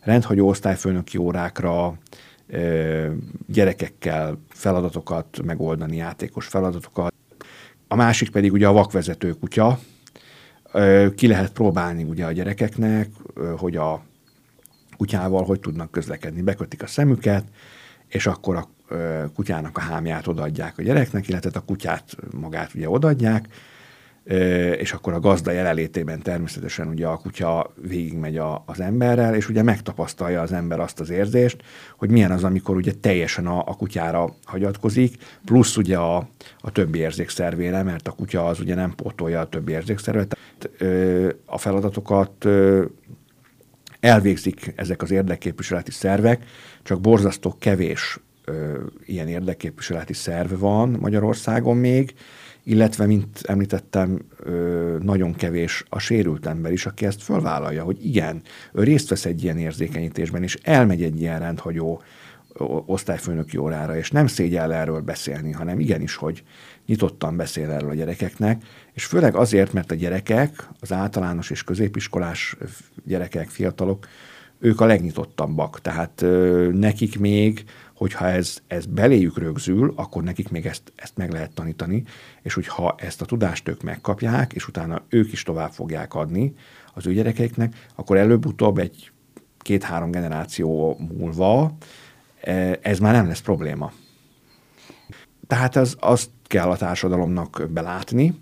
rendhagyó 0.00 0.48
osztályfőnöki 0.48 1.18
órákra, 1.18 1.98
gyerekekkel 3.46 4.38
feladatokat 4.48 5.42
megoldani, 5.44 5.96
játékos 5.96 6.46
feladatokat. 6.46 7.14
A 7.88 7.94
másik 7.94 8.30
pedig 8.30 8.52
ugye 8.52 8.66
a 8.66 8.72
vakvezető 8.72 9.32
kutya, 9.32 9.78
ki 11.14 11.26
lehet 11.26 11.52
próbálni 11.52 12.02
ugye 12.02 12.24
a 12.24 12.32
gyerekeknek, 12.32 13.08
hogy 13.56 13.76
a 13.76 14.02
kutyával 14.98 15.44
hogy 15.44 15.60
tudnak 15.60 15.90
közlekedni. 15.90 16.42
Bekötik 16.42 16.82
a 16.82 16.86
szemüket, 16.86 17.44
és 18.08 18.26
akkor 18.26 18.56
a 18.56 18.68
kutyának 19.34 19.76
a 19.76 19.80
hámját 19.80 20.26
odaadják 20.26 20.78
a 20.78 20.82
gyereknek, 20.82 21.28
illetve 21.28 21.50
a 21.54 21.60
kutyát 21.60 22.16
magát 22.30 22.74
ugye 22.74 22.88
odaadják, 22.88 23.48
és 24.78 24.92
akkor 24.92 25.12
a 25.12 25.20
gazda 25.20 25.50
jelenlétében 25.50 26.22
természetesen 26.22 26.88
ugye 26.88 27.06
a 27.06 27.16
kutya 27.16 27.72
végigmegy 27.82 28.36
a, 28.36 28.62
az 28.66 28.80
emberrel, 28.80 29.34
és 29.34 29.48
ugye 29.48 29.62
megtapasztalja 29.62 30.40
az 30.40 30.52
ember 30.52 30.80
azt 30.80 31.00
az 31.00 31.10
érzést, 31.10 31.62
hogy 31.96 32.10
milyen 32.10 32.30
az, 32.30 32.44
amikor 32.44 32.76
ugye 32.76 32.92
teljesen 33.00 33.46
a, 33.46 33.58
a 33.58 33.76
kutyára 33.76 34.34
hagyatkozik, 34.44 35.16
plusz 35.44 35.76
ugye 35.76 35.96
a, 35.96 36.28
a 36.60 36.70
többi 36.72 36.98
érzékszervére, 36.98 37.82
mert 37.82 38.08
a 38.08 38.12
kutya 38.12 38.46
az 38.46 38.60
ugye 38.60 38.74
nem 38.74 38.94
pótolja 38.94 39.40
a 39.40 39.48
többi 39.48 39.72
érzékszervet. 39.72 40.38
A 41.46 41.58
feladatokat 41.58 42.48
elvégzik 44.00 44.72
ezek 44.76 45.02
az 45.02 45.10
érdekképviseleti 45.10 45.90
szervek, 45.90 46.44
csak 46.82 47.00
borzasztó 47.00 47.56
kevés 47.58 48.18
ö, 48.44 48.78
ilyen 49.04 49.28
érdekképviseleti 49.28 50.12
szerv 50.12 50.58
van 50.58 50.96
Magyarországon 51.00 51.76
még, 51.76 52.14
illetve, 52.62 53.06
mint 53.06 53.40
említettem, 53.42 54.18
ö, 54.38 54.96
nagyon 55.02 55.34
kevés 55.34 55.84
a 55.88 55.98
sérült 55.98 56.46
ember 56.46 56.72
is, 56.72 56.86
aki 56.86 57.06
ezt 57.06 57.22
fölvállalja, 57.22 57.82
hogy 57.82 58.06
igen, 58.06 58.42
ő 58.72 58.82
részt 58.82 59.08
vesz 59.08 59.24
egy 59.24 59.42
ilyen 59.42 59.58
érzékenyítésben, 59.58 60.42
és 60.42 60.58
elmegy 60.62 61.02
egy 61.02 61.20
ilyen 61.20 61.38
rendhagyó 61.38 62.02
osztályfőnöki 62.86 63.56
órára, 63.56 63.96
és 63.96 64.10
nem 64.10 64.26
szégyel 64.26 64.74
erről 64.74 65.00
beszélni, 65.00 65.52
hanem 65.52 65.80
igenis, 65.80 66.14
hogy 66.14 66.42
nyitottan 66.86 67.36
beszél 67.36 67.70
erről 67.70 67.90
a 67.90 67.94
gyerekeknek, 67.94 68.62
és 68.92 69.04
főleg 69.04 69.34
azért, 69.34 69.72
mert 69.72 69.90
a 69.90 69.94
gyerekek, 69.94 70.68
az 70.80 70.92
általános 70.92 71.50
és 71.50 71.64
középiskolás 71.64 72.56
gyerekek, 73.04 73.48
fiatalok, 73.48 74.06
ők 74.58 74.80
a 74.80 74.86
legnyitottabbak. 74.86 75.80
Tehát 75.80 76.22
ö, 76.22 76.68
nekik 76.72 77.18
még, 77.18 77.64
hogyha 77.94 78.26
ez, 78.26 78.58
ez 78.66 78.86
beléjük 78.86 79.38
rögzül, 79.38 79.92
akkor 79.96 80.22
nekik 80.22 80.48
még 80.48 80.66
ezt, 80.66 80.92
ezt 80.96 81.16
meg 81.16 81.32
lehet 81.32 81.54
tanítani, 81.54 82.02
és 82.42 82.54
hogyha 82.54 82.94
ezt 82.98 83.22
a 83.22 83.24
tudást 83.24 83.68
ők 83.68 83.82
megkapják, 83.82 84.52
és 84.52 84.68
utána 84.68 85.02
ők 85.08 85.32
is 85.32 85.42
tovább 85.42 85.70
fogják 85.70 86.14
adni 86.14 86.54
az 86.94 87.06
ő 87.06 87.12
gyerekeiknek, 87.12 87.74
akkor 87.94 88.16
előbb-utóbb 88.16 88.78
egy 88.78 89.10
két-három 89.58 90.10
generáció 90.10 90.98
múlva 91.16 91.76
ez 92.80 92.98
már 92.98 93.12
nem 93.12 93.26
lesz 93.26 93.40
probléma. 93.40 93.92
Tehát 95.46 95.76
az, 95.76 95.96
azt 96.00 96.30
kell 96.46 96.70
a 96.70 96.76
társadalomnak 96.76 97.66
belátni, 97.70 98.34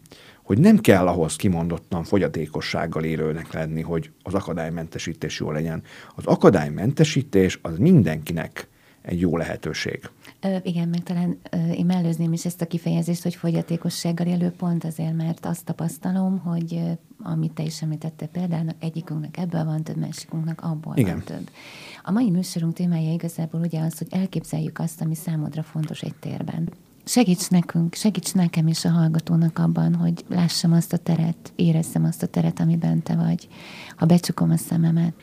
hogy 0.43 0.59
nem 0.59 0.79
kell 0.79 1.07
ahhoz 1.07 1.37
kimondottan 1.37 2.05
fogyatékossággal 2.05 3.05
élőnek 3.05 3.53
lenni, 3.53 3.83
hogy 3.83 4.11
az 4.23 4.35
akadálymentesítés 4.35 5.41
jó 5.41 5.51
legyen. 5.51 5.83
Az 6.15 6.27
akadálymentesítés 6.27 7.59
az 7.63 7.79
mindenkinek 7.79 8.69
egy 9.03 9.21
jó 9.21 9.37
lehetőség. 9.37 10.11
Igen, 10.63 10.89
meg 10.89 11.03
talán 11.03 11.39
én 11.73 11.87
mellőzném 11.87 12.33
is 12.33 12.45
ezt 12.45 12.61
a 12.61 12.67
kifejezést, 12.67 13.23
hogy 13.23 13.35
fogyatékossággal 13.35 14.27
élő 14.27 14.51
pont 14.51 14.85
azért, 14.85 15.17
mert 15.17 15.47
azt 15.47 15.65
tapasztalom, 15.65 16.39
hogy 16.39 16.81
amit 17.23 17.53
te 17.53 17.63
is 17.63 17.83
említettél 17.83 18.29
példának, 18.29 18.77
egyikünknek 18.79 19.37
ebből 19.37 19.65
van 19.65 19.83
több, 19.83 19.97
másikunknak 19.97 20.61
abból 20.61 20.97
Igen. 20.97 21.15
van 21.15 21.25
több. 21.25 21.51
A 22.03 22.11
mai 22.11 22.31
műsorunk 22.31 22.73
témája 22.73 23.13
igazából 23.13 23.61
ugye 23.61 23.81
az, 23.81 23.99
hogy 23.99 24.07
elképzeljük 24.11 24.79
azt, 24.79 25.01
ami 25.01 25.15
számodra 25.15 25.63
fontos 25.63 26.03
egy 26.03 26.15
térben. 26.15 26.73
Segíts 27.05 27.51
nekünk, 27.51 27.95
segíts 27.95 28.35
nekem 28.35 28.67
és 28.67 28.85
a 28.85 28.91
hallgatónak 28.91 29.59
abban, 29.59 29.95
hogy 29.95 30.25
lássam 30.29 30.73
azt 30.73 30.93
a 30.93 30.97
teret, 30.97 31.53
érezzem 31.57 32.05
azt 32.05 32.23
a 32.23 32.27
teret, 32.27 32.61
amiben 32.61 33.03
te 33.03 33.15
vagy, 33.15 33.49
ha 33.97 34.07
becsukom 34.07 34.51
a 34.51 34.57
szememet. 34.57 35.15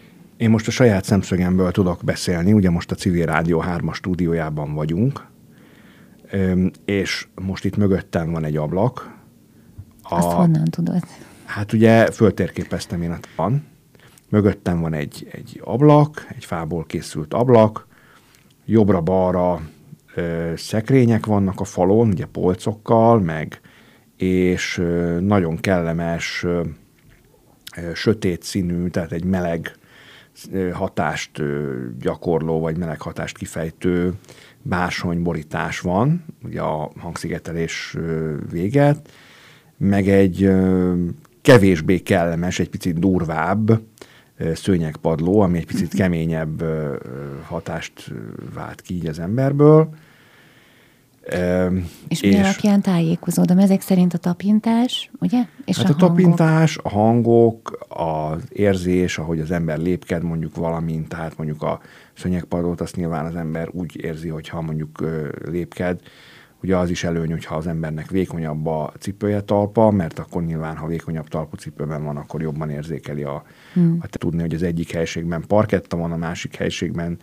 Én 0.43 0.49
most 0.49 0.67
a 0.67 0.71
saját 0.71 1.03
szemszögemből 1.03 1.71
tudok 1.71 1.99
beszélni, 2.03 2.53
ugye 2.53 2.69
most 2.69 2.91
a 2.91 2.95
Civil 2.95 3.25
Rádió 3.25 3.59
3 3.59 3.93
stúdiójában 3.93 4.73
vagyunk, 4.73 5.27
és 6.85 7.27
most 7.41 7.65
itt 7.65 7.77
mögöttem 7.77 8.31
van 8.31 8.43
egy 8.43 8.57
ablak. 8.57 9.15
A, 10.01 10.15
Azt 10.15 10.27
honnan 10.27 10.63
tudod? 10.63 11.03
Hát 11.45 11.73
ugye 11.73 12.11
föltérképeztem 12.11 13.01
én 13.01 13.11
a 13.11 13.19
van. 13.35 13.65
Mögöttem 14.29 14.79
van 14.79 14.93
egy, 14.93 15.27
egy 15.31 15.61
ablak, 15.63 16.27
egy 16.35 16.45
fából 16.45 16.85
készült 16.85 17.33
ablak, 17.33 17.87
jobbra-balra 18.65 19.61
szekrények 20.55 21.25
vannak 21.25 21.59
a 21.59 21.63
falon, 21.63 22.07
ugye 22.07 22.25
polcokkal, 22.25 23.19
meg, 23.19 23.61
és 24.17 24.77
ö, 24.77 25.19
nagyon 25.19 25.57
kellemes, 25.57 26.43
ö, 26.43 26.61
ö, 27.77 27.93
sötét 27.93 28.43
színű, 28.43 28.87
tehát 28.87 29.11
egy 29.11 29.23
meleg 29.23 29.77
hatást 30.73 31.41
gyakorló, 31.99 32.59
vagy 32.59 32.77
meleg 32.77 33.01
hatást 33.01 33.37
kifejtő 33.37 34.13
bársonyborítás 34.61 35.79
van, 35.79 36.25
ugye 36.43 36.61
a 36.61 36.91
hangszigetelés 36.97 37.97
véget, 38.51 39.11
meg 39.77 40.07
egy 40.07 40.51
kevésbé 41.41 41.99
kellemes, 41.99 42.59
egy 42.59 42.69
picit 42.69 42.99
durvább 42.99 43.81
szőnyegpadló, 44.53 45.39
ami 45.39 45.57
egy 45.57 45.65
picit 45.65 45.93
keményebb 45.99 46.63
hatást 47.45 48.13
vált 48.53 48.81
ki 48.81 48.93
így 48.93 49.07
az 49.07 49.19
emberből. 49.19 49.89
Ö, 51.25 51.67
És, 52.07 52.21
mi 52.21 52.39
alapján 52.39 52.81
tájékozódom? 52.81 53.57
Ezek 53.57 53.81
szerint 53.81 54.13
a 54.13 54.17
tapintás, 54.17 55.11
ugye? 55.19 55.41
És 55.65 55.77
hát 55.77 55.85
a, 55.85 55.89
a, 55.89 55.91
a 55.91 55.97
hangok. 55.99 56.15
tapintás, 56.15 56.77
a 56.83 56.89
hangok, 56.89 57.85
az 57.87 58.43
érzés, 58.49 59.17
ahogy 59.17 59.39
az 59.39 59.51
ember 59.51 59.77
lépked 59.77 60.23
mondjuk 60.23 60.55
valamint, 60.55 61.07
tehát 61.07 61.37
mondjuk 61.37 61.61
a 61.61 61.79
szönyegpadlót, 62.13 62.81
azt 62.81 62.95
nyilván 62.95 63.25
az 63.25 63.35
ember 63.35 63.69
úgy 63.71 64.03
érzi, 64.03 64.29
hogyha 64.29 64.61
mondjuk 64.61 65.03
lépked, 65.45 65.99
Ugye 66.63 66.77
az 66.77 66.89
is 66.89 67.03
előny, 67.03 67.31
hogyha 67.31 67.55
az 67.55 67.67
embernek 67.67 68.09
vékonyabb 68.09 68.65
a 68.65 68.91
cipője 68.99 69.41
talpa, 69.41 69.91
mert 69.91 70.19
akkor 70.19 70.43
nyilván, 70.43 70.77
ha 70.77 70.87
vékonyabb 70.87 71.27
talpú 71.27 71.55
cipőben 71.55 72.03
van, 72.03 72.17
akkor 72.17 72.41
jobban 72.41 72.69
érzékeli 72.69 73.23
a, 73.23 73.43
hmm. 73.73 73.97
a 74.01 74.07
tudni, 74.07 74.41
hogy 74.41 74.53
az 74.53 74.63
egyik 74.63 74.91
helységben 74.91 75.43
parketta 75.47 75.97
van, 75.97 76.11
a 76.11 76.17
másik 76.17 76.55
helységben 76.55 77.17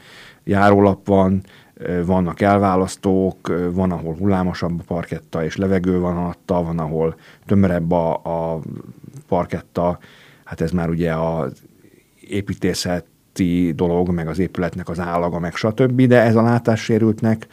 járólap 0.45 1.07
van, 1.07 1.43
vannak 2.05 2.41
elválasztók, 2.41 3.53
van, 3.73 3.91
ahol 3.93 4.15
hullámosabb 4.15 4.81
a 4.81 4.85
parketta 4.87 5.45
és 5.45 5.57
levegő 5.57 5.99
van 5.99 6.17
alatta, 6.17 6.63
van, 6.63 6.79
ahol 6.79 7.17
tömörebb 7.47 7.93
a, 7.93 8.13
a 8.13 8.61
parketta, 9.29 9.99
hát 10.45 10.61
ez 10.61 10.71
már 10.71 10.89
ugye 10.89 11.15
az 11.15 11.53
építészeti 12.21 13.73
dolog, 13.75 14.11
meg 14.11 14.29
az 14.29 14.39
épületnek 14.39 14.89
az 14.89 15.01
állaga, 15.01 15.39
meg 15.39 15.55
stb., 15.55 16.03
de 16.03 16.21
ez 16.21 16.37
a 16.37 16.43
látássérültnek 16.43 17.47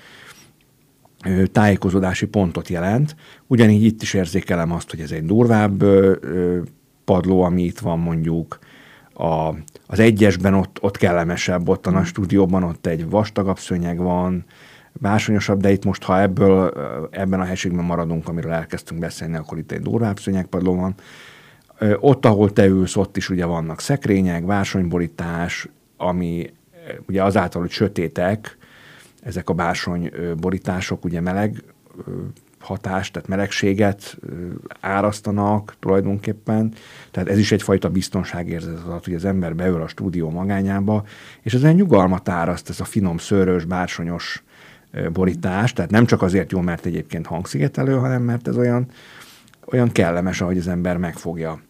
tájékozódási 1.51 2.25
pontot 2.25 2.67
jelent. 2.67 3.15
Ugyanígy 3.47 3.83
itt 3.83 4.01
is 4.01 4.13
érzékelem 4.13 4.71
azt, 4.71 4.89
hogy 4.89 4.99
ez 4.99 5.11
egy 5.11 5.25
durvább 5.25 5.83
padló, 7.05 7.41
ami 7.41 7.63
itt 7.63 7.79
van 7.79 7.99
mondjuk, 7.99 8.59
a, 9.13 9.53
az 9.87 9.99
egyesben 9.99 10.53
ott, 10.53 10.77
ott 10.81 10.97
kellemesebb, 10.97 11.69
ott 11.69 11.87
a 11.87 12.03
stúdióban 12.03 12.63
ott 12.63 12.85
egy 12.85 13.09
vastagabb 13.09 13.59
szőnyeg 13.59 13.97
van, 13.97 14.45
bársonyosabb, 14.93 15.61
de 15.61 15.71
itt 15.71 15.85
most, 15.85 16.03
ha 16.03 16.21
ebből, 16.21 16.73
ebben 17.11 17.39
a 17.39 17.43
helységben 17.43 17.85
maradunk, 17.85 18.27
amiről 18.27 18.51
elkezdtünk 18.51 18.99
beszélni, 18.99 19.35
akkor 19.35 19.57
itt 19.57 19.71
egy 19.71 19.81
durvább 19.81 20.19
szőnyegpadló 20.19 20.75
van. 20.75 20.95
Ott, 21.99 22.25
ahol 22.25 22.53
te 22.53 22.65
ülsz, 22.65 22.95
ott 22.95 23.17
is 23.17 23.29
ugye 23.29 23.45
vannak 23.45 23.79
szekrények, 23.79 24.45
bársonyborítás, 24.45 25.67
ami 25.97 26.53
ugye 27.07 27.23
azáltal, 27.23 27.61
hogy 27.61 27.69
sötétek, 27.69 28.57
ezek 29.21 29.49
a 29.49 29.53
bársony 29.53 30.11
borítások 30.37 31.05
ugye 31.05 31.21
meleg 31.21 31.63
hatást, 32.59 33.13
tehát 33.13 33.27
melegséget 33.27 34.17
árasztanak 34.79 35.75
tulajdonképpen, 35.79 36.73
tehát 37.11 37.29
ez 37.29 37.37
is 37.37 37.51
egyfajta 37.51 37.89
biztonságérzet 37.89 38.79
ad, 38.87 39.03
hogy 39.03 39.13
az 39.13 39.25
ember 39.25 39.55
beül 39.55 39.81
a 39.81 39.87
stúdió 39.87 40.29
magányába, 40.29 41.03
és 41.41 41.53
ez 41.53 41.63
egy 41.63 41.75
nyugalmat 41.75 42.29
áraszt, 42.29 42.69
ez 42.69 42.79
a 42.79 42.83
finom, 42.83 43.17
szőrös, 43.17 43.65
bársonyos 43.65 44.43
borítás, 45.13 45.73
tehát 45.73 45.91
nem 45.91 46.05
csak 46.05 46.21
azért 46.21 46.51
jó, 46.51 46.61
mert 46.61 46.85
egyébként 46.85 47.25
hangszigetelő, 47.25 47.93
hanem 47.93 48.21
mert 48.21 48.47
ez 48.47 48.57
olyan, 48.57 48.85
olyan 49.71 49.91
kellemes, 49.91 50.41
ahogy 50.41 50.57
az 50.57 50.67
ember 50.67 50.97
megfogja. 50.97 51.61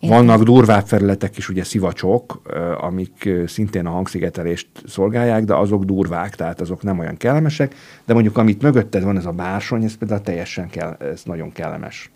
Értem. 0.00 0.18
Vannak 0.18 0.42
durvább 0.42 0.86
felületek 0.86 1.36
is, 1.36 1.48
ugye 1.48 1.64
szivacsok, 1.64 2.42
amik 2.80 3.28
szintén 3.46 3.86
a 3.86 3.90
hangszigetelést 3.90 4.68
szolgálják, 4.86 5.44
de 5.44 5.54
azok 5.54 5.84
durvák, 5.84 6.34
tehát 6.34 6.60
azok 6.60 6.82
nem 6.82 6.98
olyan 6.98 7.16
kellemesek, 7.16 7.74
de 8.04 8.12
mondjuk 8.12 8.36
amit 8.36 8.62
mögötted 8.62 9.02
van, 9.02 9.16
ez 9.16 9.26
a 9.26 9.32
bársony, 9.32 9.84
ez 9.84 9.96
például 9.96 10.20
teljesen 10.20 10.68
kell, 10.68 10.96
ez 11.00 11.22
nagyon 11.24 11.52
kellemes. 11.52 12.10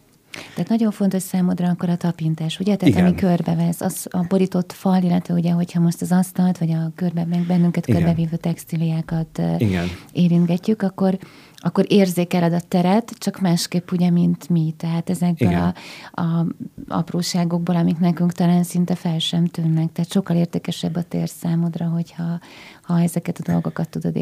Tehát 0.54 0.68
nagyon 0.68 0.90
fontos 0.90 1.22
számodra 1.22 1.68
akkor 1.68 1.88
a 1.88 1.96
tapintás, 1.96 2.60
ugye? 2.60 2.76
Tehát 2.76 2.94
Igen. 2.94 3.06
ami 3.06 3.14
körbevesz, 3.14 3.80
az 3.80 4.06
a 4.10 4.24
borított 4.28 4.72
fal, 4.72 5.02
illetve 5.02 5.34
ugye, 5.34 5.50
hogyha 5.50 5.80
most 5.80 6.02
az 6.02 6.12
asztalt, 6.12 6.58
vagy 6.58 6.70
a 6.70 6.92
körbe, 6.94 7.24
meg 7.24 7.40
bennünket 7.46 7.86
Igen. 7.86 8.00
körbevívő 8.00 8.36
textíliákat 8.36 9.40
Igen. 9.58 9.86
érintgetjük, 10.12 10.82
akkor 10.82 11.18
akkor 11.64 11.84
érzékeled 11.88 12.52
a 12.52 12.60
teret, 12.68 13.12
csak 13.18 13.40
másképp 13.40 13.90
ugye, 13.90 14.10
mint 14.10 14.48
mi. 14.48 14.74
Tehát 14.76 15.10
ezekből 15.10 15.48
Igen. 15.48 15.74
a, 16.12 16.20
a 16.20 16.46
apróságokból, 16.88 17.76
amik 17.76 17.98
nekünk 17.98 18.32
talán 18.32 18.62
szinte 18.62 18.94
fel 18.94 19.18
sem 19.18 19.46
tűnnek. 19.46 19.92
Tehát 19.92 20.10
sokkal 20.10 20.36
értékesebb 20.36 20.96
a 20.96 21.02
tér 21.02 21.28
számodra, 21.28 21.86
hogyha 21.86 22.38
ha 22.82 23.00
ezeket 23.00 23.38
a 23.38 23.50
dolgokat 23.52 23.88
tudod 23.88 24.16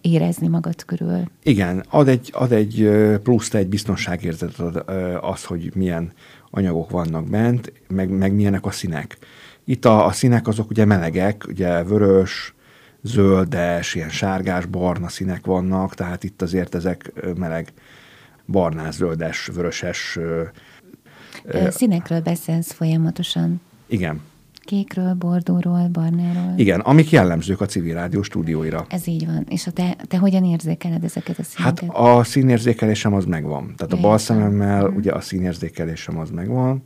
érezni 0.00 0.48
magad 0.48 0.84
körül. 0.84 1.22
Igen, 1.42 1.84
ad 1.88 2.08
egy, 2.08 2.30
ad 2.32 2.52
egy 2.52 2.80
ö, 2.80 3.18
pluszt, 3.22 3.54
egy 3.54 3.68
biztonságérzetet 3.68 4.90
az, 5.20 5.44
hogy 5.44 5.70
milyen 5.74 6.12
anyagok 6.50 6.90
vannak 6.90 7.28
bent, 7.28 7.72
meg, 7.88 8.08
meg 8.08 8.32
milyenek 8.32 8.66
a 8.66 8.70
színek. 8.70 9.18
Itt 9.64 9.84
a, 9.84 10.06
a 10.06 10.12
színek 10.12 10.48
azok 10.48 10.70
ugye 10.70 10.84
melegek, 10.84 11.44
ugye 11.48 11.82
vörös, 11.82 12.54
zöldes, 13.06 13.94
ilyen 13.94 14.08
sárgás, 14.10 14.66
barna 14.66 15.08
színek 15.08 15.46
vannak, 15.46 15.94
tehát 15.94 16.24
itt 16.24 16.42
azért 16.42 16.74
ezek 16.74 17.12
meleg, 17.36 17.72
barnás, 18.46 18.94
zöldes, 18.94 19.46
vöröses. 19.54 20.18
Színekről 21.68 22.20
beszélsz 22.20 22.72
folyamatosan. 22.72 23.60
Igen, 23.86 24.20
Kékről, 24.64 25.14
bordóról, 25.14 25.88
barnáról. 25.92 26.52
igen, 26.56 26.80
amik 26.80 27.10
jellemzők 27.10 27.60
a 27.60 27.66
civil 27.66 27.94
rádió 27.94 28.22
stúdióira. 28.22 28.86
Ez 28.88 29.06
így 29.06 29.26
van. 29.26 29.46
És 29.48 29.66
a 29.66 29.70
te, 29.70 29.96
te 30.08 30.18
hogyan 30.18 30.44
érzékeled 30.44 31.04
ezeket 31.04 31.38
a 31.38 31.42
Hát 31.54 31.78
színeket? 31.78 32.00
a 32.00 32.24
színérzékelésem 32.24 33.14
az 33.14 33.24
megvan. 33.24 33.74
Tehát 33.76 33.92
a 33.92 33.96
Ja, 33.96 34.02
bal 34.02 34.18
szememmel 34.18 34.86
Mhm. 34.86 34.96
ugye 34.96 35.12
a 35.12 35.20
színérzékelésem 35.20 36.18
az 36.18 36.30
megvan, 36.30 36.82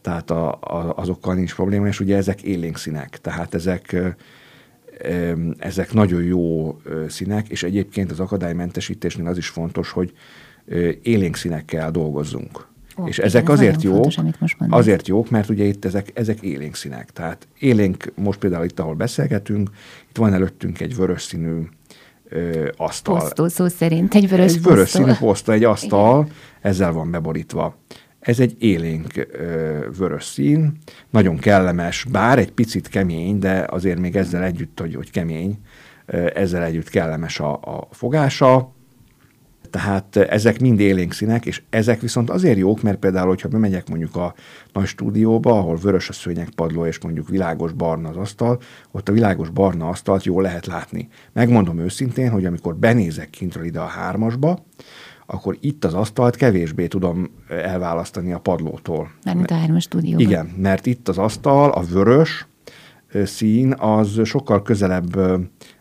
tehát 0.00 0.30
a, 0.30 0.52
a, 0.60 0.92
azokkal 0.96 1.34
nincs 1.34 1.54
probléma, 1.54 1.86
és 1.86 2.00
ugye 2.00 2.16
ezek 2.16 2.42
élénk 2.42 2.78
színek, 2.78 3.18
tehát 3.20 3.54
ezek, 3.54 3.96
ezek 5.58 5.92
nagyon 5.92 6.22
jó 6.22 6.76
színek, 7.08 7.48
és 7.48 7.62
egyébként 7.62 8.10
az 8.10 8.20
akadálymentesítésnél 8.20 9.26
az 9.26 9.36
is 9.36 9.48
fontos, 9.48 9.90
hogy 9.90 10.12
élénk 11.02 11.36
színekkel 11.36 11.90
dolgozzunk. 11.90 12.66
Ó, 12.98 13.06
és 13.06 13.16
igen, 13.16 13.28
ezek 13.28 13.42
ez 13.42 13.48
azért 13.48 13.82
jók, 13.82 14.12
fontos, 14.12 14.56
azért 14.68 15.08
jók, 15.08 15.30
mert 15.30 15.48
ugye 15.48 15.64
itt 15.64 15.84
ezek, 15.84 16.10
ezek 16.14 16.40
élénk 16.40 16.74
színek. 16.74 17.10
Tehát 17.10 17.48
élénk, 17.58 18.12
most 18.14 18.38
például 18.38 18.64
itt, 18.64 18.78
ahol 18.78 18.94
beszélgetünk, 18.94 19.70
itt 20.08 20.16
van 20.16 20.32
előttünk 20.32 20.80
egy 20.80 20.96
vörös 20.96 21.22
színű 21.22 21.68
ö, 22.28 22.68
asztal. 22.76 23.18
Posztó 23.18 23.48
szó 23.48 23.68
szerint, 23.68 24.14
egy 24.14 24.28
vörös 24.28 24.54
egy 24.54 24.62
vörös 24.62 24.78
posztó. 24.78 24.98
színű 24.98 25.12
poszta, 25.18 25.52
egy 25.52 25.64
asztal, 25.64 26.28
ezzel 26.60 26.92
van 26.92 27.10
beborítva. 27.10 27.76
Ez 28.24 28.40
egy 28.40 28.56
élénk 28.58 29.28
vörös 29.98 30.24
szín, 30.24 30.78
nagyon 31.10 31.38
kellemes, 31.38 32.06
bár 32.10 32.38
egy 32.38 32.52
picit 32.52 32.88
kemény, 32.88 33.38
de 33.38 33.66
azért 33.68 33.98
még 33.98 34.16
ezzel 34.16 34.42
együtt, 34.42 34.80
hogy, 34.80 34.94
hogy 34.94 35.10
kemény, 35.10 35.58
ezzel 36.34 36.62
együtt 36.62 36.88
kellemes 36.88 37.40
a, 37.40 37.52
a 37.52 37.88
fogása. 37.90 38.72
Tehát 39.70 40.16
ezek 40.16 40.60
mind 40.60 40.80
élénk 40.80 41.12
színek, 41.12 41.46
és 41.46 41.62
ezek 41.70 42.00
viszont 42.00 42.30
azért 42.30 42.58
jók, 42.58 42.82
mert 42.82 42.98
például, 42.98 43.28
hogyha 43.28 43.48
bemegyek 43.48 43.88
mondjuk 43.88 44.16
a 44.16 44.34
nagy 44.72 44.86
stúdióba, 44.86 45.58
ahol 45.58 45.76
vörös 45.76 46.08
a 46.08 46.12
szőnyegpadló, 46.12 46.86
és 46.86 47.00
mondjuk 47.00 47.28
világos 47.28 47.72
barna 47.72 48.08
az 48.08 48.16
asztal, 48.16 48.60
ott 48.90 49.08
a 49.08 49.12
világos 49.12 49.50
barna 49.50 49.88
asztalt 49.88 50.24
jól 50.24 50.42
lehet 50.42 50.66
látni. 50.66 51.08
Megmondom 51.32 51.78
őszintén, 51.78 52.30
hogy 52.30 52.44
amikor 52.44 52.76
benézek 52.76 53.30
kintről 53.30 53.64
ide 53.64 53.80
a 53.80 53.86
hármasba, 53.86 54.64
akkor 55.26 55.56
itt 55.60 55.84
az 55.84 55.94
asztalt 55.94 56.36
kevésbé 56.36 56.86
tudom 56.86 57.30
elválasztani 57.48 58.32
a 58.32 58.38
padlótól. 58.38 59.10
Mármint 59.24 59.50
a 59.50 59.54
hármas 59.54 59.82
stúdióban. 59.82 60.26
Igen, 60.26 60.46
mert 60.56 60.86
itt 60.86 61.08
az 61.08 61.18
asztal, 61.18 61.70
a 61.70 61.82
vörös 61.82 62.46
szín, 63.24 63.72
az 63.72 64.20
sokkal 64.24 64.62
közelebb 64.62 65.16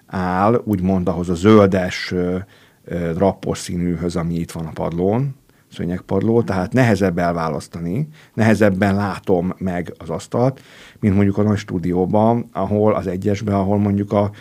áll, 0.08 0.62
úgymond 0.66 1.08
ahhoz 1.08 1.30
a 1.30 1.36
zöldes, 1.36 2.12
ö, 2.12 2.38
ö, 2.84 3.12
rappos 3.18 3.58
színűhöz, 3.58 4.16
ami 4.16 4.34
itt 4.34 4.52
van 4.52 4.66
a 4.66 4.72
padlón, 4.72 5.36
szőnyegpadló, 5.72 6.42
tehát 6.42 6.74
nehezebb 6.74 7.18
elválasztani, 7.18 8.08
nehezebben 8.34 8.96
látom 8.96 9.54
meg 9.58 9.94
az 9.98 10.10
asztalt, 10.10 10.62
mint 11.00 11.16
mondjuk 11.16 11.38
a 11.38 11.44
nagy 11.44 11.58
stúdióban, 11.58 12.50
ahol 12.52 12.94
az 12.94 13.08
egyesben, 13.08 13.56
ahol 13.56 13.78
mondjuk 13.78 14.12
a 14.12 14.32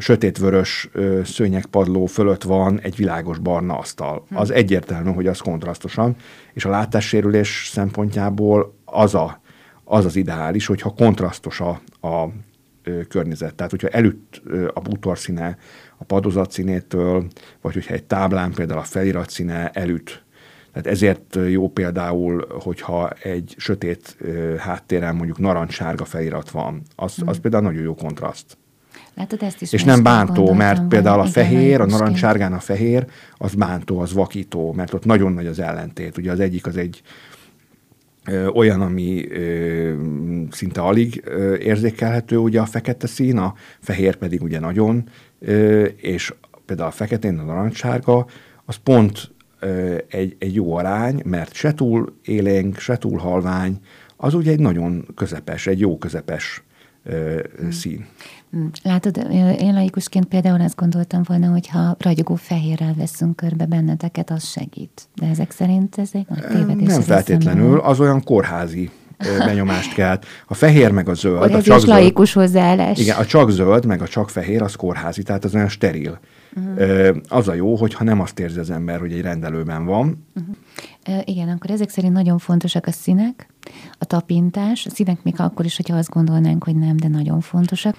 sötétvörös 0.00 0.90
szőnyegpadló 1.24 2.06
fölött 2.06 2.42
van 2.42 2.80
egy 2.80 2.96
világos 2.96 3.38
barna 3.38 3.78
asztal. 3.78 4.24
Az 4.34 4.50
egyértelmű, 4.50 5.10
hogy 5.10 5.26
az 5.26 5.38
kontrasztosan, 5.38 6.16
és 6.52 6.64
a 6.64 6.70
látássérülés 6.70 7.68
szempontjából 7.72 8.74
az 8.84 9.14
a, 9.14 9.40
az, 9.84 10.04
az 10.04 10.16
ideális, 10.16 10.66
hogyha 10.66 10.94
kontrasztos 10.94 11.60
a, 11.60 11.80
a 12.08 12.28
környezet. 13.08 13.54
Tehát, 13.54 13.70
hogyha 13.70 13.88
elütt 13.88 14.42
ö, 14.44 14.70
a 14.74 14.80
bútor 14.80 15.18
színe 15.18 15.56
a 15.98 16.04
padozat 16.04 16.50
színétől, 16.50 17.26
vagy 17.60 17.74
hogyha 17.74 17.94
egy 17.94 18.04
táblán 18.04 18.52
például 18.52 18.80
a 18.80 18.84
felirat 18.84 19.30
színe 19.30 19.70
elüt. 19.70 20.24
Tehát 20.72 20.86
ezért 20.86 21.38
jó 21.48 21.68
például, 21.68 22.46
hogyha 22.62 23.10
egy 23.10 23.54
sötét 23.58 24.16
háttéren 24.58 25.16
mondjuk 25.16 25.38
narancssárga 25.38 26.04
felirat 26.04 26.50
van. 26.50 26.82
Az, 26.96 27.16
az 27.26 27.40
például 27.40 27.62
nagyon 27.62 27.82
jó 27.82 27.94
kontraszt. 27.94 28.58
Látod, 29.20 29.42
ezt 29.42 29.62
is 29.62 29.72
És 29.72 29.84
nem 29.84 30.02
bántó, 30.02 30.52
mert 30.52 30.88
például 30.88 31.20
a 31.20 31.24
fehér, 31.24 31.74
a 31.74 31.78
laikusként. 31.78 32.00
narancssárgán 32.00 32.52
a 32.52 32.58
fehér, 32.58 33.06
az 33.36 33.54
bántó, 33.54 33.98
az 33.98 34.12
vakító, 34.12 34.72
mert 34.72 34.94
ott 34.94 35.04
nagyon 35.04 35.32
nagy 35.32 35.46
az 35.46 35.58
ellentét. 35.58 36.18
Ugye 36.18 36.32
az 36.32 36.40
egyik 36.40 36.66
az 36.66 36.76
egy 36.76 37.02
ö, 38.26 38.46
olyan, 38.46 38.80
ami 38.80 39.28
ö, 39.30 39.94
szinte 40.50 40.80
alig 40.80 41.22
ö, 41.24 41.56
érzékelhető, 41.56 42.36
ugye 42.36 42.60
a 42.60 42.64
fekete 42.64 43.06
szín, 43.06 43.38
a 43.38 43.54
fehér 43.80 44.16
pedig 44.16 44.42
ugye 44.42 44.60
nagyon, 44.60 45.08
ö, 45.38 45.84
és 45.84 46.34
például 46.66 46.88
a 46.88 46.92
feketén 46.92 47.38
a 47.38 47.44
narancssárga, 47.44 48.26
az 48.64 48.76
pont 48.76 49.30
ö, 49.58 49.96
egy, 50.08 50.36
egy 50.38 50.54
jó 50.54 50.74
arány, 50.74 51.22
mert 51.24 51.52
se 51.54 51.74
túl 51.74 52.14
élénk, 52.24 52.78
se 52.78 52.96
túl 52.96 53.18
halvány, 53.18 53.80
az 54.16 54.34
ugye 54.34 54.50
egy 54.50 54.60
nagyon 54.60 55.06
közepes, 55.14 55.66
egy 55.66 55.80
jó 55.80 55.98
közepes 55.98 56.62
szín. 57.70 58.06
Hm, 58.50 58.64
Látod, 58.82 59.16
én 59.60 59.72
laikusként 59.74 60.24
például 60.24 60.60
azt 60.60 60.76
gondoltam 60.76 61.22
volna, 61.26 61.48
hogy 61.50 61.68
ha 61.68 61.96
ragyogó 61.98 62.34
fehérrel 62.34 62.94
veszünk 62.96 63.36
körbe 63.36 63.66
benneteket, 63.66 64.30
az 64.30 64.44
segít. 64.46 65.08
De 65.14 65.26
ezek 65.26 65.50
szerint 65.50 65.98
ez 65.98 66.10
egy 66.12 66.26
nagy 66.28 66.46
tévedés. 66.46 66.88
Nem 66.88 67.00
feltétlenül, 67.00 67.78
az 67.78 68.00
olyan 68.00 68.22
kórházi 68.22 68.90
benyomást 69.46 69.94
kelt. 69.94 70.26
A 70.46 70.54
fehér 70.54 70.90
meg 70.90 71.08
a 71.08 71.14
zöld, 71.14 71.38
Hogy 71.38 71.52
a 71.52 71.62
csak 71.62 71.78
zöld, 71.80 71.98
laikus 71.98 72.32
hozzáállás. 72.32 72.98
igen, 72.98 73.16
a 73.16 73.24
csak 73.24 73.50
zöld, 73.50 73.84
meg 73.86 74.02
a 74.02 74.08
csak 74.08 74.30
fehér, 74.30 74.62
az 74.62 74.74
kórházi, 74.74 75.22
tehát 75.22 75.44
az 75.44 75.54
olyan 75.54 75.68
steril. 75.68 76.18
Ö, 76.76 77.16
Az 77.28 77.48
a 77.48 77.54
jó, 77.54 77.76
hogyha 77.76 78.04
nem 78.04 78.20
azt 78.20 78.38
érzi 78.38 78.58
az 78.58 78.70
ember, 78.70 78.98
hogy 79.00 79.12
egy 79.12 79.20
rendelőben 79.20 79.84
van, 79.84 80.26
Ö, 80.34 80.40
Igen, 81.24 81.48
akkor 81.48 81.70
ezek 81.70 81.88
szerint 81.88 82.12
nagyon 82.12 82.38
fontosak 82.38 82.86
a 82.86 82.90
színek, 82.90 83.48
a 83.98 84.04
tapintás, 84.04 84.86
a 84.86 84.90
színek 84.90 85.22
még 85.22 85.34
akkor 85.40 85.64
is, 85.64 85.76
hogyha 85.76 85.96
azt 85.96 86.10
gondolnánk, 86.10 86.64
hogy 86.64 86.76
nem, 86.76 86.96
de 86.96 87.08
nagyon 87.08 87.40
fontosak. 87.40 87.96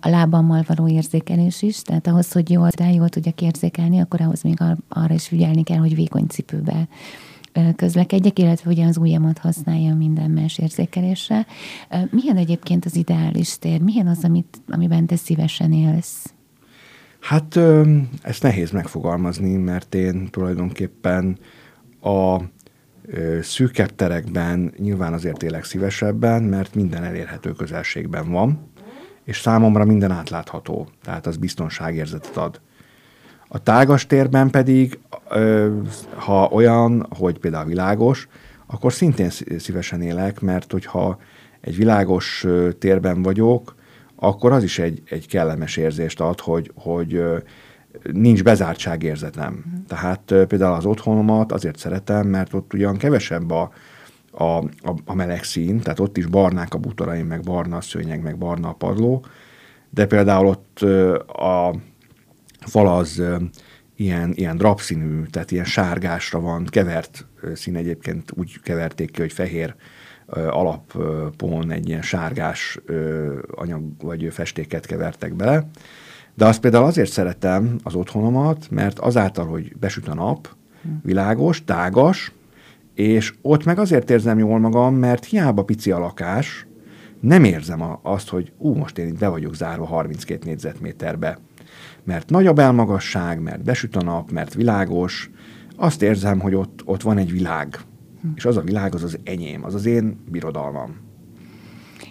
A 0.00 0.08
lábammal 0.08 0.64
való 0.66 0.88
érzékelés 0.88 1.62
is, 1.62 1.82
tehát 1.82 2.06
ahhoz, 2.06 2.32
hogy 2.32 2.50
jól, 2.50 2.68
de 2.76 2.92
jól 2.92 3.08
tudjak 3.08 3.40
érzékelni, 3.40 4.00
akkor 4.00 4.20
ahhoz 4.20 4.42
még 4.42 4.60
ar- 4.60 4.82
arra 4.88 5.14
is 5.14 5.28
figyelni 5.28 5.62
kell, 5.62 5.78
hogy 5.78 5.94
vékony 5.94 6.26
cipőbe 6.26 6.88
közlekedjek, 7.76 8.38
illetve 8.38 8.70
ugye 8.70 8.86
az 8.86 8.96
ujjamat 8.96 9.38
használja 9.38 9.94
minden 9.94 10.30
más 10.30 10.58
érzékelésre. 10.58 11.46
Milyen 12.10 12.36
egyébként 12.36 12.84
az 12.84 12.96
ideális 12.96 13.58
tér? 13.58 13.80
Milyen 13.80 14.06
az, 14.06 14.24
amit, 14.24 14.60
amiben 14.68 15.06
te 15.06 15.16
szívesen 15.16 15.72
élsz? 15.72 16.32
Hát 17.20 17.58
ezt 18.22 18.42
nehéz 18.42 18.70
megfogalmazni, 18.70 19.56
mert 19.56 19.94
én 19.94 20.28
tulajdonképpen 20.30 21.38
a 22.04 22.40
szűkebb 23.42 23.94
terekben 23.94 24.72
nyilván 24.76 25.12
azért 25.12 25.42
élek 25.42 25.64
szívesebben, 25.64 26.42
mert 26.42 26.74
minden 26.74 27.04
elérhető 27.04 27.52
közelségben 27.52 28.30
van, 28.30 28.72
és 29.24 29.40
számomra 29.40 29.84
minden 29.84 30.10
átlátható, 30.10 30.88
tehát 31.02 31.26
az 31.26 31.36
biztonságérzetet 31.36 32.36
ad. 32.36 32.60
A 33.48 33.62
tágas 33.62 34.06
térben 34.06 34.50
pedig, 34.50 34.98
ha 36.14 36.48
olyan, 36.52 37.06
hogy 37.16 37.38
például 37.38 37.66
világos, 37.66 38.28
akkor 38.66 38.92
szintén 38.92 39.30
szí- 39.30 39.60
szívesen 39.60 40.00
élek, 40.00 40.40
mert 40.40 40.72
hogyha 40.72 41.18
egy 41.60 41.76
világos 41.76 42.46
térben 42.78 43.22
vagyok, 43.22 43.74
akkor 44.16 44.52
az 44.52 44.62
is 44.62 44.78
egy, 44.78 45.02
egy 45.08 45.28
kellemes 45.28 45.76
érzést 45.76 46.20
ad, 46.20 46.40
hogy, 46.40 46.70
hogy 46.74 47.22
nincs 48.12 48.42
bezártságérzetem. 48.42 49.64
Tehát 49.88 50.30
ö, 50.30 50.46
például 50.46 50.74
az 50.74 50.84
otthonomat 50.84 51.52
azért 51.52 51.78
szeretem, 51.78 52.26
mert 52.26 52.54
ott 52.54 52.72
ugyan 52.72 52.96
kevesebb 52.96 53.50
a, 53.50 53.72
a, 54.30 54.44
a, 54.64 54.94
a 55.04 55.14
meleg 55.14 55.44
szín, 55.44 55.80
tehát 55.80 56.00
ott 56.00 56.16
is 56.16 56.26
barnák 56.26 56.74
a 56.74 56.78
bútoraim, 56.78 57.26
meg 57.26 57.40
barna 57.40 57.76
a 57.76 57.80
szőnyeg, 57.80 58.22
meg 58.22 58.38
barna 58.38 58.68
a 58.68 58.72
padló, 58.72 59.24
de 59.90 60.06
például 60.06 60.46
ott 60.46 60.80
a 61.28 61.74
fal 62.60 62.88
az 62.88 63.22
ilyen, 63.96 64.32
ilyen 64.34 64.56
drapszínű, 64.56 65.22
tehát 65.22 65.50
ilyen 65.50 65.64
sárgásra 65.64 66.40
van, 66.40 66.64
kevert 66.64 67.26
szín 67.54 67.76
egyébként 67.76 68.32
úgy 68.36 68.60
keverték 68.60 69.10
ki, 69.10 69.20
hogy 69.20 69.32
fehér 69.32 69.74
ö, 70.26 70.46
alapon 70.48 71.70
egy 71.70 71.88
ilyen 71.88 72.02
sárgás 72.02 72.78
anyag 73.54 73.82
vagy 74.02 74.28
festéket 74.30 74.86
kevertek 74.86 75.34
bele. 75.34 75.68
De 76.34 76.46
azt 76.46 76.60
például 76.60 76.84
azért 76.84 77.10
szeretem 77.10 77.78
az 77.82 77.94
otthonomat, 77.94 78.66
mert 78.70 78.98
azáltal, 78.98 79.46
hogy 79.46 79.76
besüt 79.76 80.08
a 80.08 80.14
nap, 80.14 80.48
világos, 81.02 81.64
tágas, 81.64 82.32
és 82.94 83.34
ott 83.42 83.64
meg 83.64 83.78
azért 83.78 84.10
érzem 84.10 84.38
jól 84.38 84.58
magam, 84.58 84.94
mert 84.94 85.24
hiába 85.24 85.64
pici 85.64 85.90
a 85.90 85.98
lakás, 85.98 86.66
nem 87.20 87.44
érzem 87.44 87.98
azt, 88.02 88.28
hogy 88.28 88.52
ú, 88.58 88.74
most 88.74 88.98
én 88.98 89.06
itt 89.06 89.18
be 89.18 89.28
vagyok 89.28 89.54
zárva 89.54 89.84
32 89.84 90.46
négyzetméterbe. 90.46 91.38
Mert 92.04 92.30
nagy 92.30 92.46
a 92.46 92.52
belmagasság, 92.52 93.40
mert 93.40 93.62
besüt 93.62 93.96
a 93.96 94.02
nap, 94.02 94.30
mert 94.30 94.54
világos, 94.54 95.30
azt 95.76 96.02
érzem, 96.02 96.40
hogy 96.40 96.54
ott, 96.54 96.82
ott 96.84 97.02
van 97.02 97.18
egy 97.18 97.32
világ. 97.32 97.78
És 98.34 98.44
az 98.44 98.56
a 98.56 98.60
világ 98.60 98.94
az 98.94 99.02
az 99.02 99.18
enyém, 99.24 99.64
az 99.64 99.74
az 99.74 99.86
én 99.86 100.16
birodalmam. 100.30 100.96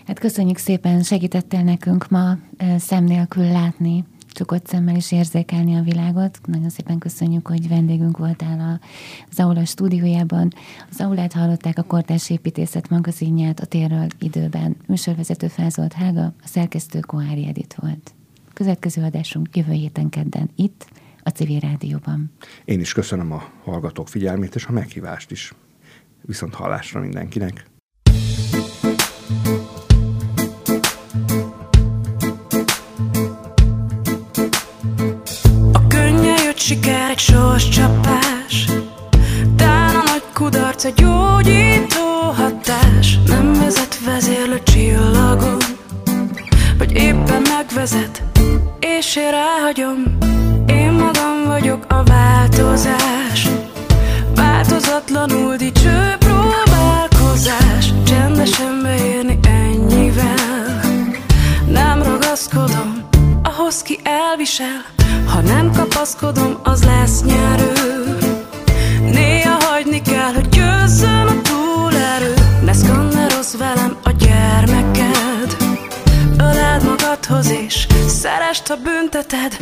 Hát 0.07 0.19
köszönjük 0.19 0.57
szépen, 0.57 1.01
segítettél 1.01 1.61
nekünk 1.61 2.09
ma 2.09 2.38
szem 2.78 3.03
nélkül 3.03 3.43
látni, 3.43 4.05
csukott 4.34 4.67
szemmel 4.67 4.95
is 4.95 5.11
érzékelni 5.11 5.75
a 5.75 5.81
világot. 5.81 6.39
Nagyon 6.45 6.69
szépen 6.69 6.97
köszönjük, 6.97 7.47
hogy 7.47 7.67
vendégünk 7.67 8.17
voltál 8.17 8.59
a, 8.59 9.41
Aula 9.41 9.65
stúdiójában. 9.65 10.53
Az 10.89 11.01
Aulát 11.01 11.34
hallották 11.34 11.77
a 11.77 11.84
Kortárs 11.84 12.29
Építészet 12.29 12.89
magazinját 12.89 13.59
a 13.59 13.65
térről 13.65 14.07
időben. 14.19 14.75
Műsorvezető 14.88 15.47
Fázolt 15.47 15.93
Hága, 15.93 16.23
a 16.23 16.47
szerkesztő 16.47 16.99
Kohári 16.99 17.47
Edit 17.47 17.75
volt. 17.79 18.13
Következő 18.53 19.03
adásunk 19.03 19.55
jövő 19.57 19.71
héten 19.71 20.09
kedden 20.09 20.49
itt, 20.55 20.88
a 21.23 21.29
Civil 21.29 21.59
Rádióban. 21.59 22.31
Én 22.65 22.79
is 22.79 22.93
köszönöm 22.93 23.31
a 23.31 23.43
hallgatók 23.63 24.07
figyelmét 24.07 24.55
és 24.55 24.65
a 24.65 24.71
meghívást 24.71 25.31
is. 25.31 25.53
Viszont 26.21 26.53
hallásra 26.53 26.99
mindenkinek. 26.99 27.65
A 29.43 29.62
könnyen 36.64 36.84
jött 36.84 36.84
siker 36.84 37.09
egy 37.09 37.20
sors 37.20 37.70
csapás. 37.70 38.66
Tán 39.55 39.95
a 39.95 40.03
nagy 40.05 40.24
kudarc 40.34 40.86
egy 40.86 40.93
gyógyító 40.93 42.32
hatás. 42.36 43.20
Nem 43.26 43.53
vezet 43.53 43.99
vezérlő 44.05 44.61
csillagon 44.64 45.57
Vagy 46.78 46.91
éppen 46.91 47.41
megvezet. 47.41 48.24
És 48.80 49.16
én 49.16 49.32
ráhagyom 49.32 50.18
Én 50.68 50.91
magam 50.91 51.43
vagyok 51.47 51.86
a 51.88 52.03
változás. 52.03 53.47
Változatlanul 54.36 55.55
dicső 55.55 56.16
próbálkozás. 56.20 57.93
Csendesen 58.05 58.80
beérni 58.84 59.39
ennyivel. 59.43 60.82
Nem 61.68 62.03
ragaszkodom 62.03 63.07
ahhoz 63.43 63.82
ki 63.82 63.99
elvisel 64.03 64.93
Ha 65.26 65.41
nem 65.41 65.71
kapaszkodom, 65.71 66.57
az 66.63 66.84
lesz 66.84 67.24
nyerő. 67.24 67.71
Néha 69.01 69.57
hagyni 69.63 70.01
kell, 70.01 70.34
hogy 70.34 70.49
győzzön 70.49 71.28
a 71.28 71.41
túlerő. 71.41 72.34
Ne 72.65 72.74
szkannerozz 72.74 73.57
velem 73.57 73.97
a 74.03 74.11
gyermeked. 74.11 75.57
Öleld 76.38 76.84
magadhoz 76.84 77.51
és 77.51 77.88
szerest, 78.07 78.67
ha 78.67 78.76
bünteted. 78.76 79.57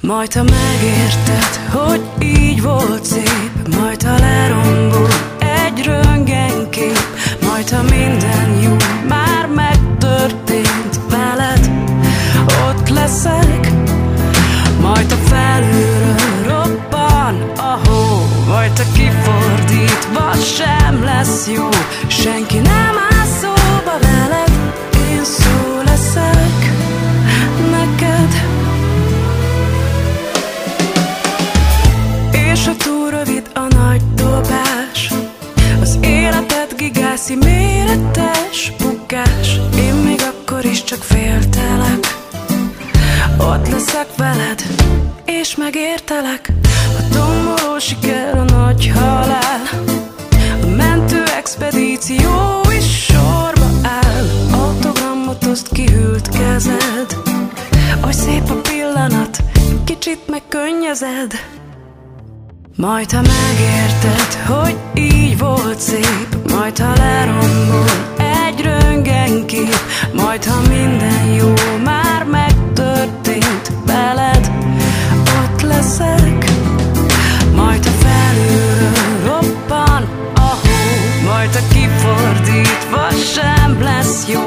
Majd 0.00 0.32
ha 0.32 0.42
megérted, 0.42 1.70
hogy 1.70 2.02
így 2.20 2.62
volt 2.62 3.04
szép. 3.04 3.76
Majd 3.78 4.02
ha 4.02 4.18
lerombol 4.18 5.08
egy 5.38 5.84
röngenkép 5.84 6.98
Majd 7.40 7.70
ha 7.70 7.82
minden 7.82 8.60
jó 8.62 8.76
már 9.08 9.46
megtörtént 9.46 11.00
veled. 11.10 11.70
Ott 12.68 12.88
leszek 12.88 13.72
Majd 15.52 15.64
a 15.64 15.68
felülről 15.68 16.42
robban 16.46 17.50
a 17.56 17.88
hó 17.88 18.26
Majd 18.48 18.78
a 18.78 18.92
kifordítva 18.92 20.32
sem 20.34 21.04
lesz 21.04 21.48
jó. 21.54 21.68
Senki 22.06 22.58
nem 22.58 22.96
áll 23.10 23.26
szóba 23.40 23.98
veled 24.00 24.50
Én 25.10 25.24
szó 25.24 25.80
leszek 25.84 26.72
neked. 27.70 28.32
És 32.52 32.66
ha 32.66 32.76
túl 32.76 33.10
rövid 33.10 33.50
a 33.54 33.74
nagy 33.74 34.02
dobás 34.14 35.12
Az 35.80 35.98
életed 36.00 36.74
gigászi 36.76 37.34
méretes 37.34 38.72
bukás. 38.78 39.60
Én 39.76 39.94
még 39.94 40.20
akkor 40.22 40.64
is 40.64 40.84
csak 40.84 41.02
féltelek 41.02 42.21
Ott 43.38 43.68
leszek 43.68 44.06
veled 44.16 44.62
És 45.24 45.56
megértelek. 45.56 46.52
A 46.98 47.08
tomboló 47.12 47.78
siker 47.78 48.38
a 48.38 48.42
nagy 48.42 48.92
halál. 48.94 49.60
A 50.62 50.66
mentő 50.76 51.22
expedíció 51.36 52.60
is 52.78 53.04
sorba 53.04 53.66
áll. 53.82 54.26
Autogramot 54.60 55.44
oszt 55.44 55.68
kihűlt 55.68 56.28
kezed. 56.28 57.16
Oly 58.04 58.12
szép 58.12 58.50
a 58.50 58.54
pillanat 58.54 59.38
Kicsit 59.84 60.18
megkönnyezed. 60.28 61.32
Majd 62.76 63.10
ha 63.10 63.20
megérted, 63.20 64.34
hogy 64.46 64.76
így 64.94 65.38
volt 65.38 65.80
szép 65.80 66.28
Majd 66.50 66.78
ha 66.78 66.92
lerombol 66.96 67.84
egy 68.16 68.60
röngenkép 68.60 69.74
Majd 70.12 70.44
ha 70.44 70.60
minden 70.68 71.26
jó 71.26 71.52
már 71.84 72.01
leszek 75.82 76.44
Majd 77.54 77.84
ha 77.84 77.90
felülről 77.90 79.24
robban 79.24 80.08
a 80.34 80.40
hó 80.40 81.24
Majd 81.24 81.54
ha 81.54 81.60
kifordítva 81.72 83.10
sem 83.34 83.82
lesz 83.82 84.28
jó 84.28 84.44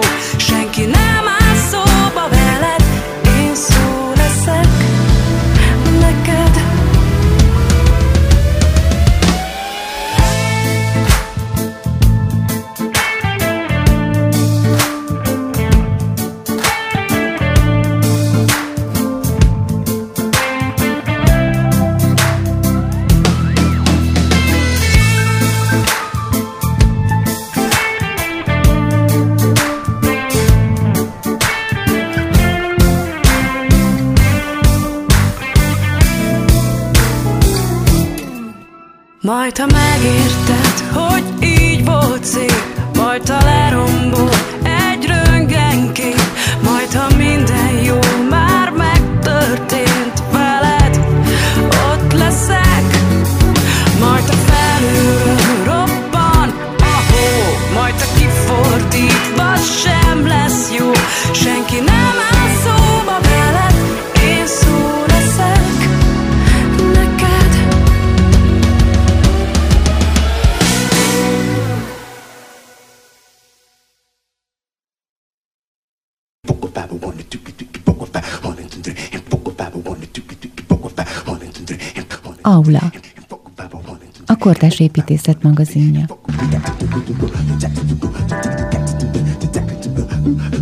Közös 84.76 84.88
Építészet 84.88 85.44
magazinja. 85.44 86.06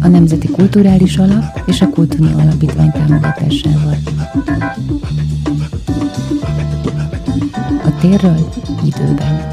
A 0.02 0.08
Nemzeti 0.08 0.48
Kulturális 0.48 1.18
Alap 1.18 1.62
és 1.66 1.82
a 1.82 1.90
Kultúrnia 1.90 2.38
Alapítvány 2.38 2.92
támogatásával. 2.92 3.98
A 7.86 8.00
térről 8.02 8.50
időben. 8.86 9.53